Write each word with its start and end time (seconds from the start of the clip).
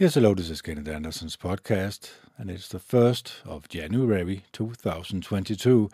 Yes, 0.00 0.16
er 0.16 0.20
hello, 0.20 0.32
this 0.32 0.48
is 0.48 0.62
Kenneth 0.62 0.86
Anderson's 0.86 1.36
podcast, 1.36 2.10
and 2.36 2.52
it's 2.52 2.68
the 2.68 2.78
1st 2.78 3.44
of 3.44 3.68
January 3.68 4.44
2022. 4.52 5.90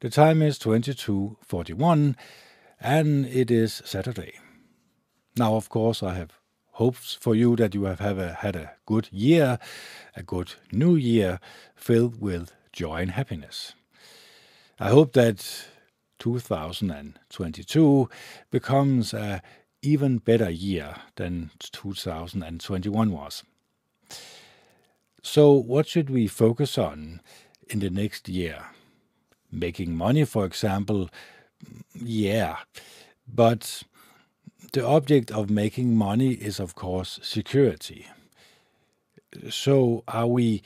The 0.00 0.10
time 0.10 0.42
is 0.42 0.58
22.41, 0.58 2.16
and 2.78 3.24
it 3.24 3.50
is 3.50 3.80
Saturday. 3.82 4.34
Now, 5.38 5.54
of 5.54 5.70
course, 5.70 6.02
I 6.02 6.12
have 6.16 6.32
hopes 6.72 7.14
for 7.14 7.34
you 7.34 7.56
that 7.56 7.74
you 7.74 7.84
have, 7.84 8.00
have 8.00 8.18
a, 8.18 8.34
had 8.34 8.56
a 8.56 8.72
good 8.84 9.08
year, 9.10 9.58
a 10.14 10.22
good 10.22 10.52
new 10.70 10.94
year 10.94 11.40
filled 11.74 12.20
with 12.20 12.52
joy 12.74 12.96
and 12.96 13.12
happiness. 13.12 13.72
I 14.78 14.90
hope 14.90 15.14
that 15.14 15.64
2022 16.18 18.10
becomes 18.50 19.14
a 19.14 19.40
even 19.86 20.18
better 20.18 20.50
year 20.50 20.96
than 21.14 21.50
2021 21.60 23.12
was. 23.12 23.44
So, 25.22 25.52
what 25.52 25.86
should 25.86 26.10
we 26.10 26.26
focus 26.26 26.76
on 26.76 27.20
in 27.68 27.78
the 27.78 27.90
next 27.90 28.28
year? 28.28 28.66
Making 29.50 29.96
money, 29.96 30.24
for 30.24 30.44
example, 30.44 31.08
yeah, 31.94 32.56
but 33.26 33.82
the 34.72 34.84
object 34.84 35.30
of 35.30 35.50
making 35.50 35.96
money 35.96 36.32
is, 36.32 36.58
of 36.60 36.74
course, 36.74 37.20
security. 37.22 38.06
So, 39.50 40.02
are 40.08 40.26
we 40.26 40.62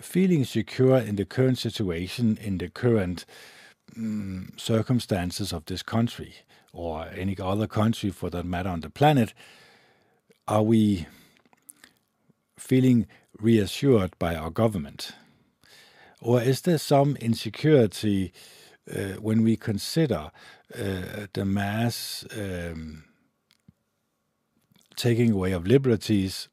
feeling 0.00 0.44
secure 0.44 0.98
in 0.98 1.16
the 1.16 1.24
current 1.24 1.58
situation, 1.58 2.38
in 2.40 2.58
the 2.58 2.68
current 2.68 3.24
um, 3.96 4.52
circumstances 4.56 5.52
of 5.52 5.64
this 5.64 5.82
country? 5.82 6.34
Or 6.78 7.08
any 7.16 7.36
other 7.40 7.66
country 7.66 8.08
for 8.10 8.30
that 8.30 8.46
matter 8.46 8.68
on 8.68 8.80
the 8.80 8.88
planet, 8.88 9.34
are 10.46 10.62
we 10.62 11.06
feeling 12.56 13.06
reassured 13.40 14.16
by 14.20 14.36
our 14.36 14.50
government? 14.50 15.10
Or 16.20 16.40
is 16.40 16.60
there 16.60 16.78
some 16.78 17.16
insecurity 17.16 18.32
uh, 18.88 19.20
when 19.20 19.42
we 19.42 19.56
consider 19.56 20.30
uh, 20.72 21.26
the 21.32 21.44
mass 21.44 22.24
um, 22.36 23.04
taking 24.94 25.32
away 25.32 25.50
of 25.50 25.66
liberties 25.66 26.48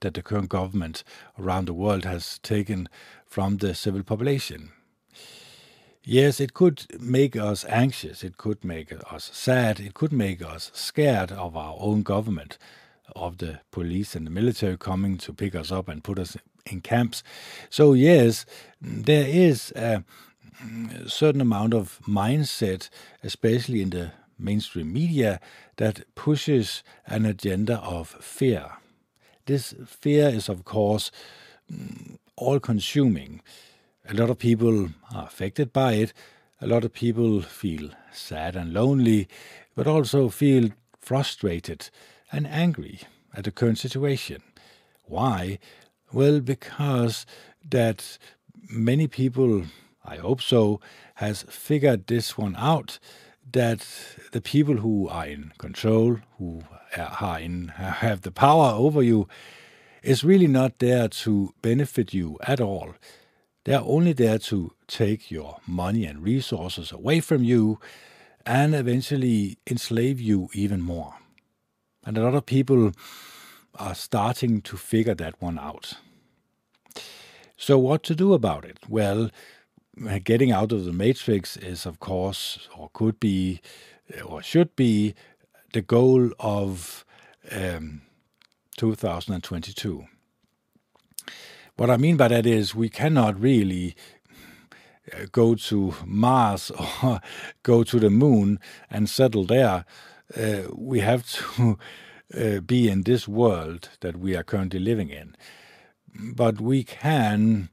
that 0.00 0.14
the 0.14 0.22
current 0.22 0.50
government 0.50 1.02
around 1.36 1.66
the 1.66 1.74
world 1.74 2.04
has 2.04 2.38
taken 2.38 2.88
from 3.26 3.56
the 3.56 3.74
civil 3.74 4.04
population? 4.04 4.70
Yes, 6.10 6.40
it 6.40 6.54
could 6.54 6.86
make 6.98 7.36
us 7.36 7.66
anxious, 7.66 8.24
it 8.24 8.38
could 8.38 8.64
make 8.64 8.94
us 9.12 9.30
sad, 9.34 9.78
it 9.78 9.92
could 9.92 10.10
make 10.10 10.40
us 10.40 10.70
scared 10.72 11.30
of 11.30 11.54
our 11.54 11.76
own 11.78 12.02
government, 12.02 12.56
of 13.14 13.36
the 13.36 13.60
police 13.72 14.14
and 14.14 14.26
the 14.26 14.30
military 14.30 14.78
coming 14.78 15.18
to 15.18 15.34
pick 15.34 15.54
us 15.54 15.70
up 15.70 15.86
and 15.86 16.02
put 16.02 16.18
us 16.18 16.34
in 16.64 16.80
camps. 16.80 17.22
So, 17.68 17.92
yes, 17.92 18.46
there 18.80 19.28
is 19.28 19.70
a 19.76 20.02
mm, 20.64 21.10
certain 21.10 21.42
amount 21.42 21.74
of 21.74 22.00
mindset, 22.08 22.88
especially 23.22 23.82
in 23.82 23.90
the 23.90 24.12
mainstream 24.38 24.90
media, 24.90 25.40
that 25.76 26.06
pushes 26.14 26.82
an 27.06 27.26
agenda 27.26 27.80
of 27.80 28.08
fear. 28.08 28.78
This 29.44 29.74
fear 29.84 30.30
is, 30.30 30.48
of 30.48 30.64
course, 30.64 31.10
mm, 31.70 32.16
all 32.34 32.60
consuming. 32.60 33.42
A 34.10 34.14
lot 34.14 34.30
of 34.30 34.38
people 34.38 34.88
are 35.14 35.26
affected 35.26 35.70
by 35.70 35.92
it. 35.92 36.14
A 36.62 36.66
lot 36.66 36.82
of 36.82 36.94
people 36.94 37.42
feel 37.42 37.90
sad 38.10 38.56
and 38.56 38.72
lonely, 38.72 39.28
but 39.74 39.86
also 39.86 40.30
feel 40.30 40.70
frustrated 40.98 41.90
and 42.32 42.46
angry 42.46 43.00
at 43.34 43.44
the 43.44 43.50
current 43.50 43.76
situation. 43.76 44.42
Why? 45.04 45.58
Well, 46.10 46.40
because 46.40 47.26
that 47.68 48.16
many 48.70 49.08
people, 49.08 49.64
I 50.02 50.16
hope 50.16 50.40
so, 50.40 50.80
has 51.16 51.42
figured 51.42 52.06
this 52.06 52.38
one 52.38 52.56
out 52.56 52.98
that 53.52 53.86
the 54.32 54.40
people 54.40 54.76
who 54.76 55.06
are 55.08 55.26
in 55.26 55.52
control, 55.58 56.16
who 56.38 56.62
are 56.96 57.40
in, 57.40 57.68
have 57.68 58.22
the 58.22 58.32
power 58.32 58.72
over 58.72 59.02
you, 59.02 59.28
is 60.02 60.24
really 60.24 60.46
not 60.46 60.78
there 60.78 61.08
to 61.08 61.52
benefit 61.60 62.14
you 62.14 62.38
at 62.46 62.58
all. 62.58 62.94
They're 63.68 63.82
only 63.84 64.14
there 64.14 64.38
to 64.38 64.72
take 64.86 65.30
your 65.30 65.58
money 65.66 66.06
and 66.06 66.22
resources 66.22 66.90
away 66.90 67.20
from 67.20 67.44
you 67.44 67.78
and 68.46 68.74
eventually 68.74 69.58
enslave 69.66 70.18
you 70.18 70.48
even 70.54 70.80
more. 70.80 71.16
And 72.06 72.16
a 72.16 72.22
lot 72.22 72.34
of 72.34 72.46
people 72.46 72.92
are 73.74 73.94
starting 73.94 74.62
to 74.62 74.78
figure 74.78 75.14
that 75.16 75.42
one 75.42 75.58
out. 75.58 75.92
So, 77.58 77.76
what 77.76 78.02
to 78.04 78.14
do 78.14 78.32
about 78.32 78.64
it? 78.64 78.78
Well, 78.88 79.28
getting 80.24 80.50
out 80.50 80.72
of 80.72 80.86
the 80.86 80.92
matrix 80.94 81.58
is, 81.58 81.84
of 81.84 82.00
course, 82.00 82.70
or 82.74 82.88
could 82.94 83.20
be, 83.20 83.60
or 84.24 84.42
should 84.42 84.74
be, 84.76 85.14
the 85.74 85.82
goal 85.82 86.30
of 86.40 87.04
um, 87.52 88.00
2022. 88.78 90.06
What 91.78 91.90
I 91.90 91.96
mean 91.96 92.16
by 92.16 92.26
that 92.26 92.44
is 92.44 92.74
we 92.74 92.88
cannot 92.88 93.40
really 93.40 93.94
uh, 95.12 95.26
go 95.30 95.54
to 95.54 95.94
Mars 96.04 96.72
or 97.04 97.20
go 97.62 97.84
to 97.84 98.00
the 98.00 98.10
moon 98.10 98.58
and 98.90 99.08
settle 99.08 99.44
there. 99.44 99.84
Uh, 100.36 100.62
we 100.74 100.98
have 100.98 101.24
to 101.30 101.78
uh, 102.36 102.60
be 102.62 102.88
in 102.88 103.04
this 103.04 103.28
world 103.28 103.90
that 104.00 104.16
we 104.16 104.34
are 104.34 104.42
currently 104.42 104.80
living 104.80 105.08
in. 105.08 105.36
But 106.12 106.60
we 106.60 106.82
can 106.82 107.68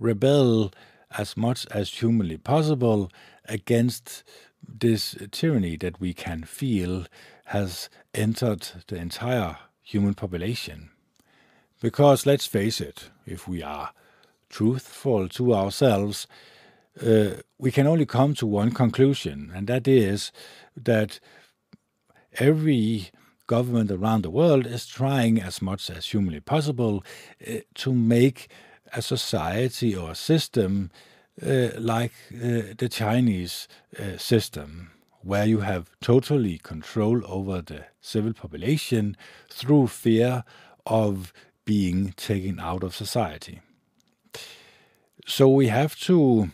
rebel 0.00 0.72
as 1.18 1.36
much 1.36 1.66
as 1.70 1.90
humanly 1.90 2.38
possible 2.38 3.12
against 3.44 4.24
this 4.66 5.14
tyranny 5.30 5.76
that 5.76 6.00
we 6.00 6.14
can 6.14 6.42
feel 6.44 7.04
has 7.46 7.90
entered 8.14 8.66
the 8.86 8.96
entire 8.96 9.58
human 9.82 10.14
population. 10.14 10.88
Because 11.80 12.26
let's 12.26 12.46
face 12.46 12.80
it, 12.80 13.10
if 13.26 13.46
we 13.46 13.62
are 13.62 13.92
truthful 14.48 15.28
to 15.28 15.54
ourselves, 15.54 16.26
uh, 17.04 17.42
we 17.58 17.70
can 17.70 17.86
only 17.86 18.06
come 18.06 18.34
to 18.34 18.46
one 18.46 18.70
conclusion, 18.70 19.52
and 19.54 19.66
that 19.66 19.86
is 19.86 20.32
that 20.74 21.20
every 22.38 23.10
government 23.46 23.90
around 23.90 24.22
the 24.22 24.30
world 24.30 24.66
is 24.66 24.86
trying 24.86 25.40
as 25.40 25.60
much 25.60 25.90
as 25.90 26.06
humanly 26.06 26.40
possible 26.40 27.04
uh, 27.46 27.56
to 27.74 27.92
make 27.92 28.48
a 28.92 29.02
society 29.02 29.94
or 29.94 30.12
a 30.12 30.14
system 30.14 30.90
uh, 31.46 31.68
like 31.78 32.12
uh, 32.34 32.72
the 32.78 32.88
Chinese 32.90 33.68
uh, 33.98 34.16
system, 34.16 34.90
where 35.20 35.44
you 35.44 35.60
have 35.60 35.90
totally 36.00 36.56
control 36.58 37.20
over 37.26 37.60
the 37.60 37.84
civil 38.00 38.32
population 38.32 39.16
through 39.50 39.86
fear 39.86 40.44
of 40.86 41.32
being 41.66 42.14
taken 42.16 42.58
out 42.58 42.82
of 42.82 42.96
society. 42.96 43.60
So 45.26 45.48
we 45.48 45.66
have 45.66 45.98
to 46.00 46.50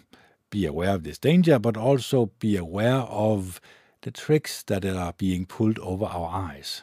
be 0.50 0.66
aware 0.66 0.94
of 0.94 1.04
this 1.04 1.18
danger, 1.18 1.58
but 1.60 1.76
also 1.76 2.32
be 2.40 2.56
aware 2.56 3.02
of 3.02 3.60
the 4.00 4.10
tricks 4.10 4.62
that 4.64 4.84
are 4.84 5.12
being 5.12 5.46
pulled 5.46 5.78
over 5.78 6.06
our 6.06 6.28
eyes. 6.28 6.82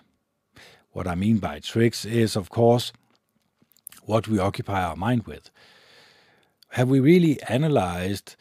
What 0.91 1.07
I 1.07 1.15
mean 1.15 1.37
by 1.37 1.59
tricks 1.59 2.05
is, 2.05 2.35
of 2.35 2.49
course, 2.49 2.93
what 4.03 4.27
we 4.27 4.39
occupy 4.39 4.83
our 4.83 4.95
mind 4.95 5.23
with. 5.23 5.49
Have 6.69 6.89
we 6.89 6.99
really 6.99 7.41
analyzed 7.43 8.35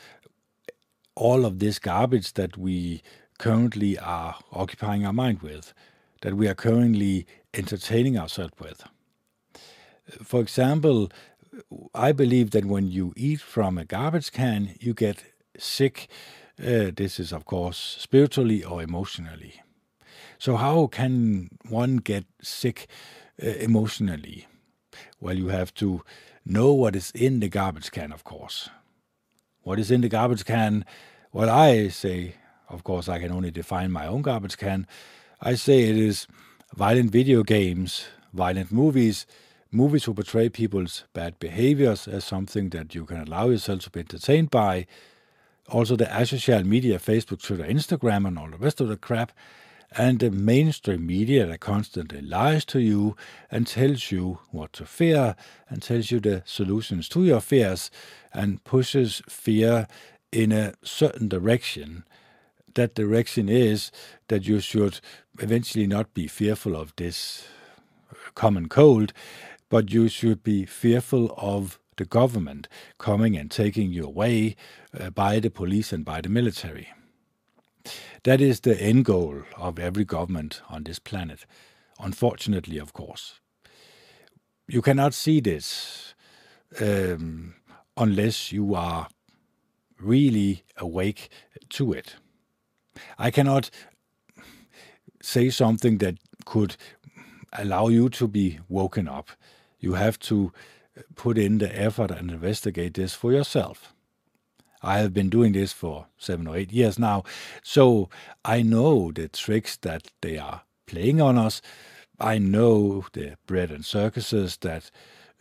all 1.15 1.45
of 1.45 1.59
this 1.59 1.79
garbage 1.79 2.35
that 2.35 2.57
we 2.57 3.03
currently 3.39 3.99
are 3.99 4.37
occupying 4.53 5.07
our 5.07 5.13
mind 5.13 5.41
with, 5.41 5.73
that 6.21 6.35
we 6.35 6.47
are 6.47 6.55
currently 6.55 7.27
entertaining 7.55 8.19
ourselves 8.19 8.55
with? 8.61 8.85
For 10.23 10.41
example, 10.41 11.11
I 11.95 12.13
believe 12.13 12.51
that 12.53 12.65
when 12.65 12.89
you 12.89 13.13
eat 13.17 13.41
from 13.41 13.79
a 13.79 13.85
garbage 13.85 14.33
can, 14.33 14.75
you 14.81 14.95
get 14.95 15.25
sick. 15.59 16.09
Uh, 16.61 16.91
this 16.95 17.21
is, 17.21 17.33
of 17.33 17.45
course, 17.45 17.97
spiritually 17.99 18.65
or 18.65 18.83
emotionally. 18.83 19.63
So, 20.39 20.57
how 20.57 20.87
can 20.87 21.51
one 21.69 21.97
get 21.97 22.25
sick 22.43 22.89
uh, 23.43 23.47
emotionally? 23.47 24.47
Well, 25.21 25.37
you 25.37 25.49
have 25.49 25.75
to 25.75 26.03
know 26.45 26.73
what 26.73 26.97
is 26.97 27.11
in 27.13 27.41
the 27.41 27.49
garbage 27.49 27.91
can, 27.91 28.13
of 28.13 28.25
course. 28.25 28.71
What 29.63 29.79
is 29.79 29.91
in 29.91 30.01
the 30.01 30.09
garbage 30.09 30.45
can? 30.45 30.85
Well, 31.33 31.51
I 31.51 31.89
say, 31.89 32.35
of 32.69 32.85
course, 32.85 33.09
I 33.09 33.19
can 33.19 33.33
only 33.33 33.51
define 33.51 33.93
my 33.93 34.07
own 34.07 34.23
garbage 34.23 34.57
can. 34.57 34.87
I 35.41 35.55
say 35.55 35.83
it 35.85 35.97
is 35.97 36.27
violent 36.75 37.11
video 37.11 37.43
games, 37.43 38.07
violent 38.33 38.73
movies, 38.73 39.27
movies 39.71 40.05
who 40.05 40.15
portray 40.15 40.49
people's 40.49 41.05
bad 41.13 41.39
behaviors 41.39 42.09
as 42.09 42.25
something 42.25 42.71
that 42.71 42.95
you 42.95 43.05
can 43.05 43.21
allow 43.21 43.49
yourself 43.49 43.81
to 43.81 43.91
be 43.91 44.01
entertained 44.01 44.51
by. 44.51 44.87
Also, 45.69 45.97
the 45.97 46.07
asocial 46.07 46.65
media, 46.65 46.99
Facebook, 46.99 47.43
Twitter, 47.43 47.65
Instagram, 47.65 48.27
and 48.27 48.39
all 48.39 48.51
the 48.51 48.57
rest 48.57 48.81
of 48.81 48.89
the 48.89 48.97
crap. 48.97 49.33
and 49.97 50.21
the 50.21 50.31
mainstream 50.31 51.07
media 51.07 51.47
that 51.47 51.61
constantly 51.61 52.21
lies 52.21 52.65
to 52.67 52.79
you 52.81 53.17
and 53.51 53.67
tells 53.67 54.11
you 54.11 54.39
what 54.51 54.73
to 54.75 54.85
fear 54.85 55.35
and 55.69 55.83
tells 55.83 56.11
you 56.11 56.21
the 56.21 56.43
solutions 56.45 57.09
to 57.09 57.25
your 57.25 57.41
fears 57.41 57.91
and 58.33 58.63
pushes 58.65 59.23
fear 59.29 59.87
in 60.31 60.53
a 60.53 60.75
certain 60.83 61.29
direction. 61.29 62.05
That 62.75 62.95
direction 62.95 63.49
is 63.49 63.91
that 64.29 64.47
you 64.47 64.61
should 64.61 65.01
eventually 65.39 65.87
not 65.87 66.13
be 66.13 66.27
fearful 66.27 66.77
of 66.77 66.95
this 66.97 67.47
common 68.35 68.69
cold, 68.69 69.13
but 69.69 69.93
you 69.93 70.09
should 70.09 70.43
be 70.43 70.65
fearful 70.65 71.35
of 71.37 71.79
the 71.97 72.05
government 72.05 72.69
coming 72.99 73.37
and 73.37 73.51
taking 73.51 73.93
you 73.93 74.05
away 74.05 74.57
uh, 74.99 75.11
by 75.11 75.41
the 75.41 75.51
police 75.51 75.93
and 75.93 76.05
by 76.05 76.21
the 76.21 76.29
military. 76.29 76.89
That 78.23 78.41
is 78.41 78.61
the 78.61 78.81
end 78.81 79.05
goal 79.05 79.43
of 79.57 79.79
every 79.79 80.05
government 80.05 80.63
on 80.69 80.85
this 80.85 80.99
planet, 80.99 81.47
unfortunately, 82.01 82.79
of 82.79 82.93
course. 82.93 83.41
You 84.67 84.83
cannot 84.83 85.15
see 85.15 85.41
this 85.41 86.15
um, 86.81 87.55
unless 87.97 88.53
you 88.53 88.75
are 88.75 89.09
really 90.01 90.65
awake 90.77 91.29
to 91.71 91.93
it. 91.93 92.17
I 93.19 93.31
cannot 93.31 93.71
say 95.23 95.51
something 95.51 95.99
that 95.99 96.17
could 96.45 96.77
allow 97.53 97.89
you 97.89 98.09
to 98.11 98.29
be 98.29 98.61
woken 98.69 99.09
up. 99.09 99.31
You 99.79 99.95
have 99.95 100.19
to 100.21 100.53
put 101.15 101.39
in 101.39 101.59
the 101.59 101.81
effort 101.81 102.11
and 102.11 102.31
investigate 102.31 102.95
this 102.95 103.15
for 103.15 103.33
yourself. 103.33 103.95
I 104.83 104.99
have 104.99 105.13
been 105.13 105.29
doing 105.29 105.53
this 105.53 105.73
for 105.73 106.07
seven 106.19 106.47
or 106.47 106.57
eight 106.57 106.73
years 106.73 106.99
now, 106.99 107.25
so 107.63 108.09
I 108.45 108.63
know 108.63 109.11
the 109.13 109.29
tricks 109.29 109.77
that 109.79 110.09
they 110.21 110.39
are 110.39 110.63
playing 110.87 111.21
on 111.21 111.37
us. 111.37 111.61
I 112.21 112.39
know 112.39 113.05
the 113.13 113.37
bread 113.47 113.71
and 113.71 113.85
circuses 113.85 114.57
that 114.59 114.91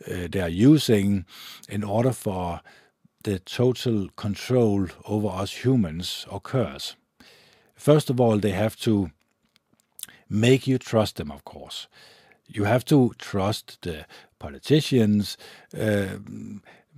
uh, 0.06 0.28
they 0.30 0.40
are 0.40 0.48
using 0.48 1.24
in 1.68 1.84
order 1.84 2.12
for 2.12 2.60
the 3.24 3.38
total 3.40 4.08
control 4.16 4.88
over 5.04 5.28
us 5.28 5.64
humans 5.64 6.26
occurs. 6.30 6.96
First 7.74 8.10
of 8.10 8.20
all, 8.20 8.38
they 8.38 8.52
have 8.52 8.76
to 8.80 9.10
make 10.28 10.66
you 10.66 10.78
trust 10.78 11.16
them, 11.16 11.30
of 11.30 11.44
course. 11.44 11.88
You 12.48 12.64
have 12.64 12.84
to 12.86 13.12
trust 13.18 13.82
the 13.82 14.06
politicians 14.38 15.36
uh, 15.78 16.16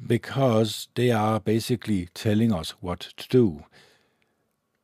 because 0.06 0.88
they 0.94 1.10
are 1.10 1.40
basically 1.40 2.08
telling 2.14 2.52
us 2.52 2.70
what 2.80 3.00
to 3.16 3.28
do. 3.28 3.64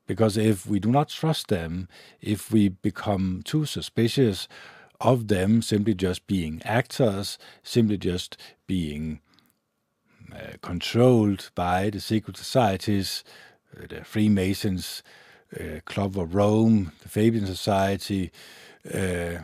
Because 0.07 0.37
if 0.37 0.67
we 0.67 0.81
do 0.81 0.91
not 0.91 1.09
trust 1.09 1.49
them, 1.49 1.89
if 2.21 2.53
we 2.53 2.69
become 2.69 3.43
too 3.45 3.65
suspicious 3.65 4.49
of 5.01 5.29
them 5.29 5.63
simply 5.63 5.95
just 5.95 6.27
being 6.27 6.61
actors, 6.65 7.39
simply 7.63 7.97
just 7.97 8.37
being 8.67 9.21
uh, 10.33 10.57
controlled 10.63 11.51
by 11.55 11.91
the 11.91 12.01
secret 12.01 12.37
societies, 12.37 13.25
uh, 13.77 13.87
the 13.89 14.05
Freemasons, 14.05 15.03
uh, 15.59 15.81
Club 15.85 16.19
of 16.19 16.35
Rome, 16.35 16.93
the 17.03 17.09
Fabian 17.09 17.47
Society. 17.47 18.33
Uh, 18.93 19.39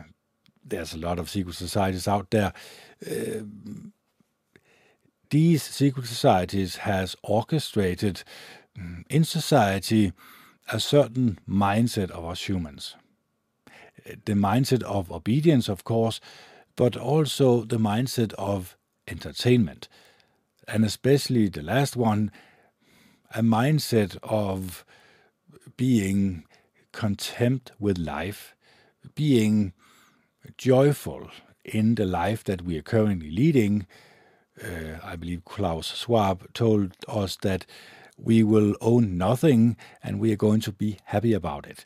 there's 0.65 0.93
a 0.93 0.97
lot 0.97 1.19
of 1.19 1.29
secret 1.29 1.55
societies 1.55 2.07
out 2.07 2.29
there. 2.31 2.53
Uh, 3.05 3.43
these 5.29 5.63
secret 5.63 6.05
societies 6.05 6.77
has 6.77 7.15
orchestrated 7.23 8.23
mm, 8.77 9.03
in 9.09 9.23
society 9.23 10.13
a 10.71 10.79
certain 10.79 11.39
mindset 11.49 12.11
of 12.11 12.25
us 12.25 12.47
humans. 12.47 12.95
The 14.05 14.33
mindset 14.33 14.83
of 14.83 15.11
obedience, 15.11 15.69
of 15.69 15.83
course, 15.83 16.19
but 16.75 16.95
also 16.95 17.63
the 17.63 17.77
mindset 17.77 18.33
of 18.33 18.77
entertainment. 19.07 19.87
And 20.67 20.85
especially 20.85 21.49
the 21.49 21.61
last 21.61 21.95
one, 21.95 22.31
a 23.33 23.41
mindset 23.41 24.17
of 24.23 24.85
being 25.77 26.45
content 26.91 27.71
with 27.79 27.97
life, 27.97 28.55
being 29.15 29.73
joyful 30.57 31.29
in 31.65 31.95
the 31.95 32.05
life 32.05 32.43
that 32.43 32.63
we 32.63 32.77
are 32.77 32.81
currently 32.81 33.31
leading, 33.31 33.87
uh, 34.63 34.99
I 35.03 35.15
believe 35.15 35.45
Klaus 35.45 35.95
Schwab 35.95 36.53
told 36.53 36.93
us 37.07 37.37
that 37.41 37.65
we 38.17 38.43
will 38.43 38.75
own 38.81 39.17
nothing 39.17 39.75
and 40.01 40.19
we 40.19 40.31
are 40.31 40.37
going 40.37 40.61
to 40.61 40.71
be 40.71 40.97
happy 41.05 41.33
about 41.33 41.65
it. 41.65 41.85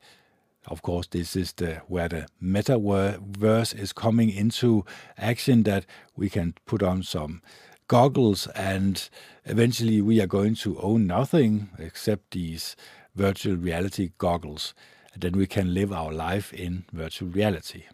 Of 0.68 0.82
course, 0.82 1.08
this 1.08 1.36
is 1.36 1.54
the 1.54 1.76
where 1.88 2.10
the 2.10 2.28
metaverse 2.44 3.78
is 3.78 3.94
coming 3.94 4.30
into 4.30 4.84
action. 5.18 5.64
That 5.64 5.86
we 6.16 6.30
can 6.30 6.56
put 6.66 6.84
on 6.84 7.04
some 7.04 7.42
goggles 7.88 8.48
and 8.48 9.10
eventually 9.46 10.02
we 10.02 10.20
are 10.20 10.28
going 10.28 10.56
to 10.56 10.78
own 10.80 11.08
nothing 11.08 11.70
except 11.80 12.32
these 12.32 12.76
virtual 13.16 13.56
reality 13.56 14.12
goggles. 14.18 14.74
And 15.14 15.22
then 15.22 15.38
we 15.38 15.48
can 15.48 15.74
live 15.74 15.94
our 15.94 16.12
life 16.12 16.54
in 16.54 16.84
virtual 16.92 17.30
reality. 17.30 17.86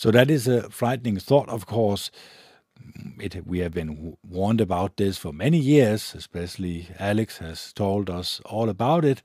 So 0.00 0.10
that 0.12 0.30
is 0.30 0.48
a 0.48 0.70
frightening 0.70 1.18
thought, 1.18 1.50
of 1.50 1.66
course. 1.66 2.10
It, 3.18 3.46
we 3.46 3.58
have 3.58 3.74
been 3.74 4.16
warned 4.26 4.62
about 4.62 4.96
this 4.96 5.18
for 5.18 5.30
many 5.30 5.58
years, 5.58 6.14
especially 6.14 6.88
Alex 6.98 7.36
has 7.36 7.70
told 7.74 8.08
us 8.08 8.40
all 8.46 8.70
about 8.70 9.04
it. 9.04 9.20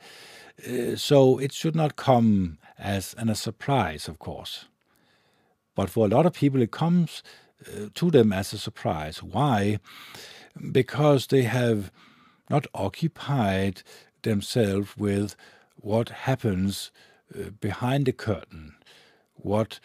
Uh, 0.67 0.97
so 0.97 1.37
it 1.37 1.53
should 1.53 1.77
not 1.77 1.95
come 1.95 2.57
as 2.77 3.15
an, 3.17 3.29
a 3.29 3.35
surprise, 3.35 4.09
of 4.09 4.19
course. 4.19 4.65
But 5.75 5.89
for 5.89 6.07
a 6.07 6.09
lot 6.09 6.25
of 6.25 6.33
people, 6.33 6.61
it 6.61 6.71
comes 6.71 7.23
uh, 7.65 7.87
to 7.93 8.11
them 8.11 8.33
as 8.33 8.51
a 8.51 8.57
surprise. 8.57 9.23
Why? 9.23 9.79
Because 10.73 11.27
they 11.27 11.43
have 11.43 11.89
not 12.49 12.67
occupied 12.73 13.81
themselves 14.23 14.97
with 14.97 15.37
what 15.77 16.09
happens 16.09 16.91
uh, 17.33 17.51
behind 17.61 18.07
the 18.07 18.11
curtain, 18.11 18.75
what 19.35 19.79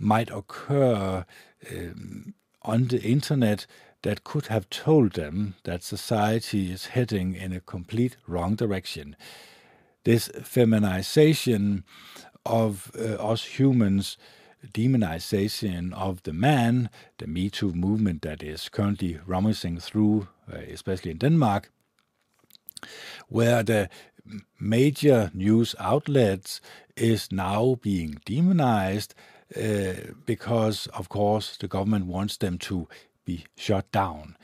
might 0.00 0.30
occur 0.30 1.24
um, 1.70 2.34
on 2.62 2.88
the 2.88 3.00
internet 3.02 3.66
that 4.02 4.24
could 4.24 4.46
have 4.46 4.68
told 4.70 5.12
them 5.12 5.54
that 5.64 5.82
society 5.82 6.72
is 6.72 6.86
heading 6.86 7.34
in 7.34 7.52
a 7.52 7.60
complete 7.60 8.16
wrong 8.26 8.54
direction. 8.54 9.14
This 10.04 10.30
feminization 10.42 11.84
of 12.46 12.90
uh, 12.98 13.14
us 13.16 13.44
humans, 13.44 14.16
demonization 14.72 15.92
of 15.92 16.22
the 16.22 16.32
man, 16.32 16.88
the 17.18 17.26
Me 17.26 17.50
Too 17.50 17.72
movement 17.72 18.22
that 18.22 18.42
is 18.42 18.70
currently 18.70 19.20
rummaging 19.26 19.78
through, 19.78 20.28
uh, 20.50 20.56
especially 20.56 21.10
in 21.10 21.18
Denmark, 21.18 21.70
where 23.28 23.62
the 23.62 23.90
major 24.58 25.30
news 25.34 25.74
outlets 25.78 26.60
is 26.96 27.30
now 27.30 27.78
being 27.82 28.20
demonized 28.24 29.14
because, 30.26 30.86
of 30.88 31.08
course, 31.08 31.56
the 31.56 31.68
government 31.68 32.06
wants 32.06 32.36
them 32.36 32.58
to 32.58 32.88
be 33.24 33.44
shut 33.56 33.90
down. 33.92 34.36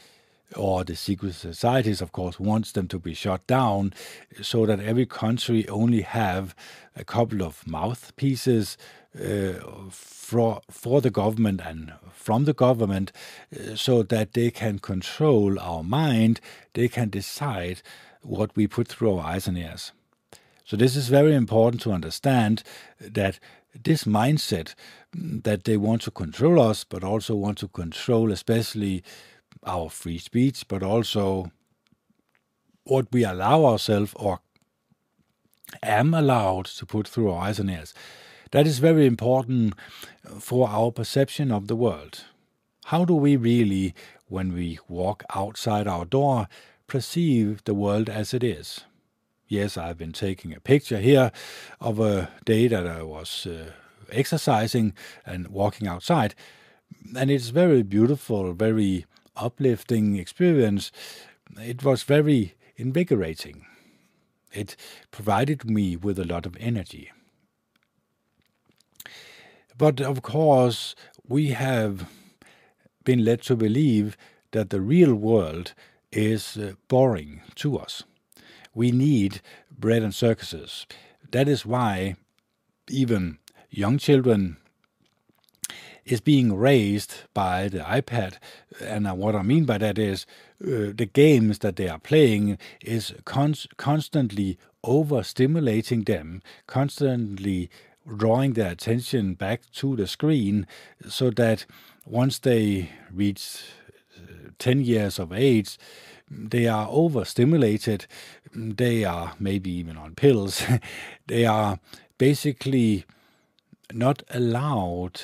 Or 0.54 0.84
the 0.84 0.94
secret 0.94 1.34
societies, 1.34 2.00
of 2.00 2.12
course, 2.12 2.38
wants 2.38 2.72
them 2.72 2.86
to 2.88 3.00
be 3.00 3.14
shut 3.14 3.46
down, 3.48 3.92
so 4.40 4.64
that 4.66 4.78
every 4.78 5.04
country 5.04 5.68
only 5.68 6.02
have 6.02 6.54
a 6.94 7.04
couple 7.04 7.42
of 7.42 7.66
mouthpieces 7.66 8.78
uh, 9.14 9.54
for 9.90 10.60
for 10.70 11.00
the 11.00 11.10
government 11.10 11.60
and 11.64 11.92
from 12.12 12.44
the 12.44 12.54
government, 12.54 13.10
uh, 13.52 13.74
so 13.74 14.04
that 14.04 14.34
they 14.34 14.50
can 14.52 14.78
control 14.78 15.58
our 15.58 15.82
mind. 15.82 16.40
They 16.74 16.88
can 16.88 17.10
decide 17.10 17.82
what 18.22 18.54
we 18.56 18.68
put 18.68 18.86
through 18.86 19.16
our 19.16 19.24
eyes 19.24 19.48
and 19.48 19.58
ears. 19.58 19.92
So 20.64 20.76
this 20.76 20.96
is 20.96 21.08
very 21.08 21.34
important 21.34 21.82
to 21.82 21.92
understand 21.92 22.62
that 23.00 23.40
this 23.84 24.04
mindset 24.04 24.74
mm, 25.16 25.42
that 25.44 25.64
they 25.64 25.76
want 25.76 26.02
to 26.02 26.10
control 26.10 26.60
us, 26.60 26.84
but 26.84 27.04
also 27.04 27.34
want 27.34 27.58
to 27.58 27.68
control 27.68 28.32
especially 28.32 29.02
our 29.64 29.90
free 29.90 30.18
speech, 30.18 30.66
but 30.68 30.82
also 30.82 31.50
what 32.84 33.06
we 33.12 33.24
allow 33.24 33.64
ourselves 33.64 34.12
or 34.16 34.40
am 35.82 36.14
allowed 36.14 36.66
to 36.66 36.86
put 36.86 37.08
through 37.08 37.30
our 37.30 37.46
eyes 37.46 37.58
and 37.58 37.70
ears. 37.70 37.92
That 38.52 38.66
is 38.66 38.78
very 38.78 39.06
important 39.06 39.74
uh, 40.24 40.38
for 40.38 40.68
our 40.68 40.92
perception 40.92 41.50
of 41.50 41.66
the 41.66 41.76
world. 41.76 42.24
How 42.86 43.04
do 43.04 43.14
we 43.14 43.36
really, 43.36 43.94
when 44.28 44.52
we 44.52 44.78
walk 44.88 45.24
outside 45.34 45.88
our 45.88 46.04
door, 46.04 46.46
perceive 46.86 47.64
the 47.64 47.74
world 47.74 48.08
as 48.08 48.32
it 48.32 48.44
is? 48.44 48.82
Yes, 49.48 49.76
I've 49.76 49.98
been 49.98 50.12
taking 50.12 50.52
a 50.52 50.60
picture 50.60 50.98
here 50.98 51.30
of 51.80 52.00
a 52.00 52.30
day 52.44 52.66
that 52.66 52.86
I 52.86 53.02
was 53.02 53.46
uh, 53.46 53.70
exercising 54.10 54.92
and 55.24 55.48
walking 55.48 55.86
outside. 55.86 56.34
And 57.16 57.30
it's 57.30 57.50
very 57.50 57.82
beautiful, 57.82 58.54
very 58.54 59.06
uplifting 59.36 60.16
experience. 60.16 60.90
It 61.60 61.84
was 61.84 62.02
very 62.02 62.54
invigorating. 62.76 63.64
It 64.52 64.74
provided 65.12 65.70
me 65.70 65.96
with 65.96 66.18
a 66.18 66.24
lot 66.24 66.44
of 66.44 66.56
energy. 66.58 67.12
But 69.78 70.00
of 70.00 70.22
course, 70.22 70.96
we 71.28 71.50
have 71.50 72.08
been 73.04 73.24
led 73.24 73.42
to 73.42 73.54
believe 73.54 74.16
that 74.50 74.70
the 74.70 74.80
real 74.80 75.14
world 75.14 75.72
is 76.10 76.56
uh, 76.56 76.72
boring 76.88 77.42
to 77.56 77.78
us. 77.78 78.02
We 78.76 78.90
need 78.90 79.40
bread 79.70 80.02
and 80.02 80.14
circuses. 80.14 80.86
That 81.32 81.48
is 81.48 81.64
why 81.64 82.16
even 82.90 83.38
young 83.70 83.96
children 83.96 84.58
is 86.04 86.20
being 86.20 86.54
raised 86.54 87.14
by 87.32 87.68
the 87.68 87.78
iPad. 87.78 88.34
And 88.80 89.10
what 89.18 89.34
I 89.34 89.42
mean 89.42 89.64
by 89.64 89.78
that 89.78 89.98
is 89.98 90.26
uh, 90.62 90.92
the 90.94 91.08
games 91.10 91.60
that 91.60 91.76
they 91.76 91.88
are 91.88 91.98
playing 91.98 92.58
is 92.82 93.14
con- 93.24 93.54
constantly 93.78 94.58
overstimulating 94.84 96.04
them, 96.04 96.42
constantly 96.66 97.70
drawing 98.06 98.52
their 98.52 98.72
attention 98.72 99.34
back 99.34 99.62
to 99.72 99.96
the 99.96 100.06
screen 100.06 100.66
so 101.08 101.30
that 101.30 101.64
once 102.04 102.38
they 102.38 102.90
reach 103.10 103.62
uh, 104.18 104.50
10 104.58 104.82
years 104.82 105.18
of 105.18 105.32
age, 105.32 105.78
they 106.30 106.66
are 106.66 106.88
overstimulated. 106.90 108.06
They 108.54 109.04
are 109.04 109.34
maybe 109.38 109.70
even 109.70 109.96
on 109.96 110.14
pills. 110.14 110.62
they 111.26 111.44
are 111.44 111.78
basically 112.18 113.04
not 113.92 114.22
allowed 114.30 115.22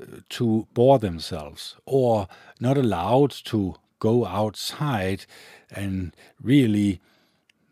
uh, 0.00 0.20
to 0.30 0.66
bore 0.74 0.98
themselves 0.98 1.76
or 1.86 2.28
not 2.60 2.76
allowed 2.76 3.30
to 3.30 3.76
go 3.98 4.26
outside 4.26 5.24
and 5.70 6.14
really 6.42 7.00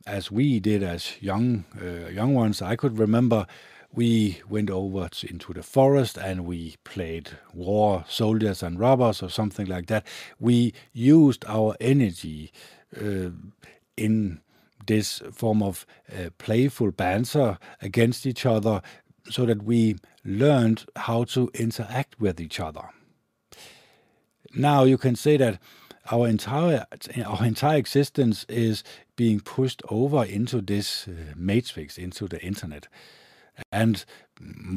as 0.06 0.30
we 0.30 0.60
did 0.60 0.82
as 0.82 1.20
young 1.20 1.64
uh, 1.82 2.08
young 2.08 2.34
ones 2.34 2.62
i 2.62 2.76
could 2.76 2.98
remember 2.98 3.46
we 3.92 4.40
went 4.48 4.70
over 4.70 5.08
to, 5.08 5.28
into 5.28 5.52
the 5.52 5.62
forest 5.62 6.16
and 6.16 6.44
we 6.44 6.76
played 6.84 7.30
war 7.52 8.04
soldiers 8.08 8.62
and 8.62 8.78
robbers 8.78 9.22
or 9.22 9.28
something 9.28 9.66
like 9.66 9.86
that 9.86 10.06
we 10.38 10.72
used 10.92 11.44
our 11.46 11.74
energy 11.80 12.52
uh, 12.96 13.30
in 13.96 14.40
this 14.86 15.22
form 15.32 15.62
of 15.62 15.86
uh, 16.12 16.30
playful 16.38 16.90
banter 16.90 17.58
against 17.80 18.26
each 18.26 18.46
other 18.46 18.82
so 19.28 19.46
that 19.46 19.62
we 19.62 19.96
learned 20.24 20.84
how 20.96 21.24
to 21.24 21.50
interact 21.54 22.20
with 22.20 22.40
each 22.40 22.58
other. 22.58 22.88
Now 24.54 24.84
you 24.84 24.98
can 24.98 25.14
say 25.16 25.36
that 25.36 25.60
our 26.10 26.26
entire 26.26 26.86
our 27.24 27.44
entire 27.44 27.78
existence 27.78 28.44
is 28.48 28.82
being 29.14 29.40
pushed 29.40 29.82
over 29.88 30.24
into 30.24 30.60
this 30.60 31.06
uh, 31.06 31.34
matrix, 31.36 31.98
into 31.98 32.26
the 32.26 32.40
internet. 32.42 32.88
And 33.72 34.04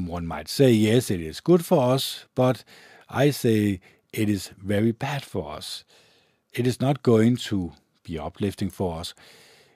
one 0.06 0.28
might 0.28 0.48
say, 0.48 0.72
yes, 0.72 1.10
it 1.10 1.22
is 1.22 1.40
good 1.40 1.66
for 1.66 1.94
us, 1.94 2.26
but 2.36 2.64
I 3.10 3.32
say 3.32 3.80
it 4.12 4.30
is 4.30 4.52
very 4.58 4.92
bad 4.92 5.24
for 5.24 5.52
us. 5.54 5.84
It 6.54 6.68
is 6.68 6.80
not 6.80 7.04
going 7.04 7.38
to 7.38 7.74
be 8.04 8.20
uplifting 8.20 8.70
for 8.70 9.00
us. 9.00 9.14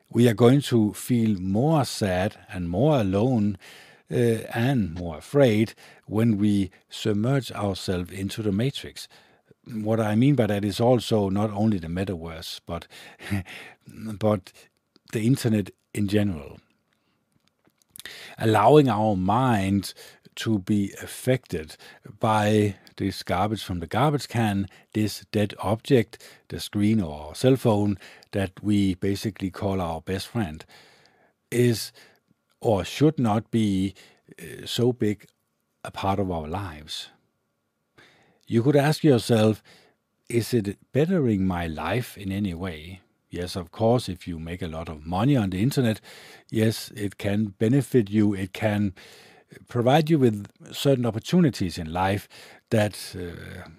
We 0.09 0.27
are 0.29 0.33
going 0.33 0.61
to 0.61 0.93
feel 0.93 1.39
more 1.39 1.83
sad 1.85 2.37
and 2.49 2.69
more 2.69 2.99
alone 2.99 3.57
uh, 4.11 4.15
and 4.53 4.93
more 4.93 5.17
afraid 5.17 5.73
when 6.05 6.37
we 6.37 6.71
submerge 6.89 7.51
ourselves 7.51 8.11
into 8.11 8.41
the 8.41 8.51
matrix. 8.51 9.07
What 9.65 9.99
I 9.99 10.15
mean 10.15 10.35
by 10.35 10.47
that 10.47 10.63
is 10.63 10.79
also 10.79 11.29
not 11.29 11.51
only 11.51 11.77
the 11.77 11.87
metaverse, 11.87 12.61
but 12.65 12.87
but 13.87 14.53
the 15.11 15.25
internet 15.25 15.71
in 15.93 16.07
general. 16.07 16.59
Allowing 18.37 18.89
our 18.89 19.15
mind 19.15 19.93
to 20.35 20.59
be 20.59 20.93
affected 21.01 21.75
by 22.19 22.75
this 22.97 23.23
garbage 23.23 23.63
from 23.63 23.79
the 23.79 23.87
garbage 23.87 24.27
can, 24.27 24.67
this 24.93 25.25
dead 25.31 25.53
object, 25.59 26.23
the 26.49 26.59
screen 26.59 27.01
or 27.01 27.33
cell 27.35 27.55
phone 27.55 27.97
that 28.31 28.51
we 28.61 28.95
basically 28.95 29.49
call 29.49 29.81
our 29.81 30.01
best 30.01 30.27
friend, 30.27 30.65
is 31.51 31.91
or 32.61 32.83
should 32.83 33.19
not 33.19 33.49
be 33.51 33.93
uh, 34.39 34.65
so 34.65 34.91
big 34.93 35.25
a 35.83 35.91
part 35.91 36.19
of 36.19 36.31
our 36.31 36.47
lives. 36.47 37.09
You 38.47 38.63
could 38.63 38.75
ask 38.75 39.03
yourself, 39.03 39.61
is 40.29 40.53
it 40.53 40.77
bettering 40.91 41.45
my 41.45 41.67
life 41.67 42.17
in 42.17 42.31
any 42.31 42.53
way? 42.53 43.01
Yes, 43.37 43.55
of 43.55 43.69
course, 43.71 44.09
if 44.09 44.27
you 44.27 44.39
make 44.39 44.63
a 44.63 44.67
lot 44.67 44.89
of 44.89 45.05
money 45.05 45.35
on 45.35 45.51
the 45.51 45.61
internet, 45.61 46.01
yes, 46.49 46.91
it 46.95 47.19
can 47.19 47.53
benefit 47.59 48.09
you. 48.09 48.33
It 48.33 48.51
can 48.51 48.95
provide 49.67 50.09
you 50.09 50.17
with 50.17 50.47
certain 50.71 51.05
opportunities 51.05 51.77
in 51.77 51.93
life 51.93 52.27
that 52.71 53.15
uh, 53.15 53.69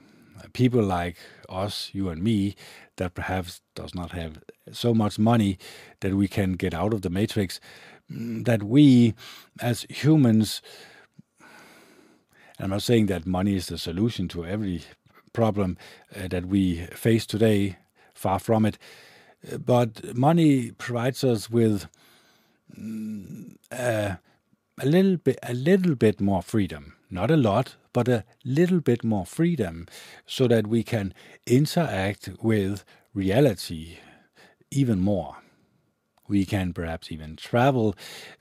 people 0.52 0.80
like 0.84 1.16
us, 1.48 1.90
you 1.92 2.08
and 2.08 2.22
me, 2.22 2.54
that 2.98 3.14
perhaps 3.14 3.60
does 3.74 3.96
not 3.96 4.12
have 4.12 4.38
so 4.70 4.94
much 4.94 5.18
money 5.18 5.58
that 6.02 6.14
we 6.14 6.28
can 6.28 6.52
get 6.52 6.72
out 6.72 6.94
of 6.94 7.02
the 7.02 7.10
matrix, 7.10 7.58
mm, 8.08 8.44
that 8.44 8.62
we 8.62 9.12
as 9.60 9.86
humans, 9.88 10.62
I'm 12.60 12.70
not 12.70 12.82
saying 12.82 13.06
that 13.06 13.26
money 13.26 13.56
is 13.56 13.66
the 13.66 13.78
solution 13.78 14.28
to 14.28 14.46
every 14.46 14.82
problem 15.32 15.76
uh, 16.14 16.28
that 16.28 16.46
we 16.46 16.86
face 16.92 17.26
today, 17.26 17.78
far 18.14 18.38
from 18.38 18.64
it, 18.64 18.78
but 19.64 20.16
money 20.16 20.72
provides 20.72 21.24
us 21.24 21.50
with 21.50 21.86
uh, 23.72 24.14
a 24.80 24.86
little 24.86 25.16
bit 25.16 25.38
a 25.42 25.54
little 25.54 25.94
bit 25.94 26.20
more 26.20 26.42
freedom. 26.42 26.94
Not 27.10 27.30
a 27.30 27.36
lot 27.36 27.76
but 27.92 28.08
a 28.08 28.24
little 28.44 28.80
bit 28.80 29.02
more 29.04 29.26
freedom 29.26 29.86
so 30.26 30.46
that 30.48 30.66
we 30.66 30.82
can 30.84 31.14
interact 31.46 32.30
with 32.42 32.84
reality 33.14 33.98
even 34.70 35.00
more. 35.00 35.36
We 36.28 36.44
can 36.46 36.72
perhaps 36.74 37.12
even 37.12 37.36
travel. 37.36 37.96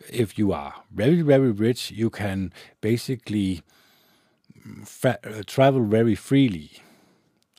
If 0.09 0.37
you 0.39 0.51
are 0.53 0.75
very 0.91 1.21
very 1.21 1.51
rich 1.51 1.91
you 1.91 2.09
can 2.09 2.53
basically 2.81 3.63
fa- 4.83 5.19
uh, 5.23 5.43
travel 5.45 5.83
very 5.85 6.15
freely. 6.15 6.71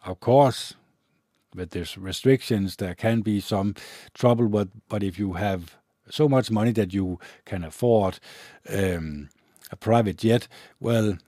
Of 0.04 0.20
course 0.20 0.74
with 1.54 1.70
these 1.70 1.96
restrictions 1.96 2.76
there 2.76 2.94
can 2.94 3.20
be 3.20 3.40
some 3.40 3.74
trouble 4.14 4.48
but 4.48 4.68
but 4.88 5.02
if 5.02 5.18
you 5.18 5.34
have 5.34 5.76
so 6.10 6.28
much 6.28 6.50
money 6.50 6.72
that 6.72 6.92
you 6.94 7.18
can 7.44 7.64
afford 7.64 8.18
um, 8.68 9.28
a 9.70 9.76
private 9.76 10.18
jet, 10.18 10.48
well, 10.80 11.18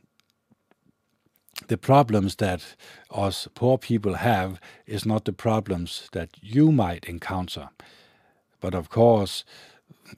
the 1.68 1.76
problems 1.76 2.36
that 2.36 2.74
us 3.10 3.46
poor 3.54 3.78
people 3.78 4.14
have 4.14 4.60
is 4.86 5.04
not 5.04 5.24
the 5.24 5.32
problems 5.32 6.08
that 6.12 6.30
you 6.40 6.72
might 6.72 7.04
encounter. 7.04 7.68
But 8.60 8.74
of 8.74 8.88
course, 8.88 9.44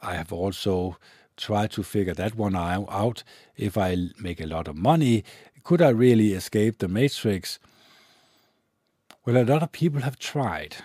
I 0.01 0.15
have 0.15 0.33
also 0.33 0.97
tried 1.37 1.73
to 1.73 1.83
figure 1.83 2.15
that 2.15 2.37
one 2.37 2.55
out. 2.55 3.25
If 3.57 3.77
I 3.77 3.97
make 4.21 4.41
a 4.41 4.47
lot 4.47 4.69
of 4.69 4.77
money, 4.77 5.25
could 5.65 5.83
I 5.83 5.89
really 5.89 6.33
escape 6.33 6.79
the 6.79 6.89
matrix? 6.89 7.59
Well, 9.25 9.37
a 9.37 9.45
lot 9.45 9.63
of 9.63 9.71
people 9.71 10.01
have 10.01 10.19
tried. 10.19 10.79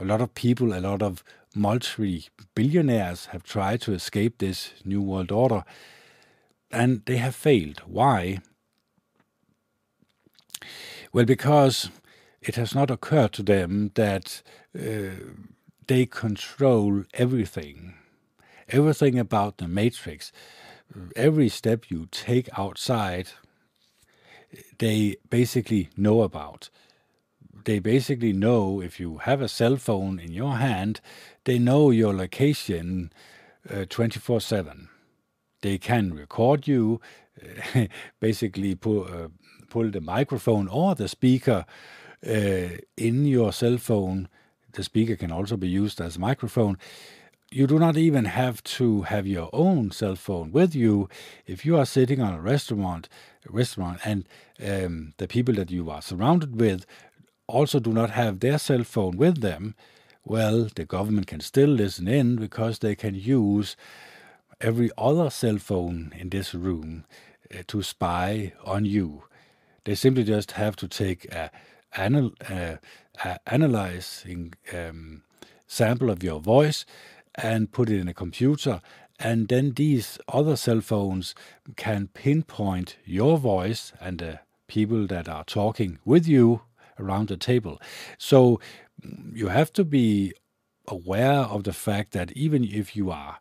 A 0.00 0.04
lot 0.04 0.20
of 0.20 0.34
people, 0.34 0.72
a 0.72 0.78
lot 0.78 1.02
of 1.02 1.24
multi 1.52 2.28
billionaires 2.54 3.26
have 3.26 3.42
tried 3.42 3.80
to 3.80 3.92
escape 3.92 4.38
this 4.38 4.72
New 4.84 5.02
World 5.02 5.32
Order, 5.32 5.64
and 6.70 7.02
they 7.06 7.16
have 7.16 7.34
failed. 7.34 7.82
Why? 7.84 8.38
Well, 11.12 11.24
because 11.24 11.90
it 12.40 12.54
has 12.54 12.72
not 12.72 12.88
occurred 12.88 13.32
to 13.32 13.42
them 13.42 13.90
that 13.94 14.42
uh, 14.78 15.16
they 15.88 16.06
control 16.06 17.02
everything, 17.14 17.94
everything 18.68 19.18
about 19.18 19.58
the 19.58 19.66
matrix. 19.66 20.30
Every 21.16 21.48
step 21.48 21.90
you 21.90 22.06
take 22.12 22.48
outside, 22.56 23.30
they 24.78 25.16
basically 25.28 25.88
know 25.96 26.22
about 26.22 26.70
they 27.64 27.78
basically 27.78 28.32
know 28.32 28.80
if 28.80 28.98
you 28.98 29.18
have 29.18 29.40
a 29.40 29.48
cell 29.48 29.76
phone 29.76 30.18
in 30.18 30.32
your 30.32 30.56
hand, 30.56 31.00
they 31.44 31.58
know 31.58 31.90
your 31.90 32.14
location 32.14 33.12
uh, 33.70 33.84
24 33.88 34.36
uh, 34.36 34.40
7. 34.40 34.88
They 35.60 35.78
can 35.78 36.12
record 36.14 36.66
you, 36.66 37.00
basically 38.20 38.74
pull, 38.74 39.04
uh, 39.04 39.28
pull 39.70 39.90
the 39.90 40.00
microphone 40.00 40.68
or 40.68 40.94
the 40.94 41.08
speaker 41.08 41.64
uh, 42.26 42.68
in 42.96 43.24
your 43.26 43.52
cell 43.52 43.78
phone. 43.78 44.28
The 44.72 44.82
speaker 44.82 45.16
can 45.16 45.30
also 45.30 45.56
be 45.56 45.68
used 45.68 46.00
as 46.00 46.16
a 46.16 46.20
microphone. 46.20 46.78
You 47.50 47.66
do 47.66 47.78
not 47.78 47.98
even 47.98 48.24
have 48.24 48.62
to 48.78 49.02
have 49.02 49.26
your 49.26 49.50
own 49.52 49.90
cell 49.90 50.16
phone 50.16 50.52
with 50.52 50.74
you 50.74 51.08
if 51.46 51.66
you 51.66 51.76
are 51.76 51.84
sitting 51.84 52.20
on 52.20 52.32
a 52.32 52.40
restaurant, 52.40 53.10
restaurant, 53.48 54.00
and 54.04 54.26
um, 54.66 55.12
the 55.18 55.28
people 55.28 55.54
that 55.56 55.70
you 55.70 55.90
are 55.90 56.00
surrounded 56.00 56.58
with 56.58 56.86
also 57.46 57.80
do 57.80 57.92
not 57.92 58.10
have 58.10 58.40
their 58.40 58.58
cell 58.58 58.84
phone 58.84 59.16
with 59.16 59.40
them, 59.40 59.74
well, 60.24 60.68
the 60.74 60.84
government 60.84 61.26
can 61.26 61.40
still 61.40 61.68
listen 61.68 62.06
in 62.06 62.36
because 62.36 62.78
they 62.78 62.94
can 62.94 63.14
use 63.14 63.76
every 64.60 64.90
other 64.96 65.30
cell 65.30 65.58
phone 65.58 66.12
in 66.16 66.28
this 66.28 66.54
room 66.54 67.04
uh, 67.52 67.62
to 67.66 67.82
spy 67.82 68.52
on 68.64 68.84
you. 68.84 69.24
They 69.84 69.96
simply 69.96 70.22
just 70.22 70.52
have 70.52 70.76
to 70.76 70.88
take 70.88 71.24
a, 71.32 71.50
anal, 71.98 72.32
uh, 72.48 72.76
a 73.24 73.38
analyzing 73.46 74.54
um, 74.72 75.22
sample 75.66 76.10
of 76.10 76.22
your 76.22 76.40
voice 76.40 76.84
and 77.34 77.72
put 77.72 77.90
it 77.90 77.98
in 77.98 78.08
a 78.08 78.14
computer 78.14 78.80
and 79.18 79.48
then 79.48 79.72
these 79.72 80.18
other 80.28 80.56
cell 80.56 80.80
phones 80.80 81.34
can 81.76 82.08
pinpoint 82.08 82.96
your 83.04 83.38
voice 83.38 83.92
and 84.00 84.18
the 84.18 84.40
people 84.66 85.06
that 85.06 85.28
are 85.28 85.44
talking 85.44 85.98
with 86.04 86.26
you 86.26 86.62
around 86.98 87.28
the 87.28 87.36
table. 87.36 87.80
So 88.18 88.60
mm, 89.04 89.36
you 89.36 89.48
have 89.48 89.72
to 89.74 89.84
be 89.84 90.32
aware 90.86 91.40
of 91.40 91.64
the 91.64 91.72
fact 91.72 92.12
that 92.12 92.32
even 92.32 92.64
if 92.64 92.96
you 92.96 93.10
are 93.10 93.38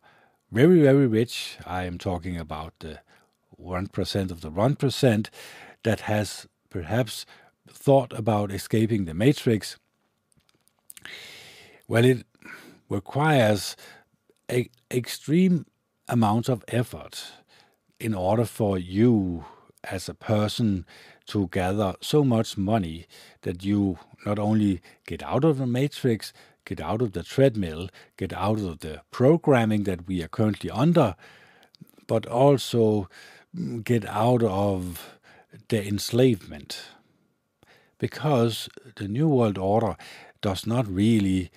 very, 0.51 0.81
very 0.81 1.07
rich, 1.07 1.57
I 1.65 1.83
am 1.85 1.97
talking 1.97 2.37
about 2.37 2.73
the 2.79 2.99
1% 3.59 4.31
of 4.31 4.41
the 4.41 4.51
1% 4.51 5.29
that 5.83 6.01
has 6.01 6.47
perhaps 6.69 7.25
thought 7.69 8.11
about 8.13 8.51
escaping 8.51 9.05
the 9.05 9.13
matrix, 9.13 9.77
well, 11.87 12.05
it 12.05 12.25
requires 12.89 13.75
a 14.49 14.69
extreme 14.89 15.65
amount 16.07 16.49
of 16.49 16.63
effort 16.67 17.31
in 17.99 18.13
order 18.13 18.45
for 18.45 18.77
you 18.77 19.45
as 19.83 20.07
a 20.07 20.13
person 20.13 20.85
to 21.27 21.47
gather 21.47 21.95
so 22.01 22.23
much 22.23 22.57
money 22.57 23.07
that 23.41 23.63
you 23.63 23.97
not 24.25 24.37
only 24.37 24.81
get 25.07 25.23
out 25.23 25.43
of 25.43 25.57
the 25.57 25.65
matrix, 25.65 26.33
get 26.65 26.79
out 26.79 27.01
of 27.01 27.13
the 27.13 27.23
treadmill, 27.23 27.89
get 28.17 28.33
out 28.33 28.59
of 28.59 28.79
the 28.79 29.01
programming 29.11 29.83
that 29.83 30.07
we 30.07 30.21
are 30.23 30.27
currently 30.27 30.69
under, 30.69 31.15
but 32.07 32.25
also 32.25 33.09
get 33.83 34.05
out 34.05 34.43
of 34.43 35.17
the 35.69 35.85
enslavement. 35.85 36.83
Because 37.97 38.69
the 38.95 39.07
New 39.07 39.27
World 39.27 39.57
Order 39.57 39.95
does 40.41 40.65
not 40.65 40.87
really 40.87 41.51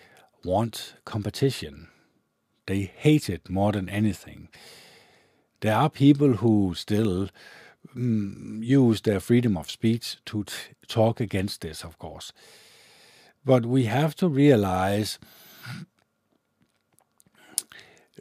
want 0.45 0.95
competition. 1.05 1.89
They 2.67 2.83
hate 2.83 3.29
it 3.29 3.49
more 3.49 3.73
than 3.73 3.89
anything. 3.89 4.49
There 5.61 5.75
are 5.75 5.89
people 5.89 6.35
who 6.35 6.75
still 6.75 7.29
mm, 7.97 8.63
use 8.63 9.01
their 9.03 9.21
freedom 9.21 9.57
of 9.57 9.71
speech 9.71 10.17
to 10.27 10.45
talk 10.89 11.21
against 11.21 11.61
this, 11.61 11.85
of 11.85 11.99
course. 11.99 12.33
But 13.45 13.67
we 13.67 13.85
have 13.85 14.15
to 14.17 14.29
realize 14.29 15.19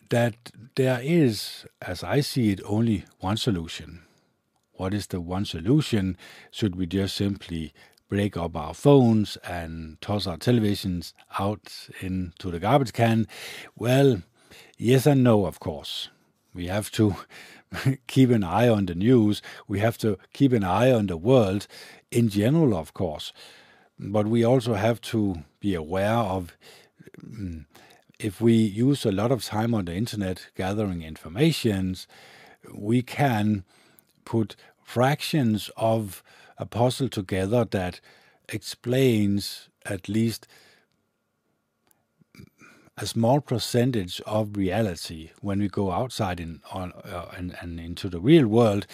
that 0.10 0.36
there 0.75 1.00
is, 1.01 1.65
as 1.82 2.03
I 2.03 2.22
see 2.22 2.51
it, 2.51 2.62
only 2.65 3.05
one 3.20 3.38
solution. 3.38 4.03
What 4.74 4.93
is 4.93 5.08
the 5.08 5.22
one 5.22 5.46
solution? 5.46 6.17
Should 6.51 6.75
we 6.75 6.86
just 6.86 7.15
simply 7.15 7.74
break 8.10 8.36
up 8.38 8.55
our 8.55 8.74
phones 8.74 9.38
and 9.38 10.00
toss 10.01 10.27
our 10.27 10.38
televisions 10.38 11.13
out 11.39 11.89
into 12.01 12.51
the 12.51 12.60
garbage 12.60 12.93
can? 12.93 13.27
Well, 13.77 14.22
Yes 14.77 15.05
and 15.05 15.24
no, 15.24 15.46
of 15.46 15.60
course. 15.60 16.10
We 16.53 16.67
have 16.67 16.91
to 16.91 17.15
keep 18.08 18.30
an 18.30 18.44
eye 18.44 18.68
on 18.68 18.86
the 18.86 18.96
news. 18.96 19.42
We 19.68 19.80
have 19.80 19.98
to 20.00 20.18
keep 20.34 20.53
an 20.53 20.63
eye 20.63 20.92
on 20.92 21.08
the 21.08 21.18
world 21.18 21.68
in 22.12 22.30
general, 22.30 22.75
of 22.75 22.94
course. 22.94 23.34
But 24.00 24.27
we 24.27 24.44
also 24.44 24.74
have 24.74 25.01
to 25.01 25.44
be 25.60 25.75
aware 25.75 26.18
of 26.18 26.58
mm, 27.20 27.65
if 28.20 28.39
we 28.42 28.53
use 28.53 29.06
a 29.06 29.12
lot 29.12 29.32
of 29.32 29.44
time 29.44 29.74
on 29.74 29.86
the 29.86 29.94
internet 29.94 30.48
gathering 30.56 31.01
information, 31.01 31.96
we 32.74 33.01
can 33.01 33.63
put 34.25 34.56
fractions 34.84 35.70
of 35.75 36.24
a 36.58 36.65
puzzle 36.65 37.10
together 37.10 37.65
that 37.65 38.00
explains 38.50 39.70
at 39.86 40.08
least 40.08 40.48
a 42.97 43.08
small 43.08 43.41
percentage 43.41 44.21
of 44.21 44.56
reality 44.56 45.32
when 45.41 45.60
we 45.60 45.67
go 45.67 45.91
outside 45.91 46.39
in, 46.39 46.62
on, 46.71 46.91
uh, 46.91 47.32
and, 47.36 47.56
and 47.62 47.79
into 47.79 48.08
the 48.08 48.19
real 48.19 48.47
world. 48.47 48.86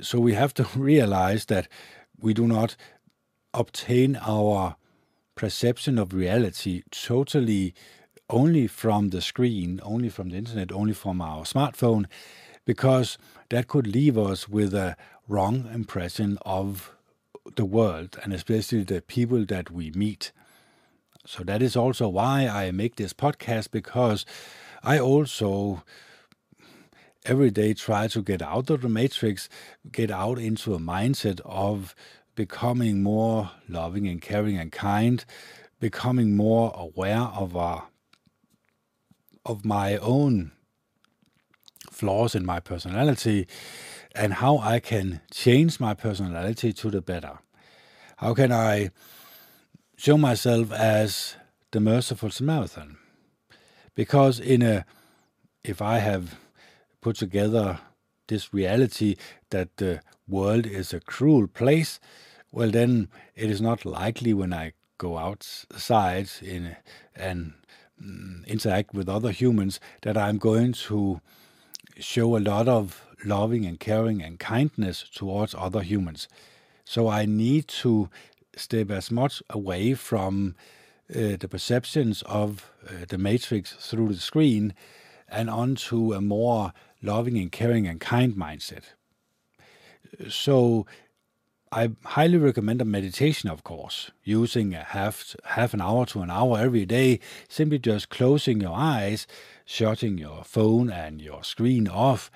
So 0.00 0.20
we 0.20 0.34
have 0.34 0.54
to 0.54 0.66
realize 0.76 1.46
that 1.46 1.68
we 2.18 2.34
do 2.34 2.46
not 2.46 2.76
obtain 3.52 4.16
our 4.16 4.76
perception 5.34 5.98
of 5.98 6.14
reality 6.14 6.82
totally 6.90 7.74
only 8.30 8.66
from 8.66 9.10
the 9.10 9.20
screen, 9.20 9.80
only 9.82 10.08
from 10.08 10.30
the 10.30 10.36
internet, 10.36 10.72
only 10.72 10.94
from 10.94 11.20
our 11.20 11.42
smartphone, 11.42 12.06
because 12.64 13.18
that 13.50 13.68
could 13.68 13.86
leave 13.86 14.16
us 14.16 14.48
with 14.48 14.72
a 14.72 14.96
wrong 15.28 15.68
impression 15.72 16.38
of 16.42 16.94
the 17.56 17.64
world 17.64 18.18
and 18.22 18.32
especially 18.32 18.84
the 18.84 19.02
people 19.02 19.44
that 19.44 19.70
we 19.70 19.90
meet. 19.90 20.32
So 21.24 21.44
that 21.44 21.62
is 21.62 21.76
also 21.76 22.08
why 22.08 22.46
I 22.48 22.70
make 22.72 22.96
this 22.96 23.12
podcast 23.12 23.70
because 23.70 24.26
I 24.82 24.98
also 24.98 25.82
every 27.24 27.50
day 27.50 27.74
try 27.74 28.08
to 28.08 28.22
get 28.22 28.42
out 28.42 28.70
of 28.70 28.82
the 28.82 28.88
matrix, 28.88 29.48
get 29.90 30.10
out 30.10 30.38
into 30.38 30.74
a 30.74 30.78
mindset 30.78 31.40
of 31.44 31.94
becoming 32.34 33.02
more 33.02 33.50
loving 33.68 34.08
and 34.08 34.20
caring 34.20 34.56
and 34.56 34.72
kind, 34.72 35.24
becoming 35.78 36.36
more 36.36 36.72
aware 36.76 37.20
of 37.20 37.56
our, 37.56 37.78
uh, 37.78 37.82
of 39.44 39.64
my 39.64 39.96
own 39.98 40.52
flaws 41.90 42.34
in 42.34 42.46
my 42.46 42.60
personality 42.60 43.46
and 44.14 44.34
how 44.34 44.58
I 44.58 44.80
can 44.80 45.20
change 45.32 45.80
my 45.80 45.94
personality 45.94 46.72
to 46.72 46.90
the 46.90 47.02
better. 47.02 47.38
How 48.16 48.34
can 48.34 48.52
I 48.52 48.90
show 50.02 50.18
myself 50.18 50.72
as 50.72 51.36
the 51.70 51.78
merciful 51.78 52.28
Samaritan. 52.28 52.98
Because 53.94 54.40
in 54.40 54.60
a 54.60 54.84
if 55.62 55.80
I 55.80 55.98
have 55.98 56.40
put 57.00 57.14
together 57.14 57.78
this 58.26 58.52
reality 58.52 59.14
that 59.50 59.76
the 59.76 60.00
world 60.26 60.66
is 60.66 60.92
a 60.92 60.98
cruel 60.98 61.46
place, 61.46 62.00
well 62.50 62.68
then 62.68 63.10
it 63.36 63.48
is 63.48 63.60
not 63.60 63.84
likely 63.84 64.34
when 64.34 64.52
I 64.52 64.72
go 64.98 65.18
outside 65.18 66.30
in 66.42 66.74
and 67.14 67.52
mm, 68.02 68.44
interact 68.48 68.94
with 68.94 69.08
other 69.08 69.30
humans 69.30 69.78
that 70.00 70.16
I'm 70.16 70.38
going 70.38 70.72
to 70.88 71.20
show 72.00 72.36
a 72.36 72.42
lot 72.50 72.66
of 72.66 73.06
loving 73.24 73.64
and 73.64 73.78
caring 73.78 74.20
and 74.20 74.40
kindness 74.40 75.04
towards 75.14 75.54
other 75.54 75.82
humans. 75.82 76.26
So 76.84 77.06
I 77.06 77.24
need 77.24 77.68
to 77.82 78.10
step 78.56 78.90
as 78.90 79.10
much 79.10 79.42
away 79.50 79.94
from 79.94 80.54
uh, 81.10 81.36
the 81.38 81.48
perceptions 81.48 82.22
of 82.22 82.70
uh, 82.86 83.04
the 83.08 83.18
matrix 83.18 83.72
through 83.72 84.08
the 84.08 84.20
screen 84.20 84.74
and 85.28 85.48
onto 85.48 86.12
a 86.12 86.20
more 86.20 86.72
loving 87.02 87.38
and 87.38 87.50
caring 87.50 87.86
and 87.86 88.00
kind 88.00 88.34
mindset. 88.34 88.84
So 90.28 90.86
I 91.70 91.90
highly 92.04 92.36
recommend 92.36 92.82
a 92.82 92.84
meditation, 92.84 93.48
of 93.48 93.64
course, 93.64 94.10
using 94.22 94.74
a 94.74 94.84
half 94.84 95.34
half 95.44 95.72
an 95.72 95.80
hour 95.80 96.04
to 96.06 96.20
an 96.20 96.30
hour 96.30 96.58
every 96.58 96.84
day, 96.84 97.18
simply 97.48 97.78
just 97.78 98.10
closing 98.10 98.60
your 98.60 98.74
eyes, 98.74 99.26
shutting 99.64 100.18
your 100.18 100.44
phone 100.44 100.90
and 100.90 101.22
your 101.22 101.42
screen 101.42 101.88
off, 101.88 102.30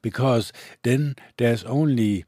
because 0.00 0.52
then 0.84 1.16
there's 1.38 1.64
only 1.64 2.24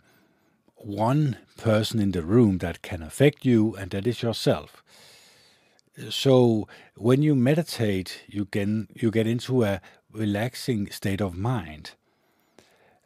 one 0.78 1.36
person 1.56 2.00
in 2.00 2.12
the 2.12 2.22
room 2.22 2.58
that 2.58 2.82
can 2.82 3.02
affect 3.02 3.44
you, 3.44 3.74
and 3.76 3.90
that 3.90 4.06
is 4.06 4.22
yourself. 4.22 4.82
So 6.10 6.68
when 6.96 7.22
you 7.22 7.34
meditate, 7.34 8.22
you 8.28 8.44
can 8.44 8.88
you 8.94 9.10
get 9.10 9.26
into 9.26 9.64
a 9.64 9.80
relaxing 10.12 10.90
state 10.90 11.20
of 11.20 11.36
mind. 11.36 11.92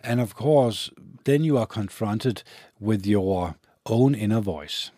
And 0.01 0.21
of 0.21 0.35
course, 0.35 0.91
then 1.25 1.45
you 1.45 1.57
are 1.57 1.67
confronted 1.67 2.43
with 2.79 3.07
your 3.07 3.57
own 3.87 4.15
inner 4.15 4.41
voice. 4.41 4.91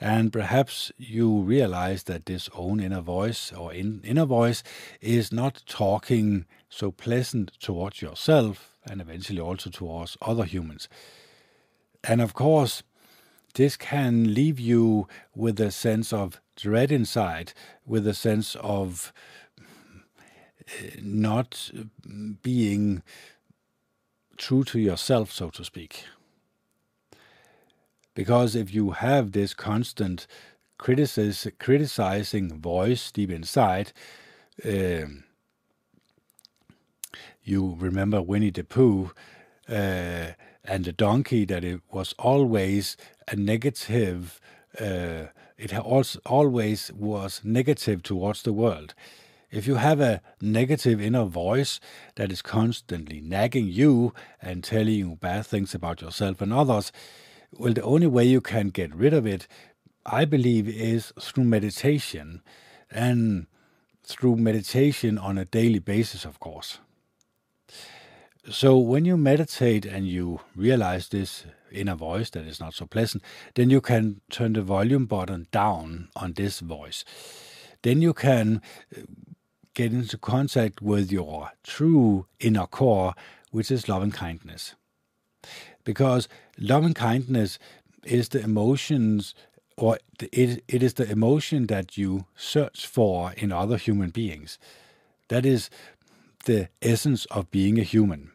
And 0.00 0.32
perhaps 0.32 0.92
you 0.96 1.40
realize 1.40 2.04
that 2.04 2.26
this 2.26 2.48
own 2.54 2.80
inner 2.80 3.00
voice 3.00 3.52
or 3.52 3.72
in, 3.72 4.00
inner 4.04 4.26
voice 4.26 4.62
is 5.00 5.32
not 5.32 5.62
talking 5.66 6.46
so 6.68 6.92
pleasant 6.92 7.52
towards 7.60 8.00
yourself 8.00 8.76
and 8.88 9.00
eventually 9.00 9.40
also 9.40 9.70
towards 9.70 10.16
other 10.22 10.44
humans. 10.44 10.88
And 12.04 12.20
of 12.20 12.34
course, 12.34 12.82
this 13.54 13.76
can 13.76 14.34
leave 14.34 14.60
you 14.60 15.08
with 15.34 15.60
a 15.60 15.70
sense 15.70 16.12
of 16.12 16.40
dread 16.56 16.92
inside, 16.92 17.52
with 17.84 18.06
a 18.06 18.14
sense 18.14 18.56
of 18.56 19.12
eh, 20.80 20.90
not 21.02 21.70
being 22.42 23.02
true 24.36 24.64
to 24.64 24.78
yourself, 24.78 25.32
so 25.32 25.50
to 25.50 25.64
speak. 25.64 26.04
Because 28.14 28.54
if 28.54 28.72
you 28.74 28.90
have 28.92 29.32
this 29.32 29.54
constant 29.54 30.26
criticizing 30.78 32.60
voice 32.60 33.12
deep 33.12 33.30
inside, 33.30 33.92
uh, 34.64 35.06
you 37.42 37.76
remember 37.78 38.20
Winnie 38.20 38.50
the 38.50 38.64
Pooh 38.64 39.12
uh, 39.68 40.32
and 40.68 40.84
the 40.84 40.92
donkey, 40.92 41.44
that 41.46 41.64
it 41.64 41.80
was 41.90 42.14
always 42.18 42.96
a 43.26 43.36
negative, 43.36 44.40
uh, 44.78 45.26
it 45.56 45.76
also 45.76 46.20
always 46.26 46.92
was 46.92 47.40
negative 47.42 48.02
towards 48.02 48.42
the 48.42 48.52
world. 48.52 48.94
If 49.50 49.66
you 49.66 49.76
have 49.76 49.98
a 50.00 50.20
negative 50.42 51.00
inner 51.00 51.24
voice 51.24 51.80
that 52.16 52.30
is 52.30 52.42
constantly 52.42 53.22
nagging 53.22 53.68
you 53.68 54.12
and 54.42 54.62
telling 54.62 54.94
you 54.94 55.16
bad 55.16 55.46
things 55.46 55.74
about 55.74 56.02
yourself 56.02 56.42
and 56.42 56.52
others, 56.52 56.92
well, 57.52 57.72
the 57.72 57.82
only 57.82 58.06
way 58.06 58.24
you 58.24 58.42
can 58.42 58.68
get 58.68 58.94
rid 58.94 59.14
of 59.14 59.26
it, 59.26 59.48
I 60.04 60.26
believe, 60.26 60.68
is 60.68 61.14
through 61.18 61.44
meditation 61.44 62.42
and 62.90 63.46
through 64.04 64.36
meditation 64.36 65.16
on 65.16 65.38
a 65.38 65.46
daily 65.46 65.78
basis, 65.78 66.26
of 66.26 66.40
course. 66.40 66.78
So 68.50 68.78
when 68.78 69.04
you 69.04 69.18
meditate 69.18 69.84
and 69.84 70.08
you 70.08 70.40
realize 70.56 71.08
this 71.08 71.44
inner 71.70 71.94
voice 71.94 72.30
that 72.30 72.46
is 72.46 72.60
not 72.60 72.72
so 72.72 72.86
pleasant, 72.86 73.22
then 73.54 73.68
you 73.68 73.82
can 73.82 74.22
turn 74.30 74.54
the 74.54 74.62
volume 74.62 75.04
button 75.04 75.46
down 75.52 76.08
on 76.16 76.32
this 76.32 76.60
voice. 76.60 77.04
Then 77.82 78.00
you 78.00 78.14
can 78.14 78.62
uh, 78.96 79.02
get 79.74 79.92
into 79.92 80.16
contact 80.16 80.80
with 80.80 81.12
your 81.12 81.52
true 81.62 82.26
inner 82.40 82.66
core, 82.66 83.14
which 83.50 83.70
is 83.70 83.86
love 83.86 84.02
and 84.02 84.14
kindness. 84.14 84.74
Because 85.84 86.26
love 86.58 86.84
and 86.84 86.94
kindness 86.94 87.58
is 88.04 88.30
the 88.30 88.40
emotions, 88.40 89.34
or 89.76 89.98
it, 90.20 90.64
it 90.68 90.82
is 90.82 90.94
the 90.94 91.10
emotion 91.10 91.66
that 91.66 91.98
you 91.98 92.24
search 92.34 92.86
for 92.86 93.32
in 93.36 93.52
other 93.52 93.76
human 93.76 94.08
beings. 94.08 94.58
That 95.28 95.44
is 95.44 95.68
the 96.46 96.70
essence 96.80 97.26
of 97.26 97.50
being 97.50 97.78
a 97.78 97.82
human. 97.82 98.30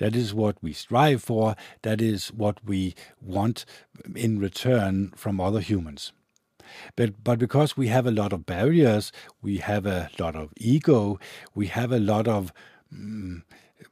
That 0.00 0.16
is 0.16 0.32
what 0.32 0.56
we 0.62 0.72
strive 0.72 1.22
for. 1.22 1.54
That 1.82 2.00
is 2.00 2.28
what 2.28 2.56
we 2.64 2.94
want 3.20 3.66
in 4.16 4.38
return 4.38 5.12
from 5.14 5.40
other 5.40 5.60
humans. 5.60 6.12
But 6.96 7.22
but 7.22 7.38
because 7.38 7.76
we 7.76 7.88
have 7.88 8.06
a 8.06 8.10
lot 8.10 8.32
of 8.32 8.46
barriers, 8.46 9.12
we 9.42 9.58
have 9.58 9.84
a 9.86 10.08
lot 10.18 10.34
of 10.36 10.52
ego, 10.56 11.18
we 11.54 11.66
have 11.66 11.92
a 11.92 12.00
lot 12.00 12.26
of 12.28 12.52
mm, 12.94 13.42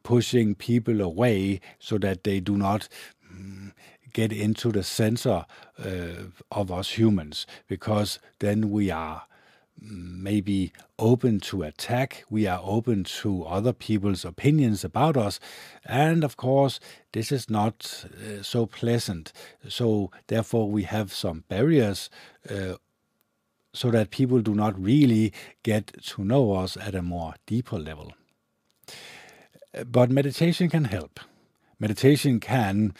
pushing 0.03 0.55
people 0.55 1.01
away 1.03 1.61
so 1.79 1.99
that 1.99 2.25
they 2.25 2.41
do 2.41 2.57
not 2.57 2.89
mm, 3.31 3.73
get 4.13 4.33
into 4.33 4.73
the 4.73 4.83
center 4.83 5.45
uh, 5.79 6.31
of 6.51 6.71
us 6.71 6.99
humans, 6.99 7.47
because 7.67 8.19
then 8.39 8.71
we 8.71 8.91
are 8.91 9.25
maybe 9.81 10.73
open 10.99 11.41
to 11.41 11.63
attack. 11.63 12.25
We 12.29 12.47
are 12.47 12.61
open 12.63 13.05
to 13.05 13.45
other 13.45 13.73
people's 13.73 14.25
opinions 14.25 14.85
about 14.85 15.17
us. 15.17 15.39
And 15.85 16.25
of 16.25 16.37
course, 16.37 16.81
this 17.13 17.31
is 17.31 17.49
not 17.49 18.05
uh, 18.07 18.43
so 18.43 18.67
pleasant. 18.67 19.33
So, 19.69 20.11
therefore, 20.27 20.71
we 20.71 20.83
have 20.85 21.13
some 21.13 21.45
barriers 21.49 22.11
uh, 22.49 22.75
so 23.73 23.91
that 23.91 24.11
people 24.11 24.41
do 24.41 24.55
not 24.55 24.81
really 24.81 25.33
get 25.63 25.93
to 26.03 26.25
know 26.25 26.55
us 26.55 26.77
at 26.77 26.95
a 26.95 27.03
more 27.03 27.35
deeper 27.47 27.79
level. 27.79 28.13
But 29.87 30.11
meditation 30.11 30.69
can 30.69 30.85
help. 30.85 31.21
Meditation 31.79 32.41
can 32.41 32.95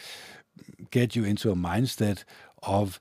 get 0.91 1.15
you 1.15 1.23
into 1.23 1.51
a 1.51 1.55
mindset 1.55 2.23
of 2.63 2.99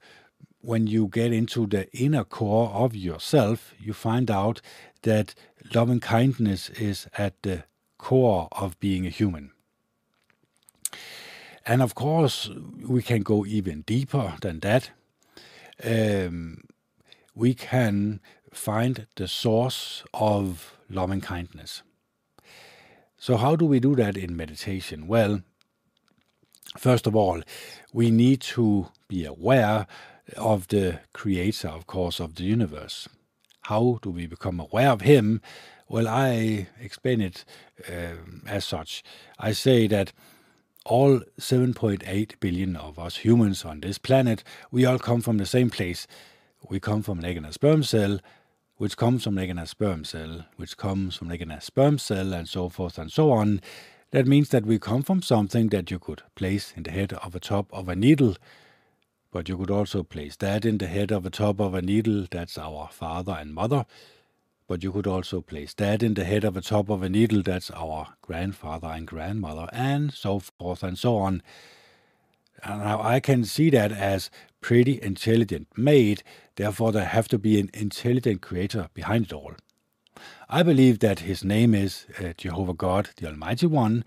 when 0.60 0.86
you 0.86 1.08
get 1.08 1.32
into 1.32 1.66
the 1.66 1.90
inner 1.92 2.24
core 2.24 2.70
of 2.70 2.94
yourself, 2.94 3.74
you 3.78 3.92
find 3.92 4.30
out 4.30 4.60
that 5.02 5.34
loving 5.74 6.00
kindness 6.00 6.68
is 6.70 7.06
at 7.16 7.40
the 7.42 7.64
core 7.96 8.48
of 8.52 8.78
being 8.80 9.06
a 9.06 9.10
human. 9.10 9.52
And 11.66 11.82
of 11.82 11.94
course, 11.94 12.50
we 12.82 13.02
can 13.02 13.22
go 13.22 13.44
even 13.44 13.82
deeper 13.82 14.34
than 14.40 14.60
that. 14.60 14.90
Um, 15.84 16.62
we 17.34 17.54
can 17.54 18.20
find 18.52 19.06
the 19.16 19.28
source 19.28 20.02
of 20.14 20.78
loving 20.88 21.20
kindness. 21.20 21.82
So, 23.18 23.36
how 23.36 23.56
do 23.56 23.66
we 23.66 23.80
do 23.80 23.94
that 23.96 24.16
in 24.16 24.36
meditation? 24.36 25.06
Well, 25.06 25.42
first 26.78 27.06
of 27.06 27.14
all, 27.14 27.42
we 27.92 28.10
need 28.10 28.40
to 28.40 28.88
be 29.08 29.24
aware 29.24 29.86
of 30.36 30.68
the 30.68 31.00
creator, 31.12 31.68
of 31.68 31.86
course, 31.86 32.20
of 32.20 32.34
the 32.34 32.44
universe. 32.44 33.08
How 33.62 33.98
do 34.02 34.10
we 34.10 34.26
become 34.26 34.60
aware 34.60 34.90
of 34.90 35.02
him? 35.02 35.40
Well, 35.88 36.08
I 36.08 36.68
explain 36.80 37.20
it 37.20 37.44
uh, 37.88 38.16
as 38.46 38.64
such. 38.64 39.02
I 39.38 39.52
say 39.52 39.86
that 39.88 40.12
all 40.84 41.20
7.8 41.38 42.40
billion 42.40 42.76
of 42.76 42.98
us 42.98 43.16
humans 43.16 43.64
on 43.64 43.80
this 43.80 43.98
planet, 43.98 44.42
we 44.70 44.84
all 44.84 44.98
come 44.98 45.20
from 45.20 45.38
the 45.38 45.46
same 45.46 45.70
place. 45.70 46.06
We 46.68 46.80
come 46.80 47.02
from 47.02 47.18
an 47.18 47.24
egg 47.24 47.36
and 47.36 47.46
a 47.46 47.52
sperm 47.52 47.82
cell, 47.82 48.20
which 48.76 48.96
comes 48.96 49.24
from 49.24 49.36
an 49.36 49.44
egg 49.44 49.50
and 49.50 49.60
a 49.60 49.66
sperm 49.66 50.04
cell, 50.04 50.46
which 50.56 50.76
comes 50.76 51.16
from 51.16 51.28
an 51.28 51.34
egg 51.34 51.42
and 51.42 51.52
a 51.52 51.60
sperm 51.60 51.98
cell, 51.98 52.32
and 52.32 52.48
so 52.48 52.68
forth 52.68 52.98
and 52.98 53.12
so 53.12 53.30
on. 53.32 53.60
That 54.10 54.26
means 54.26 54.48
that 54.48 54.64
we 54.64 54.78
come 54.78 55.02
from 55.02 55.20
something 55.20 55.68
that 55.68 55.90
you 55.90 55.98
could 55.98 56.22
place 56.34 56.72
in 56.76 56.84
the 56.84 56.90
head 56.90 57.12
of 57.12 57.34
a 57.34 57.40
top 57.40 57.66
of 57.72 57.88
a 57.88 57.96
needle 57.96 58.36
but 59.30 59.48
you 59.48 59.56
could 59.58 59.70
also 59.70 60.02
place 60.02 60.36
that 60.36 60.64
in 60.64 60.78
the 60.78 60.86
head 60.86 61.12
of 61.12 61.22
the 61.22 61.30
top 61.30 61.60
of 61.60 61.74
a 61.74 61.82
needle, 61.82 62.26
that's 62.30 62.56
our 62.58 62.88
father 62.90 63.36
and 63.38 63.54
mother. 63.54 63.84
But 64.66 64.82
you 64.82 64.92
could 64.92 65.06
also 65.06 65.40
place 65.40 65.74
that 65.74 66.02
in 66.02 66.14
the 66.14 66.24
head 66.24 66.44
of 66.44 66.54
the 66.54 66.60
top 66.60 66.90
of 66.90 67.02
a 67.02 67.08
needle, 67.08 67.42
that's 67.42 67.70
our 67.70 68.08
grandfather 68.22 68.88
and 68.88 69.06
grandmother, 69.06 69.68
and 69.72 70.12
so 70.12 70.40
forth 70.40 70.82
and 70.82 70.98
so 70.98 71.16
on. 71.16 71.42
Now 72.66 73.00
I 73.02 73.20
can 73.20 73.44
see 73.44 73.70
that 73.70 73.92
as 73.92 74.30
pretty 74.60 75.00
intelligent 75.00 75.68
made, 75.76 76.22
therefore 76.56 76.92
there 76.92 77.04
have 77.04 77.28
to 77.28 77.38
be 77.38 77.60
an 77.60 77.70
intelligent 77.72 78.42
creator 78.42 78.88
behind 78.94 79.26
it 79.26 79.32
all. 79.32 79.54
I 80.48 80.62
believe 80.62 80.98
that 80.98 81.20
his 81.20 81.44
name 81.44 81.74
is 81.74 82.06
uh, 82.18 82.32
Jehovah 82.36 82.74
God, 82.74 83.10
the 83.16 83.26
Almighty 83.28 83.66
One, 83.66 84.04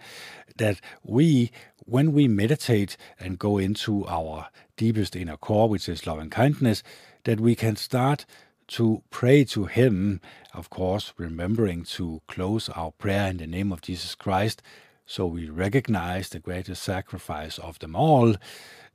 that 0.57 0.81
we, 1.03 1.51
when 1.85 2.11
we 2.11 2.27
meditate 2.27 2.97
and 3.19 3.39
go 3.39 3.57
into 3.57 4.05
our 4.07 4.49
deepest 4.81 5.15
inner 5.15 5.37
core, 5.37 5.69
which 5.69 5.87
is 5.87 6.07
love 6.07 6.17
and 6.17 6.31
kindness, 6.31 6.81
that 7.25 7.39
we 7.39 7.53
can 7.53 7.75
start 7.75 8.25
to 8.65 9.03
pray 9.11 9.43
to 9.43 9.65
Him, 9.65 10.19
of 10.55 10.71
course, 10.71 11.13
remembering 11.17 11.83
to 11.83 12.23
close 12.27 12.67
our 12.69 12.91
prayer 12.91 13.29
in 13.29 13.37
the 13.37 13.45
name 13.45 13.71
of 13.71 13.83
Jesus 13.83 14.15
Christ, 14.15 14.63
so 15.05 15.27
we 15.27 15.47
recognize 15.49 16.29
the 16.29 16.39
greatest 16.39 16.81
sacrifice 16.81 17.59
of 17.59 17.77
them 17.77 17.95
all, 17.95 18.33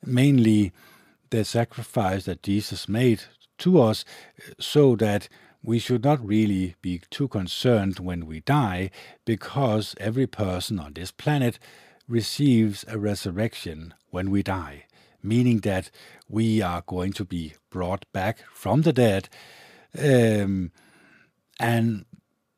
mainly 0.05 0.73
the 1.31 1.45
sacrifice 1.45 2.25
that 2.25 2.43
Jesus 2.43 2.89
made 2.89 3.23
to 3.59 3.81
us, 3.81 4.05
so 4.59 4.97
that 4.97 5.29
we 5.63 5.79
should 5.79 6.03
not 6.03 6.27
really 6.27 6.75
be 6.83 7.01
too 7.11 7.29
concerned 7.29 8.01
when 8.01 8.27
we 8.27 8.41
die, 8.41 8.91
because 9.25 9.95
every 10.01 10.27
person 10.27 10.81
on 10.81 10.95
this 10.95 11.13
planet 11.13 11.61
receives 12.09 12.85
a 12.89 12.99
resurrection 12.99 13.95
when 14.11 14.33
we 14.33 14.43
die 14.43 14.87
meaning 15.27 15.61
that 15.61 15.91
we 16.29 16.63
are 16.63 16.83
going 16.87 17.13
to 17.15 17.25
be 17.25 17.55
brought 17.71 18.05
back 18.13 18.39
from 18.53 18.83
the 18.83 18.93
dead 18.93 19.29
um, 19.99 20.71
and 21.59 22.05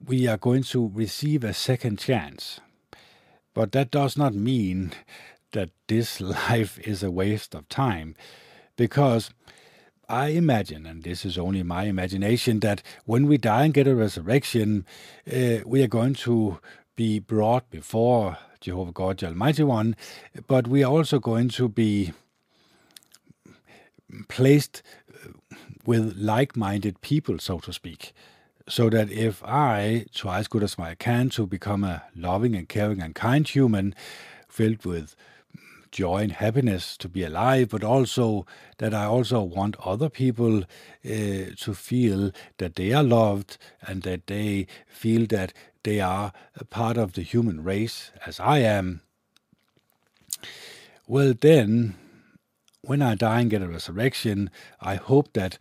we 0.04 0.26
are 0.26 0.36
going 0.36 0.62
to 0.62 0.90
receive 0.94 1.44
a 1.44 1.54
second 1.54 1.98
chance. 1.98 2.60
But 3.54 3.72
that 3.72 3.90
does 3.90 4.16
not 4.16 4.34
mean 4.34 4.92
that 5.52 5.70
this 5.88 6.20
life 6.50 6.78
is 6.80 7.02
a 7.02 7.10
waste 7.10 7.54
of 7.54 7.68
time 7.68 8.14
because 8.76 9.30
I 10.08 10.28
imagine, 10.28 10.86
and 10.86 11.02
this 11.02 11.24
is 11.26 11.36
only 11.36 11.62
my 11.62 11.84
imagination, 11.84 12.60
that 12.60 12.82
when 13.04 13.26
we 13.26 13.36
die 13.36 13.64
and 13.64 13.74
get 13.74 13.86
a 13.86 13.94
resurrection, 13.94 14.86
uh, 15.30 15.58
we 15.66 15.82
are 15.82 15.88
going 15.88 16.14
to 16.14 16.58
be 16.96 17.18
brought 17.18 17.68
before 17.68 18.38
Jehovah 18.60 18.92
God, 18.92 19.18
the 19.18 19.26
Almighty 19.26 19.62
One, 19.64 19.94
but 20.46 20.66
we 20.66 20.82
are 20.82 20.90
also 20.90 21.18
going 21.18 21.50
to 21.50 21.68
be 21.68 22.12
placed 24.28 24.82
uh, 25.12 25.28
with 25.84 26.16
like 26.16 26.56
minded 26.56 27.00
people, 27.00 27.38
so 27.38 27.58
to 27.60 27.72
speak. 27.72 28.12
So 28.68 28.90
that 28.90 29.10
if 29.10 29.42
I 29.44 30.06
try 30.14 30.38
as 30.38 30.48
good 30.48 30.62
as 30.62 30.76
I 30.78 30.94
can 30.94 31.30
to 31.30 31.46
become 31.46 31.84
a 31.84 32.02
loving 32.14 32.54
and 32.54 32.68
caring 32.68 33.00
and 33.00 33.14
kind 33.14 33.48
human, 33.48 33.94
filled 34.48 34.84
with 34.84 35.16
joy 35.90 36.18
and 36.18 36.32
happiness 36.32 36.96
to 36.98 37.08
be 37.08 37.24
alive, 37.24 37.70
but 37.70 37.82
also 37.82 38.46
that 38.78 38.92
I 38.92 39.04
also 39.04 39.42
want 39.42 39.76
other 39.84 40.08
people 40.08 40.58
uh, 40.58 41.54
to 41.56 41.74
feel 41.74 42.30
that 42.58 42.76
they 42.76 42.92
are 42.92 43.02
loved 43.02 43.56
and 43.80 44.02
that 44.02 44.26
they 44.26 44.66
feel 44.86 45.26
that 45.28 45.52
they 45.82 46.00
are 46.00 46.32
a 46.56 46.64
part 46.64 46.96
of 46.96 47.14
the 47.14 47.22
human 47.22 47.64
race 47.64 48.10
as 48.26 48.38
I 48.40 48.58
am. 48.58 49.00
Well, 51.06 51.32
then 51.38 51.94
when 52.88 53.02
I 53.02 53.14
die 53.14 53.40
and 53.40 53.50
get 53.50 53.62
a 53.62 53.68
resurrection, 53.68 54.50
I 54.80 54.94
hope 54.96 55.34
that 55.34 55.58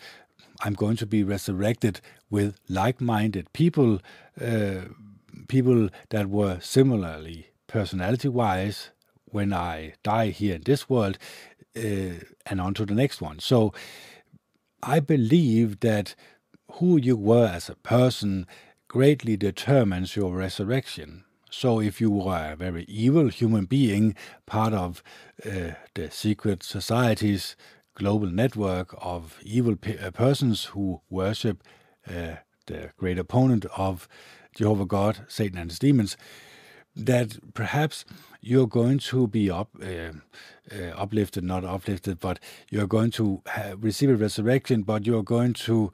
I'm 0.62 0.74
going 0.74 0.96
to 0.98 1.06
be 1.06 1.24
resurrected 1.24 2.00
with 2.30 2.60
like 2.70 3.02
minded 3.02 3.52
people, 3.52 4.00
uh, 4.42 4.86
people 5.50 5.90
that 6.10 6.30
were 6.30 6.60
similarly 6.62 7.48
personality 7.68 8.30
wise 8.30 8.92
when 9.26 9.52
I 9.54 9.94
die 10.04 10.30
here 10.30 10.56
in 10.56 10.62
this 10.64 10.90
world 10.90 11.18
uh, 11.76 12.24
and 12.46 12.62
on 12.62 12.74
to 12.76 12.86
the 12.86 12.96
next 12.96 13.22
one. 13.22 13.40
So 13.40 13.74
I 14.82 15.02
believe 15.02 15.82
that 15.82 16.16
who 16.74 16.98
you 16.98 17.18
were 17.18 17.48
as 17.48 17.70
a 17.70 17.76
person 17.76 18.48
greatly 18.88 19.36
determines 19.36 20.16
your 20.16 20.34
resurrection. 20.34 21.26
So 21.60 21.80
if 21.80 22.00
you 22.00 22.12
were 22.12 22.52
a 22.52 22.56
very 22.56 22.84
evil 22.84 23.30
human 23.30 23.66
being, 23.66 24.14
part 24.46 24.74
of 24.74 25.02
uh, 25.44 25.72
the 25.96 26.12
secret 26.12 26.62
society's 26.62 27.56
global 27.96 28.28
network 28.28 28.94
of 29.02 29.40
evil 29.42 29.76
pe- 29.76 29.98
uh, 29.98 30.12
persons 30.12 30.66
who 30.66 31.02
worship 31.10 31.64
uh, 32.08 32.36
the 32.68 32.92
great 32.96 33.18
opponent 33.18 33.66
of 33.76 34.08
Jehovah 34.54 34.86
God, 34.86 35.26
Satan 35.28 35.58
and 35.58 35.72
his 35.72 35.80
demons, 35.80 36.16
that 36.96 37.40
perhaps 37.56 38.06
you're 38.40 38.68
going 38.68 39.00
to 39.00 39.26
be 39.26 39.50
up, 39.50 39.70
uh, 39.82 40.12
uh, 40.72 40.94
uplifted, 40.96 41.44
not 41.44 41.66
uplifted, 41.66 42.20
but 42.20 42.38
you're 42.70 42.86
going 42.86 43.10
to 43.10 43.42
have, 43.48 43.84
receive 43.84 44.12
a 44.12 44.16
resurrection, 44.16 44.84
but 44.84 45.08
you're 45.08 45.24
going 45.24 45.54
to 45.54 45.92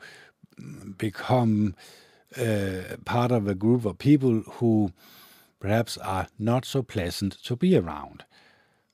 become 0.98 1.74
uh, 2.38 2.98
part 3.06 3.32
of 3.32 3.48
a 3.48 3.56
group 3.56 3.86
of 3.86 3.98
people 3.98 4.42
who 4.56 4.92
perhaps 5.64 5.98
are 6.00 6.28
not 6.38 6.66
so 6.66 6.84
pleasant 6.84 7.42
to 7.42 7.56
be 7.56 7.78
around. 7.78 8.26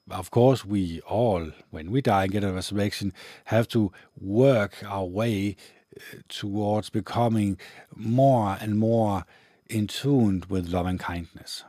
Of 0.08 0.29
course, 0.29 0.63
we 0.63 1.01
all, 1.01 1.51
when 1.71 1.89
we 1.89 1.99
die 1.99 2.25
and 2.25 2.32
get 2.32 2.43
a 2.43 2.53
resurrection, 2.53 3.12
have 3.45 3.67
to 3.69 3.91
work 4.15 4.75
our 4.86 5.05
way 5.05 5.55
uh, 5.97 6.17
towards 6.27 6.91
becoming 6.91 7.58
more 7.95 8.55
and 8.62 8.77
more 8.77 9.25
in 9.67 9.88
tune 9.88 10.43
with 10.47 10.69
love 10.69 10.86
and 10.86 10.99
kindness. 10.99 11.63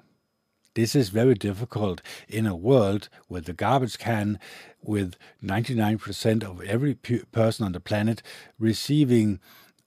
This 0.75 0.95
is 0.95 1.09
very 1.09 1.35
difficult 1.35 2.03
in 2.29 2.47
a 2.47 2.55
world 2.55 3.09
with 3.27 3.47
the 3.47 3.55
garbage 3.55 3.97
can, 3.97 4.39
with 4.83 5.15
99% 5.43 6.45
of 6.45 6.61
every 6.61 6.95
person 7.33 7.65
on 7.65 7.73
the 7.73 7.81
planet 7.81 8.23
receiving 8.59 9.41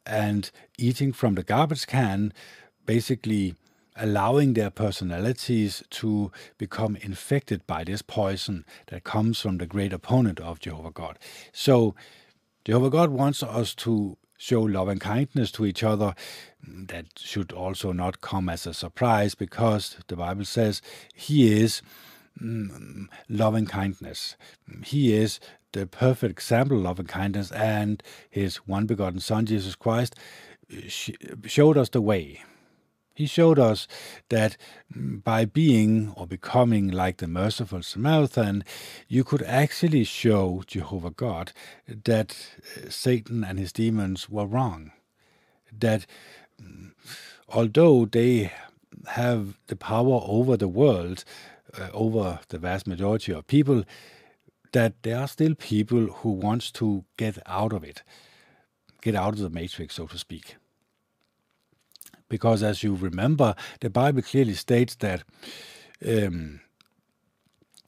and 0.07 0.49
eating 0.79 1.13
from 1.13 1.35
the 1.35 1.43
garbage 1.43 1.85
can, 1.85 2.33
basically 2.87 3.53
allowing 3.95 4.53
their 4.53 4.69
personalities 4.69 5.83
to 5.89 6.31
become 6.57 6.95
infected 6.97 7.65
by 7.67 7.83
this 7.83 8.01
poison 8.01 8.65
that 8.87 9.03
comes 9.03 9.39
from 9.39 9.57
the 9.57 9.65
great 9.65 9.93
opponent 9.93 10.39
of 10.39 10.59
Jehovah 10.59 10.91
God. 10.91 11.19
So, 11.51 11.95
Jehovah 12.65 12.89
God 12.89 13.09
wants 13.09 13.43
us 13.43 13.75
to 13.75 14.17
show 14.37 14.61
love 14.61 14.87
and 14.87 14.99
kindness 15.01 15.51
to 15.51 15.65
each 15.65 15.83
other. 15.83 16.15
That 16.65 17.05
should 17.17 17.51
also 17.51 17.91
not 17.91 18.21
come 18.21 18.49
as 18.49 18.65
a 18.65 18.73
surprise 18.73 19.35
because 19.35 19.97
the 20.07 20.15
Bible 20.15 20.45
says 20.45 20.81
He 21.13 21.61
is 21.61 21.81
mm, 22.41 23.07
love 23.29 23.53
and 23.55 23.69
kindness. 23.69 24.35
He 24.83 25.13
is 25.13 25.39
the 25.73 25.87
perfect 25.87 26.31
example 26.31 26.77
of 26.77 26.83
love 26.83 26.99
and 26.99 27.07
kindness, 27.07 27.51
and 27.51 28.01
His 28.29 28.57
one 28.57 28.85
begotten 28.85 29.19
Son, 29.19 29.45
Jesus 29.45 29.75
Christ, 29.75 30.15
showed 31.45 31.77
us 31.77 31.89
the 31.89 32.01
way 32.01 32.41
he 33.13 33.27
showed 33.27 33.59
us 33.59 33.87
that 34.29 34.57
by 34.95 35.45
being 35.45 36.13
or 36.17 36.25
becoming 36.25 36.89
like 36.89 37.17
the 37.17 37.27
merciful 37.27 37.83
Samaritan, 37.83 38.63
you 39.07 39.23
could 39.23 39.43
actually 39.43 40.03
show 40.03 40.63
Jehovah 40.65 41.11
God 41.11 41.51
that 41.87 42.35
uh, 42.75 42.89
Satan 42.89 43.43
and 43.43 43.59
his 43.59 43.71
demons 43.71 44.29
were 44.29 44.47
wrong. 44.47 44.91
That 45.71 46.05
mm, 46.61 46.91
although 47.47 48.05
they 48.05 48.51
have 49.07 49.59
the 49.67 49.75
power 49.75 50.21
over 50.23 50.57
the 50.57 50.67
world, 50.67 51.23
uh, 51.77 51.89
over 51.93 52.39
the 52.49 52.57
vast 52.57 52.87
majority 52.87 53.31
of 53.31 53.45
people, 53.47 53.83
that 54.71 55.03
there 55.03 55.19
are 55.19 55.27
still 55.27 55.53
people 55.53 56.07
who 56.07 56.31
wants 56.31 56.71
to 56.71 57.05
get 57.17 57.37
out 57.45 57.73
of 57.73 57.83
it, 57.83 58.01
get 59.01 59.13
out 59.13 59.33
of 59.33 59.39
the 59.39 59.49
matrix, 59.51 59.95
so 59.95 60.07
to 60.07 60.17
speak 60.17 60.55
because 62.33 62.63
as 62.63 62.81
you 62.81 62.95
remember, 62.95 63.53
the 63.79 63.91
Bible 63.91 64.23
clearly 64.23 64.55
states 64.55 64.95
that 64.95 65.21
um, 66.03 66.61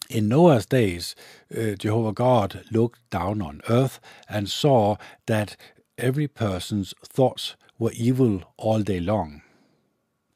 in 0.08 0.28
Noah's 0.28 0.68
days, 0.68 1.16
uh, 1.52 1.72
Jehovah 1.72 2.14
God 2.14 2.64
looked 2.70 3.10
down 3.10 3.42
on 3.42 3.62
earth 3.68 4.00
and 4.30 4.48
saw 4.48 4.98
that 5.26 5.58
every 5.98 6.28
person's 6.28 6.94
thoughts 7.04 7.56
were 7.80 7.92
evil 7.96 8.44
all 8.56 8.84
day 8.84 9.00
long. 9.00 9.42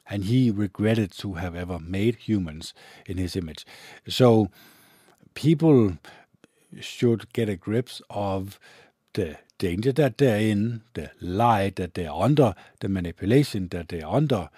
And 0.07 0.23
he 0.23 0.49
regretted 0.49 1.11
to 1.19 1.35
have 1.35 1.55
ever 1.55 1.77
made 1.77 2.15
humans 2.15 2.73
in 3.05 3.17
his 3.17 3.35
image. 3.35 3.63
So 4.07 4.49
people 5.35 5.99
should 6.79 7.31
get 7.31 7.47
a 7.47 7.55
grip 7.55 7.89
of 8.09 8.59
the 9.13 9.37
danger 9.57 9.91
that 9.91 10.17
they're 10.17 10.39
in, 10.39 10.81
the 10.93 11.11
lie 11.21 11.71
that 11.75 11.93
they're 11.93 12.11
under, 12.11 12.55
the 12.79 12.89
manipulation 12.89 13.67
that 13.69 13.89
they're 13.89 14.07
under, 14.07 14.49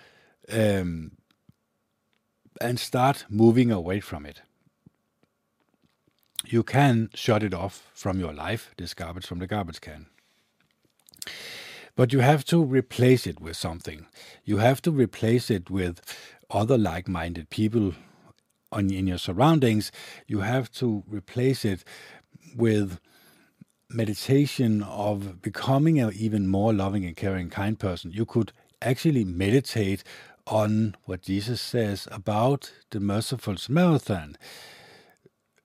um, 0.52 1.12
and 2.60 2.80
start 2.80 3.26
moving 3.30 3.72
away 3.72 4.00
from 4.00 4.26
it. 4.26 4.42
You 6.46 6.64
can 6.64 7.10
shut 7.14 7.44
it 7.44 7.54
off 7.54 7.90
from 7.94 8.20
your 8.20 8.34
life, 8.34 8.72
this 8.78 8.94
garbage 8.94 9.26
from 9.26 9.40
the 9.40 9.48
garbage 9.48 9.82
can. 9.82 10.08
But 11.96 12.14
you 12.14 12.20
have 12.20 12.46
to 12.46 12.64
replace 12.64 13.28
it 13.28 13.40
with 13.40 13.58
something. 13.58 14.08
You 14.44 14.58
have 14.58 14.82
to 14.84 14.92
replace 14.92 15.50
it 15.50 15.70
with 15.70 16.02
other 16.50 16.78
like 16.78 17.08
minded 17.08 17.50
people 17.50 17.94
on, 18.72 18.92
in 18.92 19.08
your 19.08 19.18
surroundings. 19.18 19.92
You 20.28 20.40
have 20.40 20.72
to 20.74 21.04
replace 21.08 21.66
it 21.66 21.84
with 22.56 23.00
meditation 23.94 24.84
of 24.84 25.42
becoming 25.42 26.00
an 26.00 26.12
even 26.16 26.48
more 26.48 26.74
loving 26.74 27.06
and 27.06 27.16
caring, 27.16 27.50
kind 27.50 27.78
person, 27.78 28.12
you 28.12 28.26
could 28.26 28.52
actually 28.82 29.24
meditate 29.26 30.04
on 30.48 30.96
what 31.06 31.22
Jesus 31.22 31.62
says 31.62 32.08
about 32.12 32.72
the 32.90 33.00
merciful 33.00 33.58
Samaritan. 33.58 34.38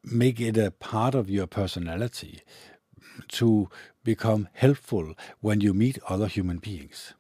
Make 0.04 0.40
it 0.40 0.56
a 0.56 0.70
part 0.70 1.14
of 1.14 1.30
your 1.30 1.46
personality 1.46 2.40
to 3.28 3.68
become 4.04 4.48
helpful 4.52 5.14
when 5.40 5.60
you 5.60 5.72
meet 5.74 5.98
other 6.08 6.26
human 6.26 6.58
beings. 6.58 7.14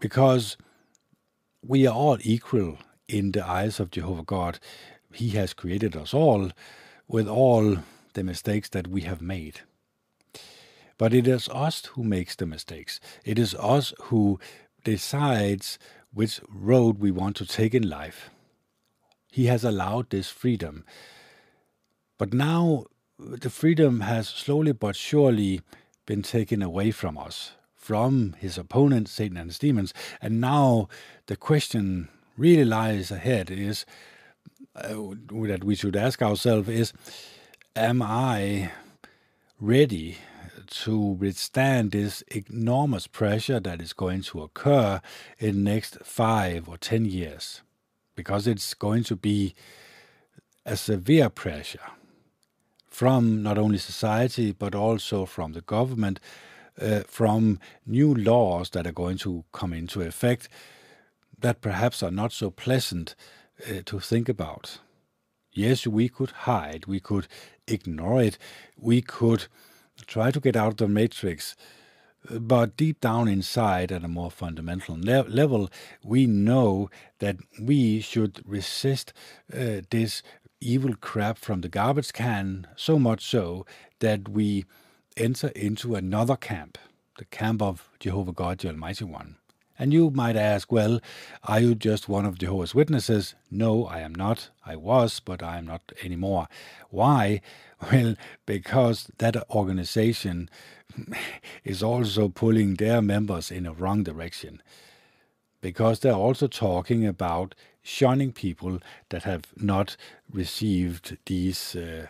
Because 0.00 0.56
we 1.62 1.86
are 1.86 1.94
all 1.94 2.18
equal 2.20 2.78
in 3.08 3.32
the 3.32 3.46
eyes 3.46 3.80
of 3.80 3.90
Jehovah 3.90 4.22
God. 4.22 4.58
He 5.12 5.30
has 5.30 5.54
created 5.54 5.96
us 5.96 6.12
all 6.12 6.50
with 7.08 7.28
all 7.28 7.78
the 8.16 8.24
mistakes 8.24 8.68
that 8.70 8.88
we 8.88 9.02
have 9.02 9.22
made. 9.22 9.60
But 10.98 11.14
it 11.14 11.28
is 11.28 11.48
us 11.50 11.84
who 11.92 12.02
makes 12.02 12.34
the 12.34 12.46
mistakes. 12.46 12.98
It 13.24 13.38
is 13.38 13.54
us 13.54 13.92
who 14.04 14.40
decides 14.82 15.78
which 16.12 16.40
road 16.48 16.98
we 16.98 17.10
want 17.10 17.36
to 17.36 17.46
take 17.46 17.74
in 17.74 17.88
life. 17.88 18.30
He 19.30 19.46
has 19.46 19.62
allowed 19.62 20.10
this 20.10 20.30
freedom. 20.30 20.84
But 22.18 22.32
now 22.32 22.86
the 23.18 23.50
freedom 23.50 24.00
has 24.00 24.28
slowly 24.28 24.72
but 24.72 24.96
surely 24.96 25.60
been 26.06 26.22
taken 26.22 26.62
away 26.62 26.90
from 26.90 27.18
us, 27.18 27.52
from 27.74 28.34
his 28.38 28.56
opponent, 28.56 29.08
Satan 29.08 29.36
and 29.36 29.50
his 29.50 29.58
demons. 29.58 29.92
And 30.22 30.40
now 30.40 30.88
the 31.26 31.36
question 31.36 32.08
really 32.38 32.64
lies 32.64 33.10
ahead 33.10 33.50
is 33.50 33.84
uh, 34.74 34.94
that 35.48 35.64
we 35.64 35.74
should 35.74 35.96
ask 35.96 36.22
ourselves 36.22 36.68
is 36.68 36.92
am 37.76 38.00
I 38.00 38.70
ready 39.60 40.16
to 40.66 40.98
withstand 40.98 41.92
this 41.92 42.22
enormous 42.22 43.06
pressure 43.06 43.60
that 43.60 43.82
is 43.82 43.92
going 43.92 44.22
to 44.22 44.42
occur 44.42 45.02
in 45.38 45.62
next 45.62 45.98
five 46.02 46.68
or 46.68 46.78
ten 46.78 47.04
years? 47.04 47.60
Because 48.14 48.46
it's 48.46 48.72
going 48.72 49.04
to 49.04 49.16
be 49.16 49.54
a 50.64 50.76
severe 50.76 51.28
pressure 51.28 51.90
from 52.86 53.42
not 53.42 53.58
only 53.58 53.78
society 53.78 54.52
but 54.52 54.74
also 54.74 55.26
from 55.26 55.52
the 55.52 55.60
government, 55.60 56.18
uh, 56.80 57.00
from 57.06 57.60
new 57.86 58.14
laws 58.14 58.70
that 58.70 58.86
are 58.86 58.92
going 58.92 59.18
to 59.18 59.44
come 59.52 59.74
into 59.74 60.00
effect 60.00 60.48
that 61.38 61.60
perhaps 61.60 62.02
are 62.02 62.10
not 62.10 62.32
so 62.32 62.50
pleasant 62.50 63.14
uh, 63.68 63.82
to 63.84 64.00
think 64.00 64.30
about. 64.30 64.78
Yes, 65.52 65.86
we 65.86 66.08
could 66.08 66.30
hide, 66.30 66.86
we 66.86 67.00
could 67.00 67.28
ignore 67.66 68.22
it, 68.22 68.38
we 68.78 69.02
could 69.02 69.46
try 70.06 70.30
to 70.30 70.40
get 70.40 70.56
out 70.56 70.72
of 70.72 70.76
the 70.76 70.88
matrix. 70.88 71.56
But 72.28 72.76
deep 72.76 73.00
down 73.00 73.28
inside, 73.28 73.92
at 73.92 74.04
a 74.04 74.08
more 74.08 74.30
fundamental 74.30 74.96
le- 74.98 75.28
level, 75.28 75.70
we 76.02 76.26
know 76.26 76.90
that 77.20 77.36
we 77.60 78.00
should 78.00 78.42
resist 78.44 79.12
uh, 79.52 79.82
this 79.90 80.22
evil 80.60 80.94
crap 81.00 81.38
from 81.38 81.60
the 81.60 81.68
garbage 81.68 82.12
can, 82.12 82.66
so 82.76 82.98
much 82.98 83.24
so 83.24 83.64
that 84.00 84.28
we 84.28 84.64
enter 85.16 85.48
into 85.48 85.94
another 85.94 86.36
camp, 86.36 86.78
the 87.18 87.24
camp 87.26 87.62
of 87.62 87.88
Jehovah 88.00 88.32
God, 88.32 88.58
the 88.58 88.68
Almighty 88.68 89.04
One. 89.04 89.36
And 89.78 89.92
you 89.92 90.10
might 90.10 90.36
ask, 90.36 90.72
well, 90.72 91.00
are 91.44 91.60
you 91.60 91.74
just 91.74 92.08
one 92.08 92.24
of 92.24 92.38
Jehovah's 92.38 92.74
Witnesses? 92.74 93.34
No, 93.50 93.84
I 93.86 94.00
am 94.00 94.14
not. 94.14 94.50
I 94.64 94.76
was, 94.76 95.20
but 95.20 95.42
I 95.42 95.58
am 95.58 95.66
not 95.66 95.92
anymore. 96.02 96.48
Why? 96.90 97.40
Well, 97.92 98.14
because 98.46 99.10
that 99.18 99.36
organization 99.50 100.48
is 101.64 101.82
also 101.82 102.30
pulling 102.30 102.76
their 102.76 103.02
members 103.02 103.50
in 103.50 103.66
a 103.66 103.74
wrong 103.74 104.02
direction. 104.02 104.62
Because 105.60 106.00
they're 106.00 106.14
also 106.14 106.46
talking 106.46 107.06
about 107.06 107.54
shunning 107.82 108.32
people 108.32 108.78
that 109.10 109.24
have 109.24 109.44
not 109.56 109.98
received 110.32 111.18
these 111.26 111.76
uh, 111.76 112.06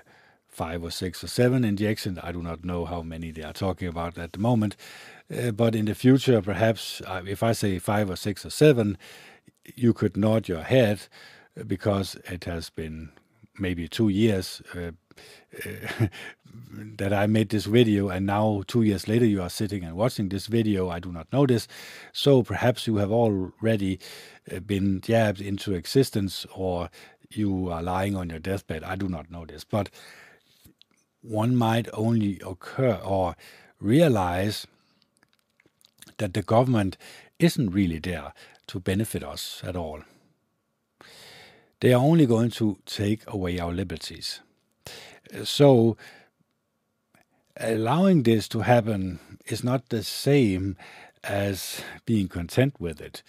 five 0.57 0.83
or 0.83 0.91
six 0.91 1.23
or 1.23 1.27
seven 1.27 1.65
injections. 1.65 2.19
I 2.23 2.33
do 2.33 2.43
not 2.43 2.65
know 2.65 2.87
how 2.87 3.03
many 3.03 3.31
they 3.31 3.43
are 3.43 3.53
talking 3.53 3.89
about 3.89 4.17
at 4.17 4.33
the 4.33 4.39
moment. 4.39 4.75
Uh, 5.35 5.51
but 5.51 5.75
in 5.75 5.87
the 5.87 5.95
future, 5.95 6.41
perhaps 6.41 7.03
uh, 7.07 7.23
if 7.27 7.43
I 7.43 7.53
say 7.53 7.79
five 7.79 8.11
or 8.11 8.17
six 8.17 8.45
or 8.47 8.51
seven, 8.51 8.97
you 9.75 9.93
could 9.93 10.17
nod 10.17 10.49
your 10.49 10.63
head 10.63 11.09
uh, 11.59 11.65
because 11.65 12.17
it 12.27 12.45
has 12.45 12.71
been 12.71 13.11
maybe 13.59 13.89
two 13.89 14.09
years 14.09 14.63
uh, 14.75 14.93
uh, 15.65 16.07
that 16.97 17.13
I 17.13 17.27
made 17.27 17.49
this 17.49 17.65
video, 17.65 18.09
and 18.09 18.27
now 18.27 18.63
two 18.67 18.83
years 18.83 19.09
later 19.09 19.25
you 19.25 19.43
are 19.43 19.51
sitting 19.51 19.83
and 19.83 19.97
watching 19.97 20.29
this 20.29 20.47
video. 20.47 20.91
I 20.91 21.01
do 21.01 21.11
not 21.11 21.33
know 21.33 21.47
this, 21.47 21.67
so 22.13 22.43
perhaps 22.43 22.87
you 22.87 22.97
have 22.97 23.11
already 23.11 23.99
been 24.65 25.01
jabbed 25.01 25.41
into 25.41 25.75
existence, 25.75 26.47
or 26.55 26.91
you 27.31 27.71
are 27.71 27.83
lying 27.83 28.15
on 28.15 28.31
your 28.31 28.39
deathbed. 28.39 28.85
I 28.85 28.95
do 28.95 29.09
not 29.09 29.31
know 29.31 29.45
this, 29.45 29.65
but 29.65 29.91
one 31.23 31.57
might 31.57 31.89
only 31.93 32.41
occur 32.47 33.01
or 33.05 33.37
realize 33.81 34.67
that 36.19 36.35
the 36.35 36.43
government 36.43 36.97
isn't 37.39 37.71
really 37.71 37.99
there 37.99 38.33
to 38.69 38.81
benefit 38.81 39.23
us 39.23 39.63
at 39.65 39.77
all. 39.77 40.03
They 41.81 41.93
are 41.93 42.03
only 42.03 42.27
going 42.27 42.51
to 42.53 42.79
take 42.87 43.23
away 43.27 43.59
our 43.59 43.73
liberties. 43.73 44.41
So, 45.45 45.97
allowing 47.59 48.23
this 48.23 48.49
to 48.49 48.61
happen 48.61 49.19
is 49.47 49.63
not 49.63 49.89
the 49.89 50.03
same 50.03 50.77
as 51.23 51.83
being 52.07 52.29
content 52.29 52.81
with 52.81 53.01
it. 53.01 53.23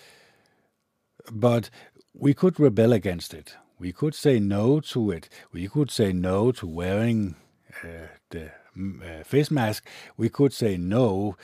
But 1.31 1.69
we 2.13 2.33
could 2.33 2.59
rebel 2.59 2.93
against 2.93 3.33
it. 3.33 3.55
We 3.79 3.91
could 3.91 4.15
say 4.15 4.39
no 4.39 4.79
to 4.79 5.11
it. 5.11 5.29
We 5.51 5.67
could 5.67 5.91
say 5.91 6.13
no 6.13 6.51
to 6.53 6.65
wearing 6.65 7.35
uh, 7.83 8.07
the 8.29 8.51
mm, 8.75 9.21
uh, 9.21 9.23
face 9.23 9.51
mask. 9.51 9.87
We 10.15 10.29
could 10.29 10.53
say 10.53 10.77
no 10.77 11.35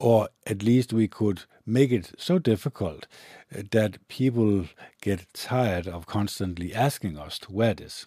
or 0.00 0.30
at 0.46 0.62
least 0.62 0.92
we 0.92 1.06
could 1.06 1.42
make 1.66 1.92
it 1.92 2.12
so 2.18 2.38
difficult 2.38 3.06
uh, 3.54 3.62
that 3.70 4.08
people 4.08 4.64
get 5.02 5.26
tired 5.34 5.86
of 5.86 6.06
constantly 6.06 6.74
asking 6.74 7.18
us 7.18 7.38
to 7.38 7.52
wear 7.52 7.74
this. 7.74 8.06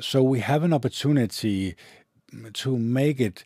So 0.00 0.22
we 0.22 0.40
have 0.40 0.64
an 0.64 0.72
opportunity 0.72 1.76
to 2.54 2.76
make 2.76 3.20
it 3.20 3.44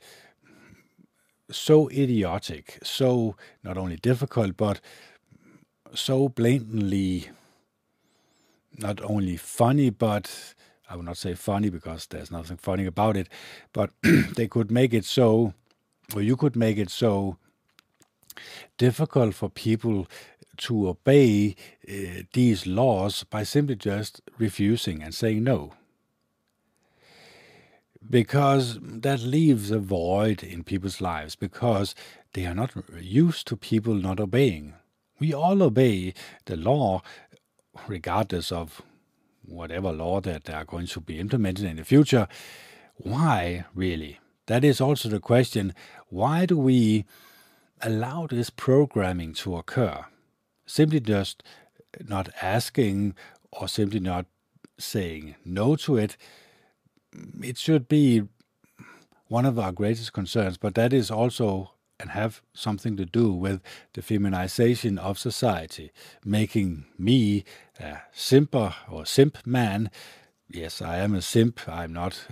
so 1.51 1.89
idiotic, 1.91 2.79
so 2.83 3.37
not 3.63 3.77
only 3.77 3.97
difficult, 3.97 4.57
but 4.57 4.81
so 5.95 6.29
blatantly 6.31 7.29
not 8.79 9.03
only 9.03 9.37
funny, 9.37 9.91
but 9.91 10.55
I 10.89 10.97
would 10.97 11.05
not 11.05 11.19
say 11.19 11.35
funny 11.35 11.69
because 11.69 12.07
there's 12.07 12.31
nothing 12.31 12.57
funny 12.57 12.87
about 12.87 13.17
it, 13.17 13.29
but 13.73 13.91
they 14.37 14.49
could 14.49 14.71
make 14.71 14.95
it 14.95 15.05
so 15.05 15.53
or 16.15 16.23
you 16.23 16.37
could 16.37 16.57
make 16.57 16.79
it 16.79 16.91
so 16.91 17.37
difficult 18.79 19.35
for 19.35 19.49
people 19.49 20.07
to 20.57 20.89
obey 20.89 21.55
uh, 21.89 22.23
these 22.33 22.67
laws 22.67 23.25
by 23.25 23.43
simply 23.43 23.77
just 23.77 24.21
refusing 24.39 25.03
and 25.03 25.15
saying 25.15 25.45
no. 25.45 25.73
Because 28.09 28.79
that 28.81 29.21
leaves 29.21 29.71
a 29.71 29.79
void 29.79 30.43
in 30.43 30.65
people's 30.65 31.01
lives 31.01 31.37
because 31.37 31.95
they 32.33 32.47
are 32.47 32.55
not 32.55 32.73
used 33.01 33.47
to 33.49 33.57
people 33.57 33.95
not 33.95 34.19
obeying. 34.19 34.75
We 35.21 35.35
all 35.35 35.63
obey 35.63 36.15
the 36.47 36.57
law 36.57 37.03
regardless 37.87 38.51
of 38.51 38.81
whatever 39.45 39.93
law 39.93 40.21
that 40.23 40.45
they 40.45 40.55
are 40.55 40.65
going 40.65 40.87
to 40.87 41.01
be 41.01 41.19
implemented 41.19 41.67
in 41.67 41.77
the 41.77 41.85
future. 41.85 42.29
Why, 42.97 43.67
really? 43.75 44.21
That 44.49 44.65
is 44.65 44.81
also 44.81 45.11
the 45.11 45.21
question 45.21 45.75
why 46.09 46.47
do 46.47 46.59
we 46.59 47.05
allow 47.83 48.27
this 48.27 48.49
programming 48.49 49.35
to 49.35 49.57
occur? 49.57 50.07
Simply 50.67 51.01
just 51.01 51.43
not 52.07 52.31
asking 52.41 53.15
or 53.53 53.69
simply 53.69 54.01
not 54.01 54.25
saying 54.79 55.37
no 55.45 55.77
to 55.77 55.99
it. 55.99 56.17
It 57.43 57.59
should 57.59 57.89
be 57.89 58.23
one 59.27 59.45
of 59.45 59.59
our 59.59 59.71
greatest 59.71 60.15
concerns, 60.15 60.57
but 60.57 60.75
that 60.75 60.95
is 60.95 61.11
also 61.11 61.73
and 62.01 62.11
have 62.11 62.41
something 62.55 62.97
to 62.97 63.05
do 63.05 63.33
with 63.33 63.61
the 63.93 64.01
feminization 64.01 64.99
of 64.99 65.19
society, 65.19 65.93
making 66.25 66.87
me 66.97 67.45
a 67.79 67.99
simper 68.13 68.75
or 68.91 69.05
simp 69.05 69.45
man. 69.45 69.91
Yes, 70.49 70.81
I 70.81 70.99
am 70.99 71.15
a 71.15 71.21
simp. 71.21 71.61
I'm 71.69 71.93
not 71.93 72.25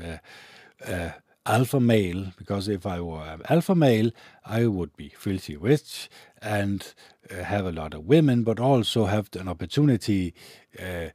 a, 0.87 1.16
alpha 1.46 1.80
male, 1.80 2.32
because 2.37 2.68
if 2.68 2.87
I 2.87 3.00
were 3.00 3.22
an 3.22 3.42
alpha 3.48 3.74
male, 3.74 4.11
I 4.44 4.66
would 4.66 4.96
be 4.96 5.09
filthy 5.11 5.56
rich 5.56 6.09
and 6.42 6.94
uh, 7.30 7.42
have 7.44 7.66
a 7.66 7.72
lot 7.72 7.94
of 7.94 8.04
women, 8.04 8.42
but 8.42 8.61
also 8.61 9.06
have 9.06 9.28
an 9.38 9.48
opportunity 9.48 10.35
uh, 10.78 11.09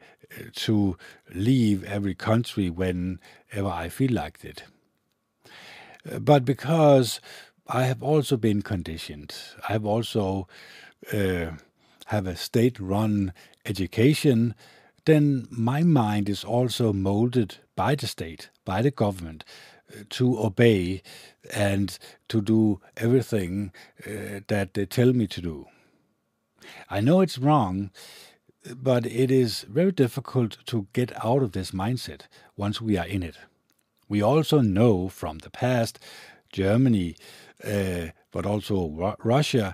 to 0.54 0.98
leave 1.34 1.84
every 1.84 2.16
country 2.16 2.70
whenever 2.70 3.20
I 3.70 3.90
feel 3.90 4.14
like 4.14 4.44
it. 4.44 4.64
Uh, 6.10 6.20
but 6.20 6.46
because 6.46 7.20
I 7.68 7.84
have 7.84 8.02
also 8.02 8.38
been 8.38 8.62
conditioned, 8.62 9.36
I 9.68 9.74
have 9.74 9.86
also 9.86 10.48
uh, 11.14 11.52
have 12.08 12.28
a 12.28 12.36
state-run 12.36 13.34
education, 13.66 14.56
then 15.06 15.48
my 15.50 15.84
mind 15.84 16.30
is 16.30 16.44
also 16.44 16.94
molded 16.94 17.58
by 17.76 17.96
the 17.96 18.08
state, 18.08 18.50
by 18.66 18.82
the 18.82 18.92
government 18.92 19.44
to 20.10 20.40
obey 20.40 21.02
and 21.54 21.98
to 22.30 22.42
do 22.42 22.80
everything 22.98 23.72
uh, 24.06 24.42
that 24.48 24.74
they 24.74 24.86
tell 24.86 25.14
me 25.14 25.28
to 25.28 25.42
do. 25.42 25.66
I 26.90 27.02
know 27.02 27.22
it's 27.22 27.38
wrong, 27.38 27.92
but 28.76 29.06
it 29.06 29.32
is 29.32 29.66
very 29.70 29.92
difficult 29.92 30.58
to 30.68 30.88
get 30.94 31.12
out 31.26 31.42
of 31.42 31.52
this 31.52 31.72
mindset 31.72 32.22
once 32.56 32.82
we 32.82 32.98
are 32.98 33.08
in 33.08 33.24
it. 33.24 33.38
We 34.08 34.22
also 34.22 34.62
know 34.62 35.10
from 35.10 35.40
the 35.40 35.50
past, 35.50 36.00
Germany, 36.52 37.16
uh, 37.64 38.08
but 38.32 38.46
also 38.46 38.90
Ru- 38.90 39.16
Russia, 39.24 39.74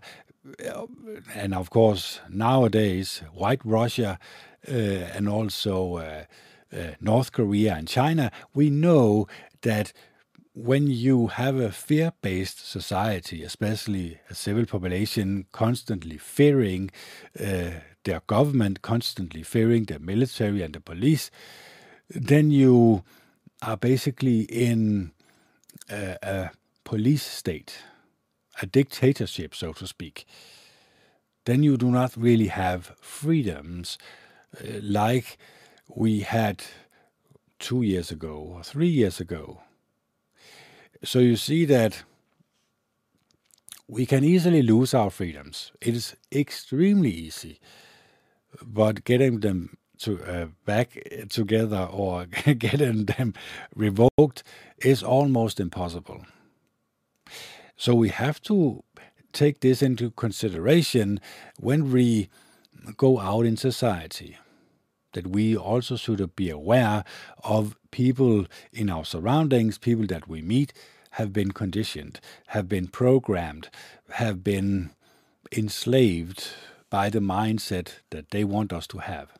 uh, 0.65 0.85
and 1.33 1.53
of 1.53 1.69
course 1.69 2.21
nowadays 2.29 3.23
White 3.33 3.61
Russia, 3.65 4.19
uh, 4.67 4.71
and 4.71 5.27
also 5.27 5.97
uh, 5.97 6.23
uh, 6.71 6.91
North 7.01 7.31
Korea 7.31 7.75
and 7.75 7.87
China, 7.87 8.31
we 8.53 8.69
know 8.69 9.27
that 9.61 9.93
when 10.57 10.87
you 10.87 11.27
have 11.27 11.57
a 11.57 11.71
fear 11.71 12.11
based 12.23 12.67
society, 12.67 13.43
especially 13.43 14.19
a 14.27 14.33
civil 14.33 14.65
population 14.65 15.45
constantly 15.51 16.17
fearing 16.17 16.89
uh, 17.39 17.69
their 18.05 18.21
government, 18.25 18.81
constantly 18.81 19.43
fearing 19.43 19.83
the 19.83 19.99
military 19.99 20.63
and 20.63 20.73
the 20.73 20.79
police, 20.79 21.29
then 22.09 22.49
you 22.49 23.03
are 23.61 23.77
basically 23.77 24.41
in 24.41 25.11
a, 25.91 26.17
a 26.23 26.51
police 26.83 27.23
state, 27.23 27.77
a 28.59 28.65
dictatorship, 28.65 29.53
so 29.53 29.73
to 29.73 29.85
speak. 29.85 30.25
Then 31.45 31.61
you 31.61 31.77
do 31.77 31.91
not 31.91 32.17
really 32.17 32.47
have 32.47 32.95
freedoms 32.99 33.99
uh, 34.59 34.79
like 34.81 35.37
we 35.87 36.21
had 36.21 36.63
two 37.59 37.83
years 37.83 38.09
ago 38.09 38.37
or 38.55 38.63
three 38.63 38.87
years 38.87 39.19
ago 39.19 39.61
so 41.03 41.19
you 41.19 41.35
see 41.35 41.65
that 41.65 42.03
we 43.87 44.05
can 44.05 44.23
easily 44.23 44.61
lose 44.61 44.93
our 44.93 45.09
freedoms. 45.09 45.71
It 45.81 45.95
is 45.95 46.15
extremely 46.31 47.11
easy, 47.11 47.59
but 48.61 49.03
getting 49.05 49.39
them 49.39 49.77
to 49.99 50.23
uh, 50.23 50.47
back 50.65 50.99
together 51.29 51.87
or 51.91 52.25
getting 52.57 53.05
them 53.05 53.33
revoked 53.75 54.43
is 54.79 55.01
almost 55.01 55.59
impossible. 55.59 56.25
So 57.75 57.93
we 57.95 58.09
have 58.09 58.41
to 58.43 58.83
take 59.33 59.59
this 59.61 59.81
into 59.81 60.11
consideration 60.11 61.19
when 61.59 61.91
we 61.91 62.29
go 62.97 63.19
out 63.19 63.45
in 63.45 63.57
society 63.57 64.37
that 65.17 65.25
we 65.25 65.57
also 65.57 65.95
should 65.95 66.35
be 66.35 66.51
aware 66.51 67.03
of 67.43 67.75
people 67.89 68.45
in 68.71 68.87
our 68.87 69.03
surroundings, 69.03 69.79
people 69.79 70.05
that 70.05 70.27
we 70.27 70.43
meet, 70.43 70.71
have 71.11 71.33
been 71.33 71.51
conditioned, 71.51 72.19
have 72.49 72.69
been 72.69 72.87
programmed, 72.87 73.69
have 74.11 74.43
been 74.43 74.91
enslaved 75.51 76.49
by 76.91 77.09
the 77.09 77.19
mindset 77.19 77.93
that 78.11 78.29
they 78.29 78.43
want 78.43 78.71
us 78.71 78.85
to 78.85 78.99
have. 78.99 79.31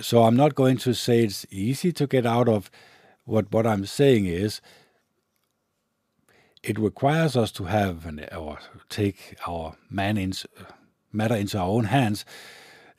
So 0.00 0.22
I'm 0.22 0.36
not 0.36 0.54
going 0.54 0.78
to 0.78 0.94
say 0.94 1.24
it's 1.24 1.44
easy 1.50 1.92
to 1.92 2.06
get 2.06 2.24
out 2.24 2.48
of 2.48 2.70
what 3.26 3.52
what 3.52 3.66
I'm 3.66 3.84
saying 3.84 4.24
is 4.24 4.62
it 6.62 6.78
requires 6.78 7.36
us 7.36 7.52
to 7.52 7.64
have 7.64 8.06
an, 8.06 8.26
or 8.34 8.58
take 8.88 9.36
our 9.46 9.76
man 9.90 10.16
in, 10.16 10.32
matter 11.12 11.34
into 11.34 11.58
our 11.58 11.68
own 11.68 11.84
hands. 11.84 12.24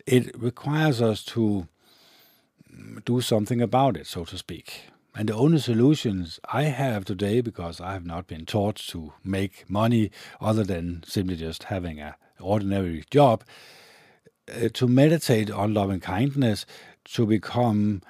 It 0.05 0.37
requires 0.39 1.01
us 1.01 1.23
to 1.25 1.67
do 3.05 3.21
something 3.21 3.61
about 3.61 3.97
it, 3.97 4.07
so 4.07 4.25
to 4.25 4.37
speak. 4.37 4.85
And 5.15 5.29
the 5.29 5.35
only 5.35 5.59
solutions 5.59 6.39
I 6.51 6.63
have 6.63 7.05
today, 7.05 7.41
because 7.41 7.79
I 7.79 7.93
have 7.93 8.05
not 8.05 8.27
been 8.27 8.45
taught 8.45 8.77
to 8.87 9.13
make 9.23 9.69
money 9.69 10.11
other 10.41 10.63
than 10.63 11.03
simply 11.05 11.35
just 11.35 11.65
having 11.65 11.99
an 11.99 12.15
ordinary 12.39 13.05
job, 13.11 13.43
uh, 14.51 14.69
to 14.73 14.87
meditate 14.87 15.51
on 15.51 15.73
loving 15.73 15.99
kindness, 15.99 16.65
to 17.05 17.25
become 17.25 18.01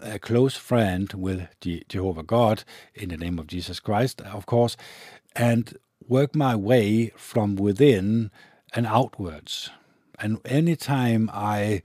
a 0.00 0.18
close 0.18 0.56
friend 0.56 1.12
with 1.12 1.48
Jehovah 1.60 2.22
God 2.22 2.64
in 2.94 3.10
the 3.10 3.16
name 3.16 3.38
of 3.38 3.46
Jesus 3.46 3.78
Christ, 3.78 4.20
of 4.22 4.46
course, 4.46 4.76
and 5.34 5.76
work 6.08 6.34
my 6.34 6.56
way 6.56 7.12
from 7.16 7.56
within 7.56 8.30
and 8.74 8.86
outwards. 8.86 9.70
And 10.18 10.38
anytime 10.44 11.30
I 11.32 11.82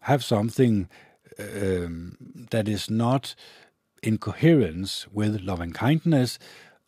have 0.00 0.24
something 0.24 0.88
um, 1.38 2.16
that 2.50 2.68
is 2.68 2.90
not 2.90 3.34
in 4.02 4.18
coherence 4.18 5.06
with 5.12 5.42
loving 5.42 5.72
kindness, 5.72 6.38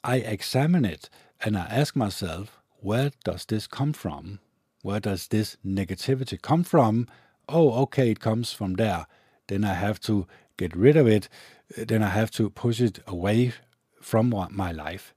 I 0.03 0.17
examine 0.17 0.85
it 0.85 1.09
and 1.41 1.57
I 1.57 1.67
ask 1.67 1.95
myself, 1.97 2.61
where 2.81 3.11
does 3.25 3.45
this 3.45 3.67
come 3.67 3.93
from? 3.93 4.41
Where 4.83 5.01
does 5.01 5.29
this 5.29 5.57
negativity 5.65 6.41
come 6.41 6.65
from? 6.65 7.07
Oh, 7.49 7.73
okay, 7.83 8.11
it 8.11 8.21
comes 8.21 8.53
from 8.53 8.75
there. 8.75 9.07
Then 9.49 9.65
I 9.65 9.75
have 9.75 10.01
to 10.01 10.27
get 10.57 10.77
rid 10.77 10.97
of 10.97 11.07
it. 11.07 11.29
Then 11.77 12.03
I 12.03 12.09
have 12.09 12.31
to 12.33 12.51
push 12.51 12.81
it 12.81 13.01
away 13.07 13.53
from 14.01 14.35
my 14.51 14.73
life 14.73 15.14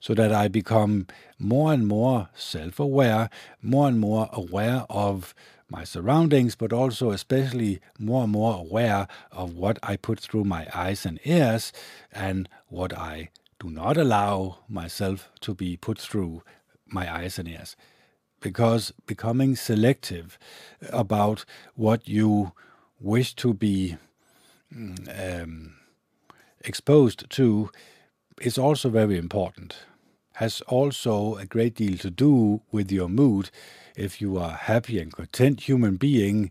so 0.00 0.14
that 0.14 0.32
I 0.32 0.48
become 0.48 1.06
more 1.38 1.72
and 1.72 1.86
more 1.86 2.28
self 2.34 2.78
aware, 2.80 3.30
more 3.62 3.88
and 3.88 3.98
more 3.98 4.28
aware 4.32 4.84
of 4.90 5.34
my 5.70 5.84
surroundings, 5.84 6.54
but 6.56 6.72
also 6.72 7.10
especially 7.10 7.80
more 7.98 8.24
and 8.24 8.32
more 8.32 8.58
aware 8.58 9.06
of 9.30 9.54
what 9.54 9.78
I 9.82 9.96
put 9.96 10.20
through 10.20 10.44
my 10.44 10.66
eyes 10.74 11.06
and 11.06 11.20
ears 11.24 11.72
and 12.12 12.48
what 12.68 12.96
I 12.96 13.30
do 13.60 13.70
not 13.70 13.96
allow 13.96 14.58
myself 14.68 15.30
to 15.40 15.54
be 15.54 15.76
put 15.76 15.98
through 15.98 16.42
my 16.86 17.12
eyes 17.12 17.38
and 17.38 17.48
ears. 17.48 17.76
Because 18.40 18.92
becoming 19.06 19.54
selective 19.54 20.38
about 20.90 21.44
what 21.74 22.08
you 22.08 22.52
wish 22.98 23.34
to 23.36 23.52
be 23.54 23.96
mm, 24.74 25.42
um, 25.42 25.74
exposed 26.62 27.28
to 27.30 27.70
is 28.40 28.58
also 28.58 28.88
very 28.88 29.16
important. 29.16 29.76
Has 30.34 30.62
also 30.62 31.36
a 31.36 31.46
great 31.46 31.74
deal 31.74 31.98
to 31.98 32.10
do 32.10 32.62
with 32.72 32.90
your 32.90 33.08
mood 33.08 33.50
if 33.96 34.20
you 34.20 34.38
are 34.38 34.52
happy 34.52 34.98
and 34.98 35.12
content 35.12 35.68
human 35.68 35.96
being, 35.96 36.50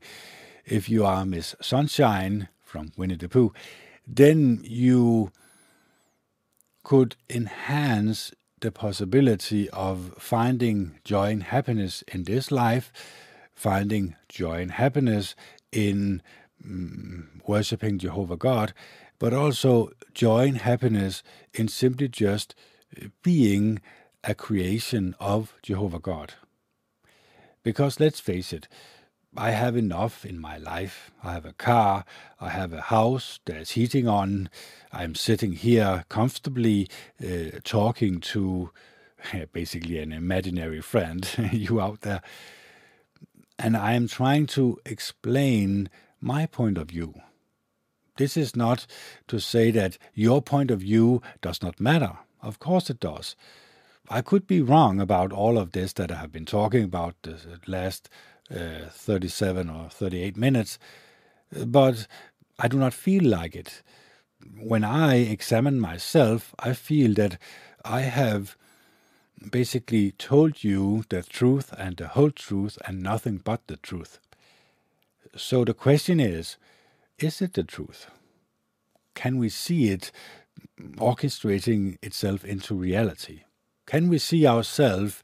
if 0.65 0.87
you 0.87 1.03
are 1.05 1.25
Miss 1.25 1.55
Sunshine 1.61 2.47
from 2.63 2.91
Winnie 2.95 3.15
the 3.15 3.27
Pooh, 3.27 3.51
then 4.05 4.61
you 4.63 5.31
could 6.83 7.15
enhance 7.29 8.31
the 8.61 8.71
possibility 8.71 9.69
of 9.71 10.13
finding 10.19 10.99
joy 11.03 11.31
and 11.31 11.43
happiness 11.43 12.03
in 12.07 12.23
this 12.25 12.51
life, 12.51 12.91
finding 13.55 14.15
joy 14.27 14.61
and 14.61 14.71
happiness 14.71 15.35
in 15.71 16.21
mm, 16.63 17.25
worshiping 17.47 17.97
Jehovah 17.97 18.37
God, 18.37 18.73
but 19.19 19.33
also 19.33 19.91
joy 20.13 20.47
and 20.47 20.57
happiness 20.59 21.21
in 21.53 21.67
simply 21.67 22.07
just 22.07 22.55
being 23.21 23.79
a 24.23 24.33
creation 24.33 25.15
of 25.19 25.53
Jehovah 25.61 25.99
God. 25.99 26.33
Because 27.63 27.99
let's 27.99 28.19
face 28.19 28.51
it, 28.53 28.67
I 29.37 29.51
have 29.51 29.75
enough 29.75 30.25
in 30.25 30.39
my 30.39 30.57
life. 30.57 31.11
I 31.23 31.33
have 31.33 31.45
a 31.45 31.53
car, 31.53 32.03
I 32.39 32.49
have 32.49 32.73
a 32.73 32.81
house, 32.81 33.39
there's 33.45 33.71
heating 33.71 34.07
on, 34.07 34.49
I'm 34.91 35.13
sitting 35.13 35.53
here 35.53 36.03
comfortably 36.09 36.89
uh, 37.23 37.59
talking 37.63 38.21
to 38.21 38.71
basically 39.51 39.99
an 39.99 40.11
imaginary 40.11 40.81
friend, 40.81 41.29
you 41.51 41.79
out 41.79 42.01
there. 42.01 42.21
And 43.59 43.75
I 43.75 43.93
am 43.93 44.07
trying 44.07 44.47
to 44.47 44.79
explain 44.85 45.89
my 46.21 46.45
point 46.45 46.77
of 46.77 46.89
view. 46.89 47.13
This 48.19 48.35
is 48.35 48.53
not 48.53 48.85
to 49.29 49.39
say 49.39 49.71
that 49.71 49.97
your 50.13 50.41
point 50.41 50.71
of 50.71 50.81
view 50.81 51.21
does 51.41 51.61
not 51.61 51.79
matter. 51.79 52.17
Of 52.41 52.59
course 52.59 52.89
it 52.89 52.99
does. 52.99 53.37
I 54.09 54.21
could 54.21 54.45
be 54.45 54.61
wrong 54.61 54.99
about 54.99 55.31
all 55.31 55.57
of 55.57 55.71
this 55.71 55.93
that 55.93 56.11
I 56.11 56.15
have 56.15 56.33
been 56.33 56.45
talking 56.45 56.83
about 56.83 57.15
the 57.21 57.37
last 57.65 58.09
uh, 58.53 58.89
37 58.91 59.69
or 59.69 59.89
38 59.89 60.35
minutes, 60.35 60.77
but 61.65 62.07
I 62.59 62.67
do 62.67 62.77
not 62.77 62.93
feel 62.93 63.23
like 63.23 63.55
it. 63.55 63.81
When 64.59 64.83
I 64.83 65.15
examine 65.15 65.79
myself, 65.79 66.53
I 66.59 66.73
feel 66.73 67.13
that 67.13 67.37
I 67.85 68.01
have 68.01 68.57
basically 69.49 70.11
told 70.11 70.61
you 70.61 71.05
the 71.07 71.23
truth 71.23 71.73
and 71.77 71.95
the 71.95 72.09
whole 72.09 72.31
truth 72.31 72.77
and 72.85 73.01
nothing 73.01 73.37
but 73.37 73.65
the 73.67 73.77
truth. 73.77 74.19
So 75.37 75.63
the 75.63 75.73
question 75.73 76.19
is 76.19 76.57
is 77.19 77.41
it 77.41 77.53
the 77.53 77.63
truth? 77.63 78.07
Can 79.15 79.37
we 79.37 79.49
see 79.49 79.89
it 79.89 80.11
orchestrating 80.97 81.97
itself 82.01 82.45
into 82.45 82.75
reality? 82.75 83.41
Can 83.85 84.07
we 84.07 84.17
see 84.17 84.45
ourselves 84.45 85.23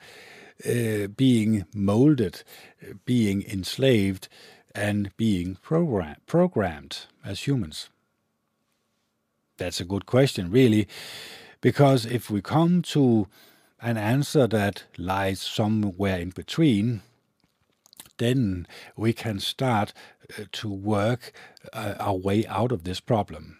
uh, 0.65 1.07
being 1.07 1.65
molded, 1.73 2.43
being 3.05 3.43
enslaved, 3.43 4.27
and 4.73 5.15
being 5.17 5.55
program- 5.61 6.17
programmed 6.25 7.05
as 7.23 7.47
humans? 7.47 7.89
That's 9.57 9.79
a 9.79 9.85
good 9.85 10.05
question, 10.05 10.51
really, 10.51 10.87
because 11.61 12.05
if 12.05 12.29
we 12.29 12.41
come 12.41 12.81
to 12.83 13.27
an 13.81 13.97
answer 13.97 14.47
that 14.47 14.83
lies 14.97 15.41
somewhere 15.41 16.19
in 16.19 16.31
between, 16.31 17.01
then 18.17 18.67
we 18.95 19.13
can 19.13 19.39
start 19.39 19.93
to 20.51 20.69
work 20.69 21.32
uh, 21.73 21.95
our 21.99 22.15
way 22.15 22.45
out 22.47 22.71
of 22.71 22.84
this 22.84 22.99
problem. 22.99 23.59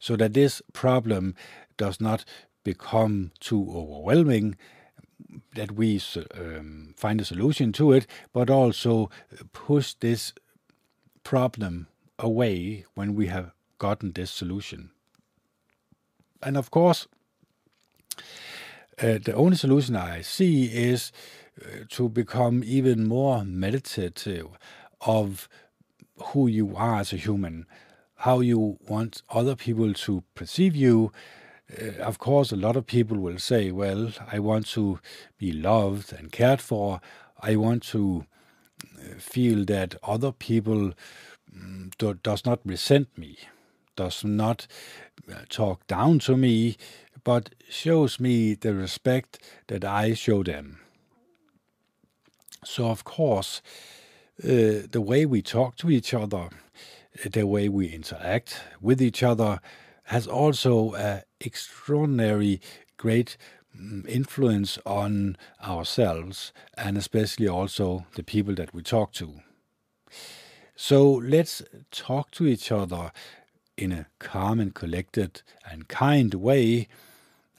So 0.00 0.16
that 0.16 0.34
this 0.34 0.62
problem 0.72 1.34
does 1.76 2.00
not 2.00 2.24
become 2.64 3.32
too 3.40 3.66
overwhelming 3.74 4.56
that 5.54 5.72
we 5.72 6.00
um, 6.34 6.94
find 6.96 7.20
a 7.20 7.24
solution 7.24 7.72
to 7.72 7.92
it, 7.92 8.06
but 8.32 8.50
also 8.50 9.10
push 9.52 9.94
this 9.94 10.32
problem 11.24 11.88
away 12.18 12.84
when 12.94 13.14
we 13.14 13.26
have 13.26 13.52
gotten 13.78 14.12
this 14.12 14.30
solution. 14.30 14.90
And 16.42 16.56
of 16.56 16.70
course, 16.70 17.06
uh, 19.00 19.18
the 19.24 19.34
only 19.34 19.56
solution 19.56 19.96
I 19.96 20.22
see 20.22 20.66
is 20.66 21.12
uh, 21.60 21.84
to 21.90 22.08
become 22.08 22.62
even 22.64 23.06
more 23.06 23.44
meditative 23.44 24.46
of 25.00 25.48
who 26.16 26.46
you 26.46 26.76
are 26.76 27.00
as 27.00 27.12
a 27.12 27.16
human, 27.16 27.66
how 28.16 28.40
you 28.40 28.78
want 28.88 29.22
other 29.30 29.54
people 29.54 29.94
to 29.94 30.24
perceive 30.34 30.74
you, 30.74 31.12
uh, 31.76 32.02
of 32.02 32.18
course, 32.18 32.50
a 32.50 32.56
lot 32.56 32.76
of 32.76 32.86
people 32.86 33.18
will 33.18 33.38
say, 33.38 33.70
well, 33.70 34.12
I 34.30 34.38
want 34.38 34.66
to 34.68 35.00
be 35.36 35.52
loved 35.52 36.12
and 36.12 36.32
cared 36.32 36.60
for. 36.60 37.00
I 37.40 37.56
want 37.56 37.82
to 37.88 38.24
uh, 38.98 39.18
feel 39.18 39.64
that 39.66 39.94
other 40.02 40.32
people 40.32 40.94
um, 41.54 41.90
do, 41.98 42.14
does 42.14 42.44
not 42.44 42.60
resent 42.64 43.16
me, 43.18 43.38
does 43.96 44.24
not 44.24 44.66
uh, 45.30 45.40
talk 45.48 45.86
down 45.86 46.20
to 46.20 46.36
me, 46.36 46.76
but 47.22 47.50
shows 47.68 48.18
me 48.18 48.54
the 48.54 48.74
respect 48.74 49.38
that 49.66 49.84
I 49.84 50.14
show 50.14 50.42
them. 50.42 50.80
So, 52.64 52.88
of 52.88 53.04
course, 53.04 53.60
uh, 54.42 54.86
the 54.90 55.00
way 55.00 55.26
we 55.26 55.42
talk 55.42 55.76
to 55.76 55.90
each 55.90 56.14
other, 56.14 56.48
the 57.30 57.46
way 57.46 57.68
we 57.68 57.88
interact 57.88 58.60
with 58.80 59.02
each 59.02 59.22
other, 59.22 59.60
has 60.04 60.26
also 60.26 60.94
an 60.94 61.22
extraordinary 61.40 62.60
great 62.96 63.36
mm, 63.76 64.06
influence 64.08 64.78
on 64.86 65.36
ourselves 65.62 66.52
and 66.76 66.96
especially 66.96 67.48
also 67.48 68.06
the 68.14 68.22
people 68.22 68.54
that 68.54 68.72
we 68.72 68.82
talk 68.82 69.12
to. 69.12 69.40
So 70.76 71.12
let's 71.12 71.62
talk 71.90 72.30
to 72.32 72.46
each 72.46 72.70
other 72.70 73.10
in 73.76 73.92
a 73.92 74.06
calm 74.18 74.60
and 74.60 74.74
collected 74.74 75.42
and 75.70 75.88
kind 75.88 76.34
way. 76.34 76.88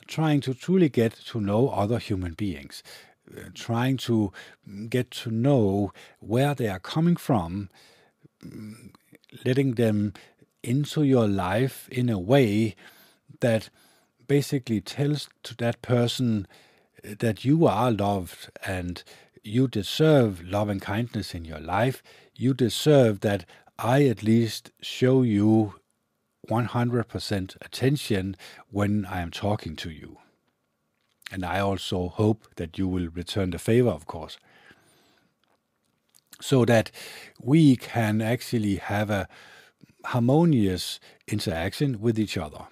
trying 0.07 0.41
to 0.41 0.53
truly 0.55 0.89
get 0.89 1.13
to 1.13 1.39
know 1.39 1.69
other 1.69 1.99
human 1.99 2.33
beings, 2.33 2.81
trying 3.53 3.97
to 3.97 4.31
get 4.89 5.11
to 5.11 5.31
know 5.31 5.91
where 6.19 6.53
they 6.53 6.67
are 6.67 6.79
coming 6.79 7.15
from, 7.15 7.69
letting 9.45 9.75
them 9.75 10.13
into 10.63 11.03
your 11.03 11.27
life 11.27 11.87
in 11.89 12.09
a 12.09 12.19
way 12.19 12.75
that 13.39 13.69
basically 14.27 14.81
tells 14.81 15.29
to 15.43 15.55
that 15.57 15.81
person 15.81 16.47
uh, 17.03 17.15
that 17.19 17.45
you 17.45 17.65
are 17.65 17.91
loved 17.91 18.49
and 18.65 19.03
you 19.43 19.67
deserve 19.67 20.43
love 20.43 20.69
and 20.69 20.81
kindness 20.81 21.33
in 21.33 21.45
your 21.45 21.59
life. 21.59 22.03
You 22.35 22.53
deserve 22.53 23.21
that 23.21 23.45
I 23.77 24.03
at 24.05 24.23
least 24.23 24.71
show 24.81 25.21
you 25.21 25.75
100% 26.49 27.55
attention 27.61 28.35
when 28.69 29.05
I 29.05 29.21
am 29.21 29.31
talking 29.31 29.75
to 29.77 29.89
you. 29.89 30.17
And 31.31 31.45
I 31.45 31.59
also 31.59 32.09
hope 32.09 32.47
that 32.55 32.77
you 32.77 32.87
will 32.87 33.09
return 33.09 33.51
the 33.51 33.59
favor, 33.59 33.89
of 33.89 34.07
course. 34.07 34.37
So 36.41 36.65
that 36.65 36.91
we 37.41 37.75
can 37.75 38.21
actually 38.21 38.77
have 38.77 39.09
a 39.09 39.27
harmonious 40.05 40.99
interaction 41.27 41.99
with 42.01 42.17
each 42.17 42.37
other. 42.37 42.65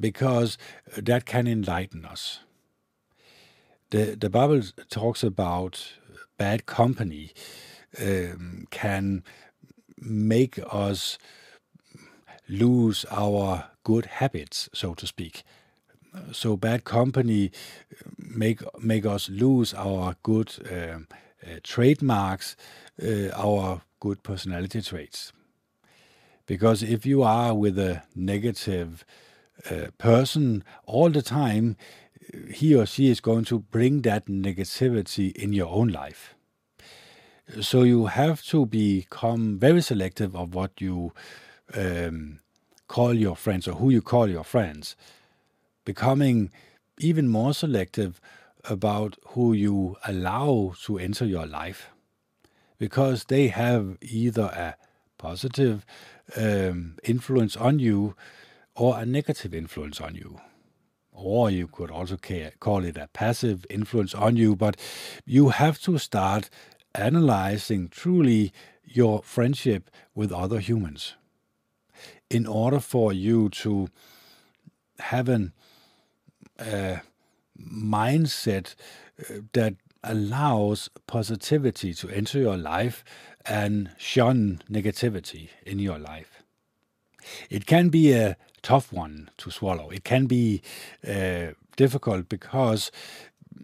Because 0.00 0.56
that 0.96 1.26
can 1.26 1.46
enlighten 1.46 2.04
us. 2.04 2.40
The, 3.90 4.16
the 4.16 4.30
Bible 4.30 4.62
talks 4.88 5.22
about 5.22 5.94
bad 6.38 6.66
company 6.66 7.32
um, 8.00 8.66
can 8.70 9.24
make 9.98 10.58
us 10.70 11.18
lose 12.48 13.04
our 13.10 13.70
good 13.84 14.06
habits, 14.06 14.68
so 14.72 14.94
to 14.94 15.06
speak. 15.06 15.42
So 16.32 16.56
bad 16.56 16.84
company 16.84 17.50
make 18.18 18.60
make 18.82 19.06
us 19.06 19.28
lose 19.28 19.74
our 19.74 20.16
good 20.22 20.52
uh, 20.70 20.74
uh, 20.76 21.58
trademarks, 21.62 22.56
uh, 23.02 23.30
our 23.34 23.82
good 24.00 24.22
personality 24.22 24.80
traits. 24.82 25.32
Because 26.46 26.82
if 26.82 27.06
you 27.06 27.22
are 27.22 27.54
with 27.54 27.78
a 27.78 28.02
negative 28.14 29.04
uh, 29.70 29.86
person 29.98 30.62
all 30.86 31.10
the 31.10 31.22
time, 31.22 31.76
he 32.50 32.74
or 32.74 32.86
she 32.86 33.10
is 33.10 33.20
going 33.20 33.44
to 33.46 33.60
bring 33.60 34.02
that 34.02 34.26
negativity 34.26 35.32
in 35.34 35.52
your 35.52 35.68
own 35.68 35.88
life. 35.88 36.34
So 37.60 37.82
you 37.82 38.06
have 38.06 38.42
to 38.44 38.66
become 38.66 39.58
very 39.58 39.82
selective 39.82 40.34
of 40.34 40.54
what 40.54 40.80
you 40.80 41.12
um, 41.74 42.40
call 42.88 43.14
your 43.14 43.36
friends 43.36 43.68
or 43.68 43.74
who 43.74 43.90
you 43.90 44.00
call 44.02 44.28
your 44.28 44.44
friends, 44.44 44.96
becoming 45.84 46.50
even 46.98 47.28
more 47.28 47.54
selective 47.54 48.20
about 48.64 49.16
who 49.28 49.52
you 49.52 49.96
allow 50.06 50.74
to 50.84 50.98
enter 50.98 51.24
your 51.24 51.46
life 51.46 51.90
because 52.78 53.24
they 53.24 53.48
have 53.48 53.98
either 54.00 54.44
a 54.44 54.76
positive 55.18 55.84
um, 56.36 56.96
influence 57.02 57.56
on 57.56 57.78
you 57.78 58.14
or 58.74 58.98
a 58.98 59.06
negative 59.06 59.54
influence 59.54 60.00
on 60.00 60.14
you. 60.14 60.40
Or 61.12 61.50
you 61.50 61.68
could 61.68 61.90
also 61.90 62.16
call 62.58 62.84
it 62.84 62.96
a 62.96 63.08
passive 63.12 63.64
influence 63.70 64.14
on 64.14 64.36
you, 64.36 64.56
but 64.56 64.76
you 65.24 65.50
have 65.50 65.80
to 65.82 65.96
start 65.98 66.50
analyzing 66.94 67.88
truly 67.88 68.52
your 68.84 69.22
friendship 69.22 69.90
with 70.14 70.32
other 70.32 70.58
humans 70.58 71.14
in 72.30 72.46
order 72.46 72.80
for 72.80 73.12
you 73.12 73.48
to 73.50 73.88
have 74.98 75.28
a 75.28 75.52
uh, 76.58 76.96
mindset 77.58 78.74
uh, 79.20 79.40
that 79.52 79.74
allows 80.02 80.90
positivity 81.06 81.94
to 81.94 82.08
enter 82.10 82.38
your 82.38 82.56
life 82.56 83.04
and 83.46 83.90
shun 83.96 84.62
negativity 84.70 85.48
in 85.64 85.78
your 85.78 85.98
life. 85.98 86.42
It 87.48 87.66
can 87.66 87.88
be 87.88 88.12
a 88.12 88.36
tough 88.62 88.92
one 88.92 89.30
to 89.38 89.50
swallow. 89.50 89.90
It 89.90 90.04
can 90.04 90.26
be 90.26 90.62
uh, 91.06 91.52
difficult 91.76 92.28
because 92.28 92.90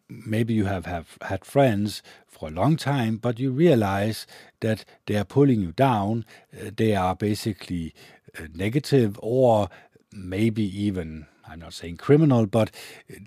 maybe 0.09 0.55
you 0.55 0.67
have, 0.67 0.87
have 0.87 1.19
had 1.23 1.45
friends 1.45 2.03
for 2.27 2.49
a 2.49 2.53
long 2.53 2.77
time, 2.77 3.17
but 3.17 3.39
you 3.39 3.51
realize 3.51 4.27
that 4.61 4.85
they 5.07 5.17
are 5.17 5.25
pulling 5.25 5.61
you 5.61 5.73
down. 5.73 6.25
Uh, 6.55 6.71
they 6.77 6.95
are 6.95 7.15
basically 7.15 7.95
uh, 8.39 8.47
negative 8.55 9.19
or 9.23 9.69
maybe 10.13 10.63
even, 10.63 11.27
I'm 11.51 11.59
not 11.59 11.75
saying 11.75 11.97
criminal, 11.97 12.47
but 12.47 12.71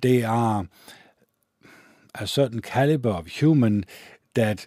they 0.02 0.24
are 0.24 0.70
a 2.16 2.26
certain 2.26 2.62
caliber 2.62 3.10
of 3.10 3.28
human 3.28 3.86
that 4.34 4.66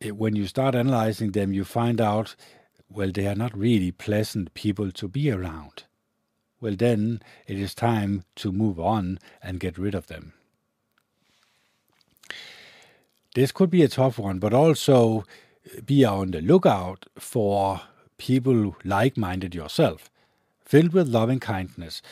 it, 0.00 0.16
when 0.16 0.36
you 0.36 0.46
start 0.46 0.74
analyzing 0.74 1.32
them, 1.32 1.54
you 1.54 1.64
find 1.64 1.98
out, 1.98 2.36
well, 2.90 3.10
they 3.10 3.26
are 3.26 3.34
not 3.34 3.56
really 3.56 3.90
pleasant 3.90 4.52
people 4.52 4.92
to 4.92 5.08
be 5.08 5.30
around. 5.30 5.84
Well, 6.60 6.76
then 6.76 7.22
it 7.46 7.58
is 7.58 7.74
time 7.74 8.24
to 8.36 8.52
move 8.52 8.78
on 8.78 9.18
and 9.42 9.60
get 9.60 9.78
rid 9.78 9.94
of 9.94 10.08
them. 10.08 10.34
This 13.34 13.50
could 13.50 13.70
be 13.70 13.82
a 13.82 13.88
tough 13.88 14.18
one, 14.18 14.38
but 14.40 14.52
also 14.52 15.24
be 15.86 16.04
on 16.04 16.32
the 16.32 16.42
lookout 16.42 17.06
for 17.18 17.80
people 18.18 18.76
like 18.84 19.16
minded 19.16 19.54
yourself, 19.54 20.10
filled 20.66 20.92
with 20.92 21.08
loving 21.08 21.40
kindness, 21.40 22.02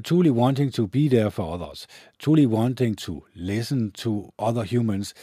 truly 0.00 0.30
wanting 0.30 0.70
to 0.72 0.86
be 0.86 1.08
there 1.08 1.30
for 1.30 1.54
others, 1.54 1.86
truly 2.18 2.46
wanting 2.46 2.94
to 2.96 3.24
listen 3.34 3.90
to 3.92 4.32
other 4.38 4.64
humans, 4.64 5.14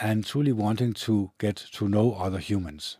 and 0.00 0.24
truly 0.24 0.52
wanting 0.52 0.92
to 0.92 1.30
get 1.38 1.56
to 1.72 1.88
know 1.88 2.14
other 2.14 2.38
humans. 2.38 2.98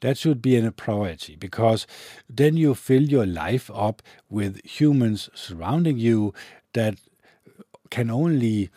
That 0.00 0.16
should 0.16 0.40
be 0.40 0.56
a 0.56 0.70
priority 0.70 1.34
because 1.34 1.86
then 2.28 2.56
you 2.56 2.74
fill 2.74 3.02
your 3.02 3.26
life 3.26 3.70
up 3.74 4.00
with 4.30 4.64
humans 4.64 5.28
surrounding 5.34 5.98
you 5.98 6.32
that 6.72 6.98
can 7.90 8.10
only 8.10 8.70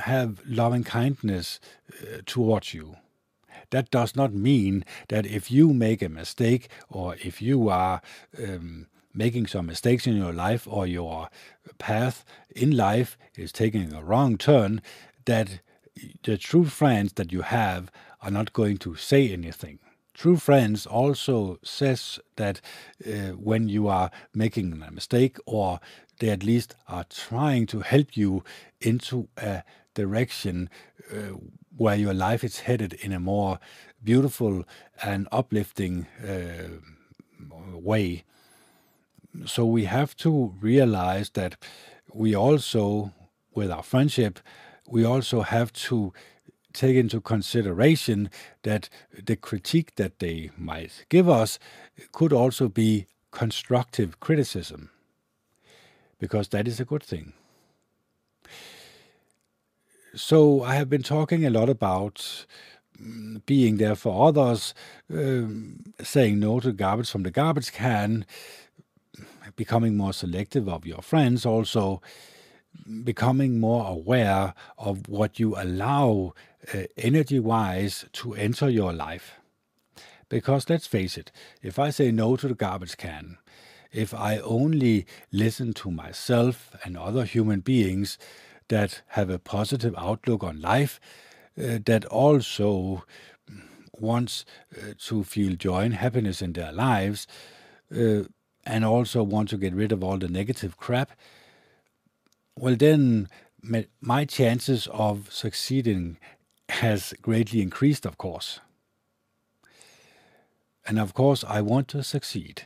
have 0.00 0.40
loving 0.46 0.84
kindness 0.84 1.60
uh, 2.00 2.18
towards 2.26 2.74
you. 2.74 2.96
That 3.70 3.90
does 3.90 4.14
not 4.14 4.32
mean 4.32 4.84
that 5.08 5.26
if 5.26 5.50
you 5.50 5.72
make 5.72 6.02
a 6.02 6.08
mistake 6.08 6.68
or 6.88 7.16
if 7.16 7.42
you 7.42 7.68
are 7.68 8.00
um, 8.38 8.86
making 9.14 9.46
some 9.46 9.66
mistakes 9.66 10.06
in 10.06 10.16
your 10.16 10.32
life 10.32 10.66
or 10.68 10.86
your 10.86 11.28
path 11.78 12.24
in 12.54 12.76
life 12.76 13.16
is 13.36 13.52
taking 13.52 13.92
a 13.92 14.02
wrong 14.02 14.36
turn, 14.36 14.82
that 15.24 15.60
the 16.24 16.36
true 16.36 16.64
friends 16.64 17.12
that 17.14 17.32
you 17.32 17.42
have 17.42 17.90
are 18.20 18.30
not 18.30 18.52
going 18.52 18.76
to 18.78 18.96
say 18.96 19.30
anything. 19.30 19.78
True 20.12 20.36
friends 20.36 20.86
also 20.86 21.58
says 21.62 22.20
that 22.36 22.60
uh, 23.06 23.32
when 23.32 23.68
you 23.68 23.88
are 23.88 24.10
making 24.32 24.82
a 24.82 24.90
mistake 24.90 25.38
or 25.44 25.80
they 26.20 26.30
at 26.30 26.44
least 26.44 26.76
are 26.88 27.04
trying 27.04 27.66
to 27.66 27.80
help 27.80 28.16
you 28.16 28.44
into 28.80 29.28
a 29.36 29.62
direction 29.94 30.70
uh, 31.12 31.36
where 31.76 31.96
your 31.96 32.14
life 32.14 32.44
is 32.44 32.60
headed 32.60 32.92
in 32.94 33.12
a 33.12 33.18
more 33.18 33.58
beautiful 34.02 34.64
and 35.02 35.26
uplifting 35.32 36.06
uh, 36.22 36.68
way 37.72 38.24
so 39.46 39.64
we 39.64 39.84
have 39.84 40.16
to 40.16 40.54
realize 40.60 41.30
that 41.30 41.56
we 42.12 42.34
also, 42.34 43.12
with 43.54 43.70
our 43.70 43.82
friendship, 43.82 44.38
we 44.88 45.04
also 45.04 45.42
have 45.42 45.72
to 45.72 46.12
take 46.72 46.96
into 46.96 47.20
consideration 47.20 48.30
that 48.62 48.88
the 49.24 49.36
critique 49.36 49.94
that 49.96 50.18
they 50.18 50.50
might 50.56 51.04
give 51.08 51.28
us 51.28 51.58
could 52.12 52.32
also 52.32 52.68
be 52.68 53.06
constructive 53.30 54.20
criticism, 54.20 54.90
because 56.18 56.48
that 56.48 56.68
is 56.68 56.80
a 56.80 56.84
good 56.84 57.02
thing. 57.02 57.32
So, 60.14 60.62
I 60.62 60.76
have 60.76 60.88
been 60.88 61.02
talking 61.02 61.44
a 61.44 61.50
lot 61.50 61.68
about 61.68 62.46
mm, 63.00 63.44
being 63.46 63.78
there 63.78 63.96
for 63.96 64.28
others, 64.28 64.74
um, 65.10 65.80
saying 66.00 66.38
no 66.38 66.60
to 66.60 66.72
garbage 66.72 67.10
from 67.10 67.24
the 67.24 67.32
garbage 67.32 67.72
can, 67.72 68.24
becoming 69.56 69.96
more 69.96 70.12
selective 70.12 70.68
of 70.68 70.86
your 70.86 71.02
friends, 71.02 71.46
also 71.46 72.02
becoming 73.04 73.60
more 73.60 73.86
aware 73.86 74.54
of 74.78 75.08
what 75.08 75.38
you 75.38 75.54
allow 75.56 76.34
uh, 76.74 76.82
energy 76.96 77.38
wise 77.38 78.04
to 78.12 78.34
enter 78.34 78.68
your 78.68 78.92
life. 78.92 79.34
Because 80.28 80.68
let's 80.68 80.86
face 80.86 81.16
it, 81.16 81.30
if 81.62 81.78
I 81.78 81.90
say 81.90 82.10
no 82.10 82.36
to 82.36 82.48
the 82.48 82.54
garbage 82.54 82.96
can, 82.96 83.38
if 83.92 84.12
I 84.12 84.38
only 84.38 85.06
listen 85.30 85.72
to 85.74 85.90
myself 85.90 86.74
and 86.84 86.96
other 86.96 87.24
human 87.24 87.60
beings 87.60 88.18
that 88.68 89.02
have 89.08 89.30
a 89.30 89.38
positive 89.38 89.94
outlook 89.96 90.42
on 90.42 90.60
life, 90.60 90.98
uh, 91.56 91.78
that 91.84 92.04
also 92.06 93.04
wants 93.92 94.44
uh, 94.76 94.94
to 95.06 95.22
feel 95.22 95.54
joy 95.54 95.80
and 95.84 95.94
happiness 95.94 96.42
in 96.42 96.54
their 96.54 96.72
lives, 96.72 97.28
uh, 97.94 98.24
and 98.66 98.84
also 98.84 99.22
want 99.22 99.48
to 99.50 99.56
get 99.56 99.74
rid 99.74 99.92
of 99.92 100.02
all 100.02 100.18
the 100.18 100.28
negative 100.28 100.76
crap, 100.76 101.12
well, 102.56 102.76
then 102.76 103.28
my 104.00 104.24
chances 104.24 104.86
of 104.88 105.32
succeeding 105.32 106.18
has 106.68 107.14
greatly 107.22 107.60
increased, 107.62 108.06
of 108.06 108.18
course. 108.18 108.60
And 110.86 110.98
of 110.98 111.14
course, 111.14 111.44
I 111.46 111.60
want 111.60 111.88
to 111.88 112.02
succeed. 112.02 112.62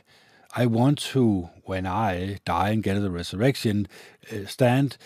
I 0.55 0.65
want 0.65 0.97
to, 1.13 1.49
when 1.63 1.85
I 1.85 2.39
die 2.43 2.69
and 2.69 2.83
get 2.83 2.99
the 2.99 3.11
resurrection, 3.11 3.87
uh, 4.31 4.45
stand 4.45 4.97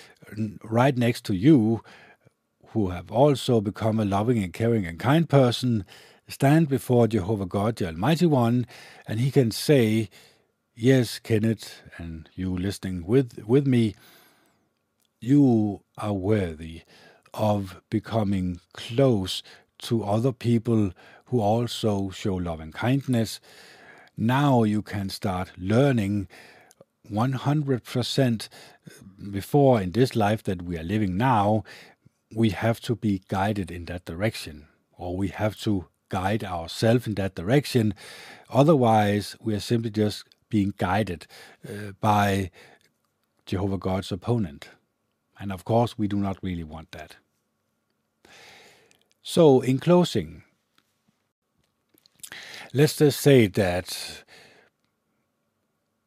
right 0.64 0.98
next 0.98 1.26
to 1.26 1.34
you, 1.34 1.84
who 2.68 2.90
have 2.90 3.12
also 3.12 3.62
become 3.62 4.00
a 4.00 4.06
loving 4.06 4.42
and 4.44 4.54
caring 4.54 4.86
and 4.88 4.98
kind 4.98 5.30
person, 5.30 5.86
stand 6.28 6.70
before 6.70 7.08
Jehovah 7.08 7.46
God, 7.46 7.76
the 7.76 7.88
Almighty 7.88 8.26
One, 8.26 8.66
and 9.06 9.20
He 9.20 9.30
can 9.32 9.52
say, 9.52 10.10
Yes, 10.76 11.20
Kenneth, 11.20 11.84
and 11.98 12.28
you 12.34 12.58
listening 12.58 13.06
with, 13.06 13.46
with 13.46 13.68
me, 13.68 13.94
you 15.22 15.82
are 16.00 16.14
worthy 16.14 16.82
of 17.32 17.80
becoming 17.92 18.60
close 18.74 19.44
to 19.84 20.04
other 20.04 20.32
people 20.32 20.92
who 21.26 21.40
also 21.40 22.10
show 22.10 22.34
love 22.36 22.60
and 22.60 22.74
kindness. 22.74 23.40
Now 24.18 24.64
you 24.64 24.82
can 24.82 25.10
start 25.10 25.52
learning 25.60 26.28
100% 27.12 28.50
before 29.32 29.80
in 29.80 29.92
this 29.92 30.16
life 30.16 30.42
that 30.44 30.64
we 30.64 30.78
are 30.80 30.84
living 30.84 31.18
now, 31.18 31.64
we 32.36 32.50
have 32.50 32.80
to 32.82 32.96
be 32.96 33.22
guided 33.28 33.70
in 33.70 33.86
that 33.86 34.06
direction, 34.06 34.68
or 34.98 35.16
we 35.16 35.28
have 35.28 35.56
to 35.62 35.86
guide 36.10 36.44
ourselves 36.44 37.06
in 37.06 37.14
that 37.16 37.36
direction. 37.36 37.94
Otherwise, 38.50 39.36
we 39.40 39.54
are 39.54 39.60
simply 39.60 39.92
just 39.92 40.24
being 40.54 40.76
guided 40.78 41.26
uh, 41.68 41.94
by 42.00 42.52
Jehovah 43.48 43.80
God's 43.80 44.12
opponent. 44.12 44.70
And 45.40 45.52
of 45.52 45.66
course, 45.66 45.98
we 45.98 46.08
do 46.08 46.18
not 46.18 46.38
really 46.44 46.64
want 46.64 46.92
that. 46.92 47.16
So, 49.24 49.62
in 49.62 49.80
closing, 49.80 50.44
let's 52.72 52.98
just 52.98 53.20
say 53.20 53.48
that 53.48 54.24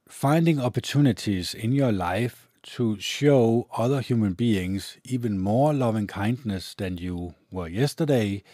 finding 0.09 0.61
opportunities 0.61 1.53
in 1.53 1.73
your 1.73 1.91
life 1.91 2.49
to 2.77 3.01
show 3.01 3.67
other 3.77 4.01
human 4.01 4.35
beings 4.35 4.97
even 5.03 5.41
more 5.41 5.75
loving 5.75 6.07
kindness 6.07 6.73
than 6.77 6.99
you 6.99 7.35
were 7.51 7.67
yesterday, 7.67 8.45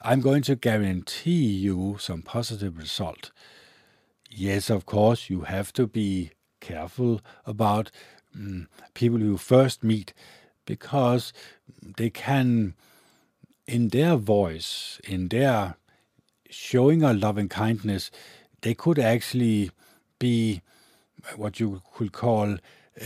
I'm 0.00 0.20
going 0.20 0.42
to 0.42 0.56
guarantee 0.56 1.46
you 1.46 1.96
some 2.00 2.22
positive 2.22 2.76
result. 2.76 3.30
Yes, 4.34 4.70
of 4.70 4.86
course, 4.86 5.28
you 5.28 5.42
have 5.42 5.72
to 5.74 5.86
be 5.86 6.30
careful 6.60 7.20
about 7.44 7.90
um, 8.34 8.68
people 8.94 9.20
you 9.20 9.36
first 9.36 9.84
meet 9.84 10.14
because 10.64 11.32
they 11.98 12.08
can, 12.08 12.74
in 13.66 13.88
their 13.88 14.16
voice, 14.16 15.00
in 15.04 15.28
their 15.28 15.76
showing 16.50 17.02
of 17.04 17.18
love 17.18 17.38
and 17.38 17.50
kindness, 17.50 18.10
they 18.62 18.74
could 18.74 18.98
actually 18.98 19.70
be 20.18 20.62
what 21.36 21.60
you 21.60 21.82
could 21.94 22.12
call 22.12 22.56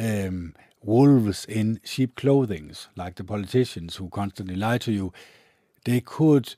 um, 0.01 0.55
wolves 0.83 1.45
in 1.47 1.81
sheep 1.85 2.15
clothing, 2.17 2.73
like 2.97 3.17
the 3.17 3.25
politicians 3.25 3.97
who 3.97 4.09
constantly 4.11 4.57
lie 4.57 4.79
to 4.79 4.93
you. 4.93 5.13
They 5.85 6.01
could 6.01 6.55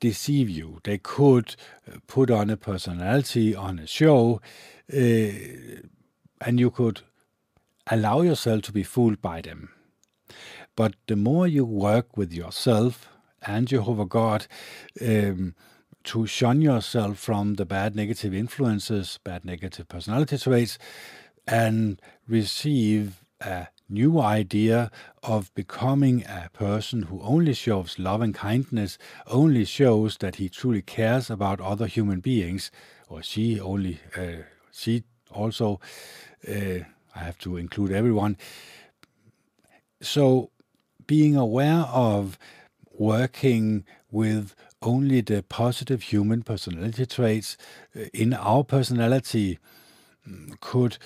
deceive 0.00 0.48
you. 0.48 0.80
They 0.84 0.98
could 0.98 1.54
uh, 1.86 1.98
put 2.06 2.30
on 2.30 2.50
a 2.50 2.56
personality 2.56 3.54
on 3.54 3.78
a 3.78 3.86
show, 3.86 4.40
uh, 4.92 5.30
and 6.40 6.58
you 6.58 6.70
could 6.70 7.02
allow 7.86 8.22
yourself 8.22 8.62
to 8.62 8.72
be 8.72 8.82
fooled 8.82 9.20
by 9.20 9.40
them. 9.40 9.70
But 10.76 10.94
the 11.06 11.16
more 11.16 11.46
you 11.46 11.64
work 11.64 12.16
with 12.16 12.32
yourself 12.32 13.08
and 13.42 13.68
Jehovah 13.68 14.06
God 14.06 14.46
um, 15.00 15.54
to 16.04 16.26
shun 16.26 16.62
yourself 16.62 17.18
from 17.18 17.54
the 17.54 17.66
bad 17.66 17.94
negative 17.94 18.32
influences, 18.32 19.18
bad 19.22 19.44
negative 19.44 19.88
personality 19.88 20.38
traits, 20.38 20.78
and 21.46 22.00
receive 22.26 23.24
a 23.40 23.68
new 23.90 24.20
idea 24.20 24.90
of 25.22 25.52
becoming 25.54 26.24
a 26.24 26.48
person 26.52 27.02
who 27.02 27.20
only 27.22 27.52
shows 27.52 27.98
love 27.98 28.20
and 28.22 28.34
kindness, 28.34 28.98
only 29.26 29.64
shows 29.64 30.18
that 30.18 30.36
he 30.36 30.48
truly 30.48 30.82
cares 30.82 31.30
about 31.30 31.60
other 31.60 31.86
human 31.86 32.20
beings, 32.20 32.70
or 33.08 33.22
she 33.22 33.60
only, 33.60 34.00
uh, 34.16 34.44
she 34.72 35.02
also, 35.32 35.80
uh, 36.48 36.84
I 37.14 37.18
have 37.18 37.38
to 37.38 37.56
include 37.56 37.92
everyone. 37.92 38.36
So, 40.00 40.50
being 41.06 41.36
aware 41.36 41.86
of 41.92 42.38
working 42.92 43.84
with 44.10 44.54
only 44.82 45.20
the 45.20 45.42
positive 45.42 46.02
human 46.02 46.42
personality 46.42 47.06
traits 47.06 47.56
uh, 47.96 48.04
in 48.14 48.32
our 48.32 48.64
personality 48.64 49.58
mm, 50.28 50.58
could 50.60 50.98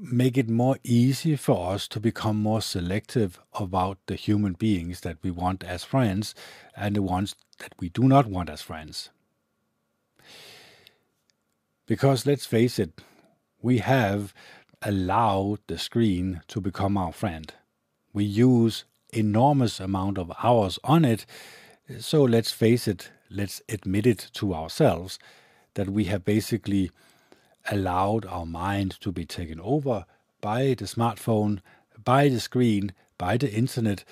make 0.00 0.38
it 0.38 0.48
more 0.48 0.78
easy 0.84 1.34
for 1.34 1.72
us 1.72 1.88
to 1.88 1.98
become 1.98 2.36
more 2.36 2.62
selective 2.62 3.40
about 3.54 3.98
the 4.06 4.14
human 4.14 4.52
beings 4.52 5.00
that 5.00 5.16
we 5.22 5.30
want 5.30 5.64
as 5.64 5.82
friends 5.82 6.34
and 6.76 6.94
the 6.94 7.02
ones 7.02 7.34
that 7.58 7.74
we 7.80 7.88
do 7.88 8.04
not 8.04 8.26
want 8.26 8.48
as 8.48 8.62
friends. 8.62 9.10
Because 11.86 12.26
let's 12.26 12.46
face 12.46 12.78
it, 12.78 13.00
we 13.60 13.78
have 13.78 14.32
allowed 14.82 15.58
the 15.66 15.78
screen 15.78 16.42
to 16.46 16.60
become 16.60 16.96
our 16.96 17.12
friend. 17.12 17.52
We 18.12 18.24
use 18.24 18.84
enormous 19.12 19.80
amount 19.80 20.18
of 20.18 20.32
hours 20.42 20.78
on 20.84 21.04
it, 21.04 21.26
so 21.98 22.22
let's 22.22 22.52
face 22.52 22.86
it, 22.86 23.10
let's 23.30 23.62
admit 23.68 24.06
it 24.06 24.30
to 24.34 24.54
ourselves 24.54 25.18
that 25.74 25.90
we 25.90 26.04
have 26.04 26.24
basically 26.24 26.90
allowed 27.70 28.26
our 28.26 28.46
mind 28.46 28.92
to 29.00 29.12
be 29.12 29.24
taken 29.24 29.60
over 29.60 30.04
by 30.40 30.74
the 30.74 30.84
smartphone, 30.84 31.60
by 32.04 32.28
the 32.28 32.40
screen, 32.40 32.92
by 33.16 33.36
the 33.36 33.52
internet, 33.52 34.04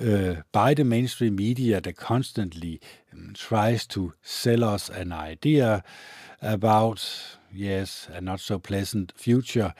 uh, 0.00 0.36
by 0.52 0.74
the 0.74 0.84
mainstream 0.84 1.36
media 1.36 1.80
that 1.80 1.96
constantly 1.96 2.80
um, 3.12 3.32
tries 3.34 3.86
to 3.86 4.12
sell 4.22 4.64
us 4.64 4.88
an 4.88 5.12
idea 5.12 5.82
about, 6.42 7.38
yes, 7.52 8.08
a 8.12 8.20
not 8.20 8.40
so 8.40 8.58
pleasant 8.58 9.12
future. 9.16 9.74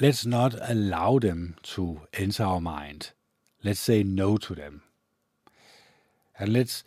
Let's 0.00 0.24
not 0.24 0.54
allow 0.68 1.18
them 1.18 1.56
to 1.74 2.02
enter 2.12 2.44
our 2.44 2.60
mind. 2.60 3.10
Let's 3.64 3.80
say 3.80 4.02
no 4.02 4.36
to 4.38 4.54
them. 4.54 4.82
And 6.38 6.52
let's 6.52 6.82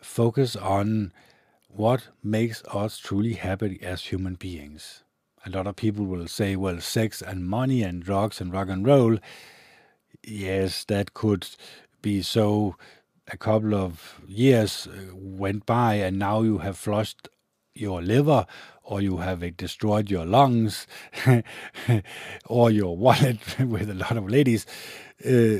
focus 0.00 0.54
on 0.54 1.12
what 1.76 2.08
makes 2.22 2.62
us 2.72 2.98
truly 2.98 3.34
happy 3.34 3.78
as 3.82 4.04
human 4.04 4.34
beings. 4.34 5.04
A 5.44 5.50
lot 5.50 5.66
of 5.66 5.76
people 5.76 6.06
will 6.06 6.26
say, 6.26 6.56
well, 6.56 6.80
sex 6.80 7.22
and 7.22 7.46
money 7.46 7.82
and 7.82 8.02
drugs 8.02 8.40
and 8.40 8.52
rock 8.52 8.68
and 8.68 8.86
roll, 8.86 9.18
yes, 10.24 10.84
that 10.84 11.14
could 11.14 11.46
be 12.02 12.22
so. 12.22 12.76
A 13.28 13.36
couple 13.36 13.74
of 13.74 14.20
years 14.28 14.86
uh, 14.86 15.12
went 15.12 15.66
by, 15.66 15.94
and 15.94 16.16
now 16.16 16.42
you 16.42 16.58
have 16.58 16.78
flushed 16.78 17.28
your 17.74 18.00
liver, 18.00 18.46
or 18.84 19.00
you 19.00 19.16
have 19.16 19.56
destroyed 19.56 20.08
your 20.08 20.24
lungs, 20.24 20.86
or 22.46 22.70
your 22.70 22.96
wallet 22.96 23.38
with 23.58 23.90
a 23.90 23.94
lot 23.94 24.16
of 24.16 24.28
ladies. 24.28 24.64
Uh, 25.28 25.58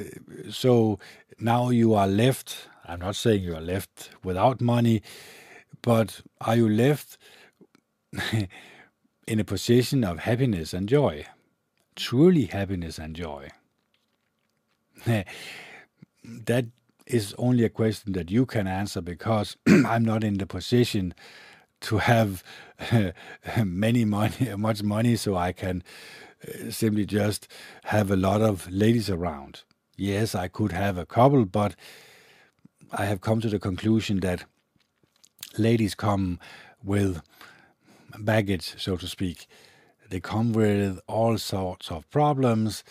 so 0.48 1.00
now 1.40 1.70
you 1.70 1.94
are 1.94 2.06
left. 2.06 2.68
I'm 2.86 3.00
not 3.00 3.16
saying 3.16 3.42
you 3.42 3.56
are 3.56 3.60
left 3.60 4.10
without 4.22 4.60
money, 4.60 5.02
but 5.86 6.20
are 6.40 6.56
you 6.56 6.68
left 6.68 7.16
in 9.28 9.38
a 9.38 9.44
position 9.44 10.02
of 10.02 10.18
happiness 10.18 10.74
and 10.74 10.88
joy? 10.88 11.24
Truly 11.94 12.46
happiness 12.46 12.98
and 12.98 13.14
joy? 13.14 13.50
that 15.06 16.66
is 17.06 17.36
only 17.38 17.62
a 17.62 17.68
question 17.68 18.14
that 18.14 18.32
you 18.32 18.46
can 18.46 18.66
answer 18.66 19.00
because 19.00 19.56
I'm 19.68 20.04
not 20.04 20.24
in 20.24 20.38
the 20.38 20.46
position 20.46 21.14
to 21.82 21.98
have 21.98 22.42
many 23.64 24.04
money, 24.04 24.56
much 24.56 24.82
money, 24.82 25.14
so 25.14 25.36
I 25.36 25.52
can 25.52 25.84
uh, 26.42 26.72
simply 26.72 27.06
just 27.06 27.46
have 27.84 28.10
a 28.10 28.16
lot 28.16 28.42
of 28.42 28.68
ladies 28.72 29.08
around. 29.08 29.62
Yes, 29.96 30.34
I 30.34 30.48
could 30.48 30.72
have 30.72 30.98
a 30.98 31.06
couple, 31.06 31.44
but 31.44 31.76
I 32.90 33.04
have 33.04 33.20
come 33.20 33.40
to 33.40 33.48
the 33.48 33.60
conclusion 33.60 34.18
that 34.20 34.46
ladies 35.58 35.94
come 35.94 36.38
with 36.82 37.22
baggage, 38.18 38.74
so 38.78 38.96
to 38.96 39.06
speak. 39.06 39.46
They 40.08 40.20
come 40.20 40.52
with 40.52 41.00
all 41.06 41.38
sorts 41.38 41.90
of 41.90 42.08
problems, 42.10 42.84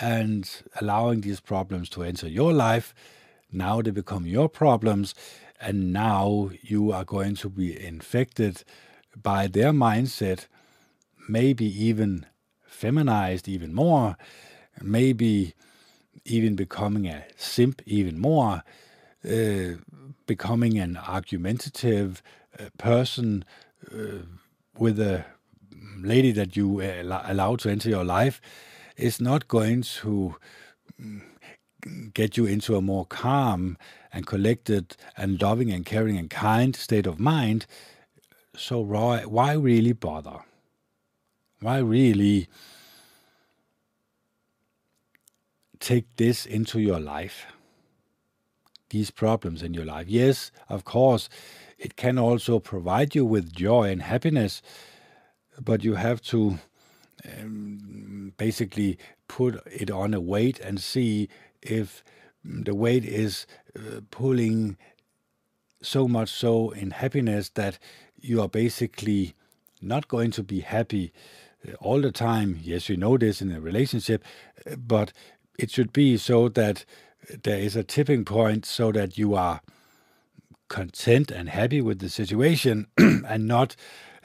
and 0.00 0.50
allowing 0.80 1.20
these 1.20 1.40
problems 1.40 1.88
to 1.90 2.02
enter 2.02 2.28
your 2.28 2.52
life, 2.52 2.94
now 3.52 3.80
they 3.80 3.90
become 3.90 4.26
your 4.26 4.48
problems, 4.48 5.14
and 5.60 5.92
now 5.92 6.50
you 6.62 6.92
are 6.92 7.04
going 7.04 7.34
to 7.36 7.48
be 7.48 7.78
infected 7.84 8.62
by 9.22 9.46
their 9.46 9.72
mindset, 9.72 10.46
maybe 11.28 11.64
even 11.64 12.26
feminized 12.66 13.48
even 13.48 13.72
more, 13.74 14.16
maybe 14.82 15.54
even 16.24 16.56
becoming 16.56 17.06
a 17.06 17.24
simp 17.36 17.80
even 17.86 18.18
more, 18.18 18.62
uh, 19.24 19.76
becoming 20.26 20.78
an 20.78 20.96
argumentative 20.96 22.22
uh, 22.58 22.64
person 22.78 23.44
uh, 23.92 24.24
with 24.78 24.98
a 24.98 25.24
lady 25.98 26.32
that 26.32 26.56
you 26.56 26.82
allow 26.82 27.56
to 27.56 27.68
enter 27.68 27.88
your 27.88 28.04
life 28.04 28.40
is 28.96 29.20
not 29.20 29.48
going 29.48 29.82
to 29.82 30.34
mm, 31.00 31.22
get 32.14 32.36
you 32.36 32.46
into 32.46 32.76
a 32.76 32.82
more 32.82 33.06
calm 33.06 33.76
and 34.12 34.26
collected 34.26 34.96
and 35.16 35.40
loving 35.40 35.70
and 35.70 35.84
caring 35.84 36.16
and 36.16 36.30
kind 36.30 36.74
state 36.74 37.06
of 37.06 37.20
mind. 37.20 37.66
So 38.56 38.80
why, 38.80 39.24
why 39.24 39.52
really 39.52 39.92
bother? 39.92 40.40
Why 41.60 41.78
really 41.78 42.48
take 45.80 46.04
this 46.16 46.46
into 46.46 46.80
your 46.80 47.00
life? 47.00 47.46
These 48.90 49.10
problems 49.10 49.62
in 49.62 49.74
your 49.74 49.84
life. 49.84 50.08
Yes, 50.08 50.50
of 50.68 50.84
course, 50.84 51.28
it 51.78 51.96
can 51.96 52.18
also 52.18 52.58
provide 52.58 53.14
you 53.14 53.24
with 53.24 53.52
joy 53.52 53.90
and 53.90 54.02
happiness, 54.02 54.62
but 55.60 55.84
you 55.84 55.94
have 55.94 56.22
to 56.22 56.58
um, 57.24 58.32
basically 58.36 58.98
put 59.28 59.60
it 59.66 59.90
on 59.90 60.14
a 60.14 60.20
weight 60.20 60.60
and 60.60 60.80
see 60.80 61.28
if 61.62 62.04
the 62.44 62.74
weight 62.74 63.04
is 63.04 63.46
uh, 63.76 64.00
pulling 64.10 64.76
so 65.82 66.08
much 66.08 66.30
so 66.30 66.70
in 66.70 66.90
happiness 66.90 67.50
that 67.50 67.78
you 68.20 68.40
are 68.40 68.48
basically 68.48 69.34
not 69.82 70.08
going 70.08 70.30
to 70.32 70.42
be 70.42 70.60
happy 70.60 71.12
uh, 71.66 71.72
all 71.80 72.00
the 72.00 72.12
time. 72.12 72.58
Yes, 72.62 72.88
you 72.88 72.96
know 72.96 73.18
this 73.18 73.42
in 73.42 73.52
a 73.52 73.60
relationship, 73.60 74.24
uh, 74.70 74.76
but 74.76 75.12
it 75.58 75.70
should 75.70 75.92
be 75.92 76.16
so 76.16 76.48
that 76.50 76.84
there 77.42 77.58
is 77.58 77.76
a 77.76 77.84
tipping 77.84 78.24
point 78.24 78.64
so 78.64 78.92
that 78.92 79.18
you 79.18 79.34
are 79.34 79.60
content 80.68 81.30
and 81.30 81.48
happy 81.48 81.80
with 81.80 82.00
the 82.00 82.08
situation 82.08 82.86
and 82.98 83.46
not 83.46 83.76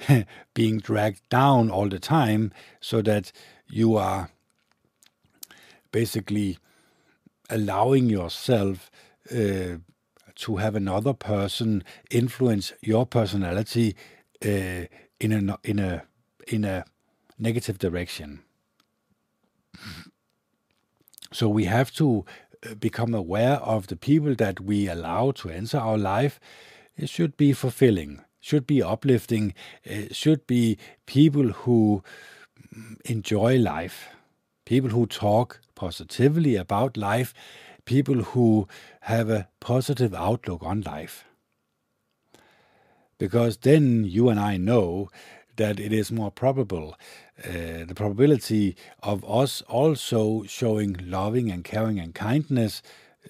being 0.54 0.80
dragged 0.80 1.22
down 1.30 1.70
all 1.70 1.88
the 1.88 1.99
time 1.99 2.52
so 2.80 3.02
that 3.02 3.32
you 3.70 3.95
are 3.95 4.30
basically 5.91 6.58
allowing 7.49 8.10
yourself 8.10 8.89
uh, 9.32 9.78
to 10.36 10.56
have 10.58 10.76
another 10.76 11.14
person 11.14 11.84
influence 12.10 12.74
your 12.82 13.06
personality 13.06 13.95
uh, 14.43 14.86
in 15.20 15.49
a 15.49 15.58
in 15.64 15.80
a 15.80 16.04
in 16.47 16.64
a 16.66 16.86
negative 17.38 17.78
direction. 17.78 18.41
So 21.34 21.47
we 21.47 21.64
have 21.64 21.93
to 21.93 22.26
become 22.80 23.14
aware 23.14 23.55
of 23.55 23.88
the 23.88 23.95
people 23.95 24.36
that 24.36 24.59
we 24.59 24.88
allow 24.88 25.32
to 25.32 25.49
enter 25.49 25.78
our 25.78 25.97
life. 25.97 26.39
It 26.95 27.09
should 27.09 27.38
be 27.38 27.53
fulfilling, 27.53 28.22
should 28.39 28.68
be 28.68 28.84
uplifting, 28.84 29.53
it 29.84 30.16
should 30.16 30.45
be 30.47 30.78
people 31.05 31.49
who 31.49 32.03
mm, 32.76 33.01
enjoy 33.05 33.57
life, 33.57 34.09
people 34.66 34.89
who 34.89 35.05
talk 35.05 35.59
positively 35.76 36.55
about 36.55 36.97
life, 36.97 37.34
people 37.86 38.24
who 38.24 38.68
have 39.01 39.30
a 39.30 39.47
positive 39.59 40.14
outlook 40.14 40.62
on 40.64 40.82
life. 40.82 41.26
Because 43.18 43.57
then 43.57 44.03
you 44.03 44.30
and 44.30 44.39
I 44.39 44.57
know 44.57 45.09
that 45.58 45.80
it 45.80 45.93
is 45.93 46.12
more 46.12 46.32
probable, 46.32 46.95
uh, 47.43 47.86
the 47.86 47.93
probability 47.95 48.76
of 49.04 49.24
us 49.30 49.62
also 49.64 50.43
showing 50.43 50.97
loving 51.02 51.52
and 51.52 51.64
caring 51.64 51.99
and 51.99 52.14
kindness 52.16 52.82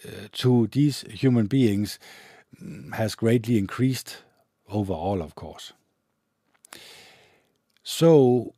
uh, 0.05 0.27
to 0.31 0.67
these 0.67 1.01
human 1.09 1.47
beings 1.47 1.99
mm, 2.61 2.93
has 2.93 3.15
greatly 3.15 3.57
increased 3.57 4.17
overall, 4.69 5.21
of 5.21 5.35
course. 5.35 5.73
So, 7.83 8.53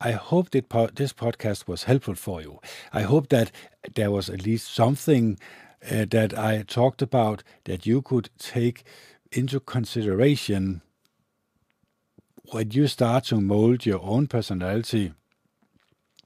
I 0.00 0.12
hope 0.12 0.50
that 0.50 0.68
po- 0.68 0.90
this 0.94 1.12
podcast 1.12 1.66
was 1.66 1.84
helpful 1.84 2.14
for 2.14 2.42
you. 2.42 2.60
I 2.92 3.02
hope 3.02 3.30
that 3.30 3.50
there 3.94 4.10
was 4.10 4.28
at 4.28 4.44
least 4.44 4.74
something 4.74 5.38
uh, 5.90 6.04
that 6.10 6.38
I 6.38 6.62
talked 6.62 7.00
about 7.00 7.42
that 7.64 7.86
you 7.86 8.02
could 8.02 8.28
take 8.38 8.84
into 9.32 9.58
consideration 9.60 10.82
when 12.50 12.70
you 12.70 12.86
start 12.86 13.24
to 13.24 13.40
mold 13.40 13.86
your 13.86 14.02
own 14.02 14.26
personality 14.26 15.12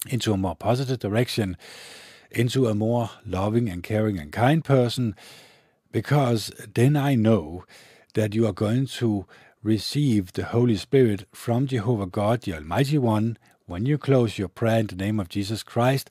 into 0.08 0.32
a 0.32 0.36
more 0.36 0.56
positive 0.56 0.98
direction, 0.98 1.56
into 2.30 2.66
a 2.66 2.74
more 2.74 3.10
loving 3.24 3.68
and 3.68 3.82
caring 3.82 4.18
and 4.18 4.32
kind 4.32 4.64
person, 4.64 5.14
because 5.92 6.52
then 6.74 6.96
I 6.96 7.14
know 7.14 7.64
that 8.14 8.34
you 8.34 8.46
are 8.46 8.52
going 8.52 8.86
to 8.86 9.26
receive 9.62 10.32
the 10.32 10.44
Holy 10.44 10.76
Spirit 10.76 11.26
from 11.32 11.66
Jehovah 11.66 12.06
God, 12.06 12.42
the 12.42 12.54
Almighty 12.54 12.98
One, 12.98 13.36
when 13.66 13.86
you 13.86 13.98
close 13.98 14.38
your 14.38 14.48
prayer 14.48 14.80
in 14.80 14.86
the 14.86 14.96
name 14.96 15.20
of 15.20 15.28
Jesus 15.28 15.62
Christ. 15.62 16.10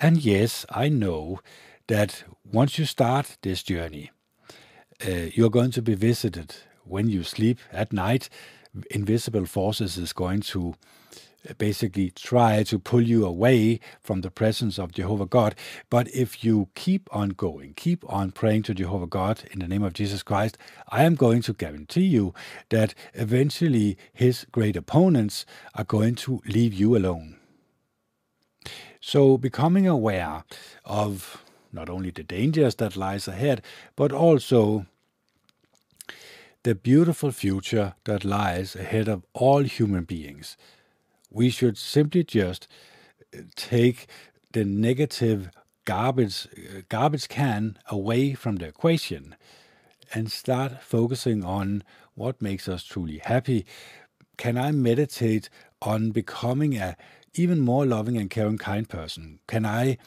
And 0.00 0.24
yes, 0.24 0.64
I 0.70 0.88
know 0.88 1.40
that 1.88 2.24
once 2.44 2.78
you 2.78 2.84
start 2.84 3.36
this 3.42 3.62
journey, 3.62 4.10
uh, 5.06 5.30
you're 5.34 5.50
going 5.50 5.72
to 5.72 5.82
be 5.82 5.94
visited 5.94 6.54
when 6.84 7.08
you 7.08 7.22
sleep 7.22 7.58
at 7.72 7.92
night. 7.92 8.28
Invisible 8.90 9.46
forces 9.46 9.96
is 9.96 10.12
going 10.12 10.40
to 10.40 10.74
uh, 11.48 11.54
basically 11.56 12.10
try 12.10 12.62
to 12.64 12.78
pull 12.78 13.00
you 13.00 13.24
away 13.24 13.80
from 14.00 14.22
the 14.22 14.30
presence 14.30 14.78
of 14.78 14.92
Jehovah 14.92 15.26
God. 15.26 15.54
But 15.88 16.08
if 16.08 16.42
you 16.44 16.68
keep 16.74 17.08
on 17.14 17.30
going, 17.30 17.74
keep 17.74 18.04
on 18.12 18.32
praying 18.32 18.64
to 18.64 18.74
Jehovah 18.74 19.06
God 19.06 19.44
in 19.52 19.60
the 19.60 19.68
name 19.68 19.82
of 19.82 19.92
Jesus 19.92 20.22
Christ, 20.22 20.58
I 20.88 21.04
am 21.04 21.14
going 21.14 21.42
to 21.42 21.52
guarantee 21.52 22.06
you 22.06 22.34
that 22.70 22.94
eventually 23.14 23.96
his 24.12 24.46
great 24.50 24.76
opponents 24.76 25.46
are 25.74 25.84
going 25.84 26.16
to 26.16 26.42
leave 26.46 26.74
you 26.74 26.96
alone. 26.96 27.36
So 29.00 29.38
becoming 29.38 29.86
aware 29.86 30.44
of 30.84 31.42
not 31.72 31.88
only 31.88 32.10
the 32.10 32.24
dangers 32.24 32.74
that 32.76 32.96
lies 32.96 33.28
ahead, 33.28 33.62
but 33.94 34.12
also 34.12 34.86
the 36.64 36.74
beautiful 36.74 37.30
future 37.30 37.94
that 38.04 38.24
lies 38.24 38.74
ahead 38.74 39.08
of 39.08 39.24
all 39.32 39.62
human 39.62 40.04
beings 40.04 40.56
we 41.30 41.50
should 41.50 41.76
simply 41.76 42.24
just 42.24 42.66
uh, 43.34 43.40
take 43.56 44.06
the 44.52 44.64
negative 44.64 45.50
garbage 45.84 46.46
uh, 46.56 46.82
garbage 46.88 47.28
can 47.28 47.78
away 47.88 48.34
from 48.34 48.56
the 48.56 48.66
equation 48.66 49.34
and 50.14 50.30
start 50.30 50.82
focusing 50.82 51.44
on 51.44 51.82
what 52.14 52.42
makes 52.42 52.68
us 52.68 52.82
truly 52.82 53.18
happy. 53.18 53.66
Can 54.36 54.56
I 54.56 54.72
meditate 54.72 55.50
on 55.82 56.10
becoming 56.10 56.76
a 56.76 56.96
even 57.34 57.60
more 57.60 57.86
loving 57.86 58.16
and 58.16 58.30
caring 58.30 58.58
kind 58.58 58.88
person? 58.88 59.38
Can 59.46 59.66
I 59.66 59.98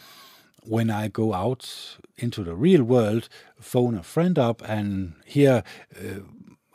when 0.63 0.89
I 0.91 1.07
go 1.07 1.33
out 1.33 1.97
into 2.17 2.43
the 2.43 2.55
real 2.55 2.83
world, 2.83 3.27
phone 3.59 3.95
a 3.95 4.03
friend 4.03 4.37
up 4.37 4.61
and 4.67 5.13
hear 5.25 5.63
uh, 5.95 6.19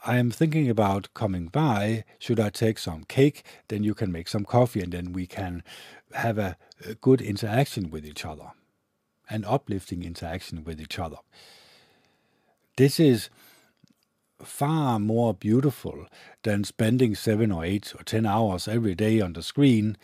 I 0.08 0.18
am 0.18 0.30
thinking 0.30 0.70
about 0.70 1.12
coming 1.14 1.48
by. 1.48 2.04
Should 2.20 2.38
I 2.38 2.50
take 2.50 2.78
some 2.78 3.02
cake? 3.02 3.42
Then 3.66 3.82
you 3.82 3.92
can 3.92 4.12
make 4.12 4.28
some 4.28 4.44
coffee, 4.44 4.80
and 4.80 4.92
then 4.92 5.12
we 5.12 5.26
can 5.26 5.64
have 6.12 6.38
a, 6.38 6.56
a 6.88 6.94
good 6.94 7.20
interaction 7.20 7.90
with 7.90 8.06
each 8.06 8.24
other, 8.24 8.52
an 9.28 9.44
uplifting 9.44 10.04
interaction 10.04 10.62
with 10.62 10.80
each 10.80 11.00
other. 11.00 11.16
This 12.76 13.00
is 13.00 13.30
far 14.40 15.00
more 15.00 15.34
beautiful 15.34 16.06
than 16.44 16.62
spending 16.62 17.16
seven 17.16 17.50
or 17.50 17.64
eight 17.64 17.92
or 17.98 18.04
ten 18.04 18.26
hours 18.26 18.68
every 18.68 18.94
day 18.94 19.20
on 19.20 19.32
the 19.32 19.42
screen, 19.42 19.96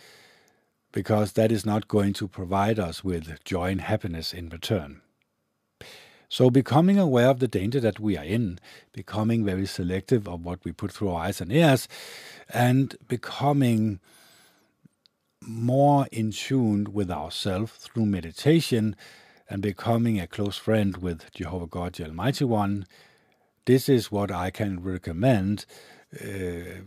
because 0.91 1.35
that 1.35 1.53
is 1.53 1.65
not 1.65 1.87
going 1.87 2.13
to 2.15 2.27
provide 2.27 2.81
us 2.81 3.05
with 3.05 3.45
joy 3.45 3.71
and 3.71 3.83
happiness 3.83 4.35
in 4.35 4.49
return. 4.49 5.01
So 6.33 6.49
becoming 6.49 6.99
aware 6.99 7.29
of 7.29 7.41
the 7.41 7.47
danger 7.47 7.79
that 7.81 8.01
we 8.01 8.17
are 8.17 8.25
in, 8.25 8.59
becoming 8.95 9.45
very 9.45 9.67
selective 9.67 10.27
of 10.27 10.47
what 10.47 10.65
we 10.65 10.73
put 10.73 10.91
through 10.91 11.11
our 11.11 11.27
eyes 11.27 11.43
and 11.43 11.53
ears, 11.53 11.89
and 12.49 12.97
becoming 13.07 14.01
more 15.43 16.07
in 16.11 16.33
tune 16.33 16.95
with 16.95 17.11
ourselves 17.11 17.73
through 17.73 18.07
meditation 18.07 18.97
and 19.51 19.61
becoming 19.61 20.19
a 20.19 20.27
close 20.27 20.57
friend 20.57 20.97
with 20.97 21.31
Jehovah 21.35 21.67
God, 21.67 21.93
the 21.97 22.07
Almighty 22.07 22.47
One, 22.47 22.87
this 23.67 23.91
is 23.91 24.11
what 24.11 24.31
I 24.31 24.49
can 24.49 24.83
recommend. 24.83 25.67
Uh, 26.19 26.87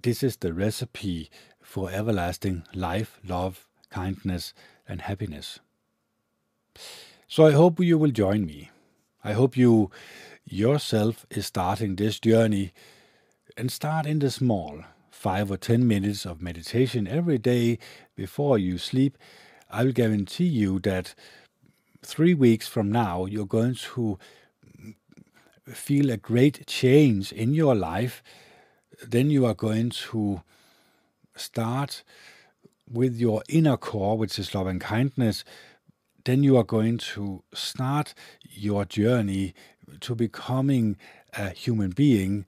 this 0.00 0.22
is 0.22 0.36
the 0.36 0.52
recipe 0.52 1.28
for 1.60 1.90
everlasting 1.90 2.62
life, 2.72 3.18
love, 3.26 3.66
kindness, 3.90 4.54
and 4.86 5.00
happiness. 5.00 5.58
So 7.34 7.46
I 7.46 7.50
hope 7.50 7.80
you 7.80 7.98
will 7.98 8.12
join 8.12 8.46
me. 8.46 8.70
I 9.24 9.32
hope 9.32 9.56
you 9.56 9.90
yourself 10.44 11.26
is 11.30 11.46
starting 11.46 11.96
this 11.96 12.20
journey 12.20 12.72
and 13.56 13.72
start 13.72 14.06
in 14.06 14.20
the 14.20 14.30
small, 14.30 14.84
five 15.10 15.50
or 15.50 15.56
ten 15.56 15.88
minutes 15.88 16.24
of 16.24 16.40
meditation 16.40 17.08
every 17.08 17.38
day 17.38 17.80
before 18.14 18.56
you 18.56 18.78
sleep. 18.78 19.18
I 19.68 19.82
will 19.82 19.90
guarantee 19.90 20.44
you 20.44 20.78
that 20.84 21.16
three 22.02 22.34
weeks 22.34 22.68
from 22.68 22.92
now, 22.92 23.24
you're 23.24 23.46
going 23.46 23.74
to 23.96 24.16
feel 25.66 26.10
a 26.12 26.16
great 26.16 26.68
change 26.68 27.32
in 27.32 27.52
your 27.52 27.74
life. 27.74 28.22
Then 29.04 29.30
you 29.30 29.44
are 29.44 29.54
going 29.54 29.90
to 29.90 30.42
start 31.34 32.04
with 32.88 33.16
your 33.16 33.42
inner 33.48 33.76
core, 33.76 34.16
which 34.16 34.38
is 34.38 34.54
love 34.54 34.68
and 34.68 34.80
kindness. 34.80 35.42
Then 36.24 36.42
you 36.42 36.56
are 36.56 36.64
going 36.64 36.98
to 36.98 37.42
start 37.52 38.14
your 38.50 38.84
journey 38.86 39.54
to 40.00 40.14
becoming 40.14 40.96
a 41.34 41.50
human 41.50 41.90
being 41.90 42.46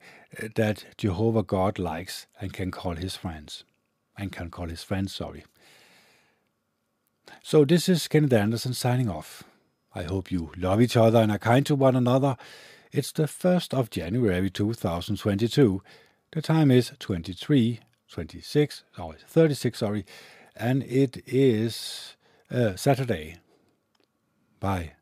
that 0.55 0.85
Jehovah 0.97 1.43
God 1.43 1.77
likes 1.77 2.25
and 2.41 2.51
can 2.51 2.71
call 2.71 2.95
his 2.95 3.15
friends. 3.15 3.63
And 4.17 4.31
can 4.31 4.49
call 4.49 4.67
his 4.67 4.81
friends, 4.81 5.13
sorry. 5.13 5.43
So 7.43 7.65
this 7.65 7.87
is 7.87 8.07
Kenneth 8.07 8.33
Anderson 8.33 8.73
signing 8.73 9.09
off. 9.09 9.43
I 9.93 10.03
hope 10.03 10.31
you 10.31 10.51
love 10.57 10.81
each 10.81 10.97
other 10.97 11.19
and 11.19 11.31
are 11.31 11.37
kind 11.37 11.65
to 11.67 11.75
one 11.75 11.95
another. 11.95 12.35
It's 12.91 13.11
the 13.11 13.23
1st 13.23 13.77
of 13.77 13.89
January 13.89 14.49
2022. 14.49 15.83
The 16.31 16.41
time 16.41 16.71
is 16.71 16.93
23, 16.99 17.79
26, 18.11 18.83
or 18.97 19.15
36, 19.27 19.79
sorry, 19.79 20.05
and 20.55 20.83
it 20.83 21.21
is 21.27 22.15
uh, 22.51 22.75
Saturday. 22.75 23.37
Bye. 24.59 24.96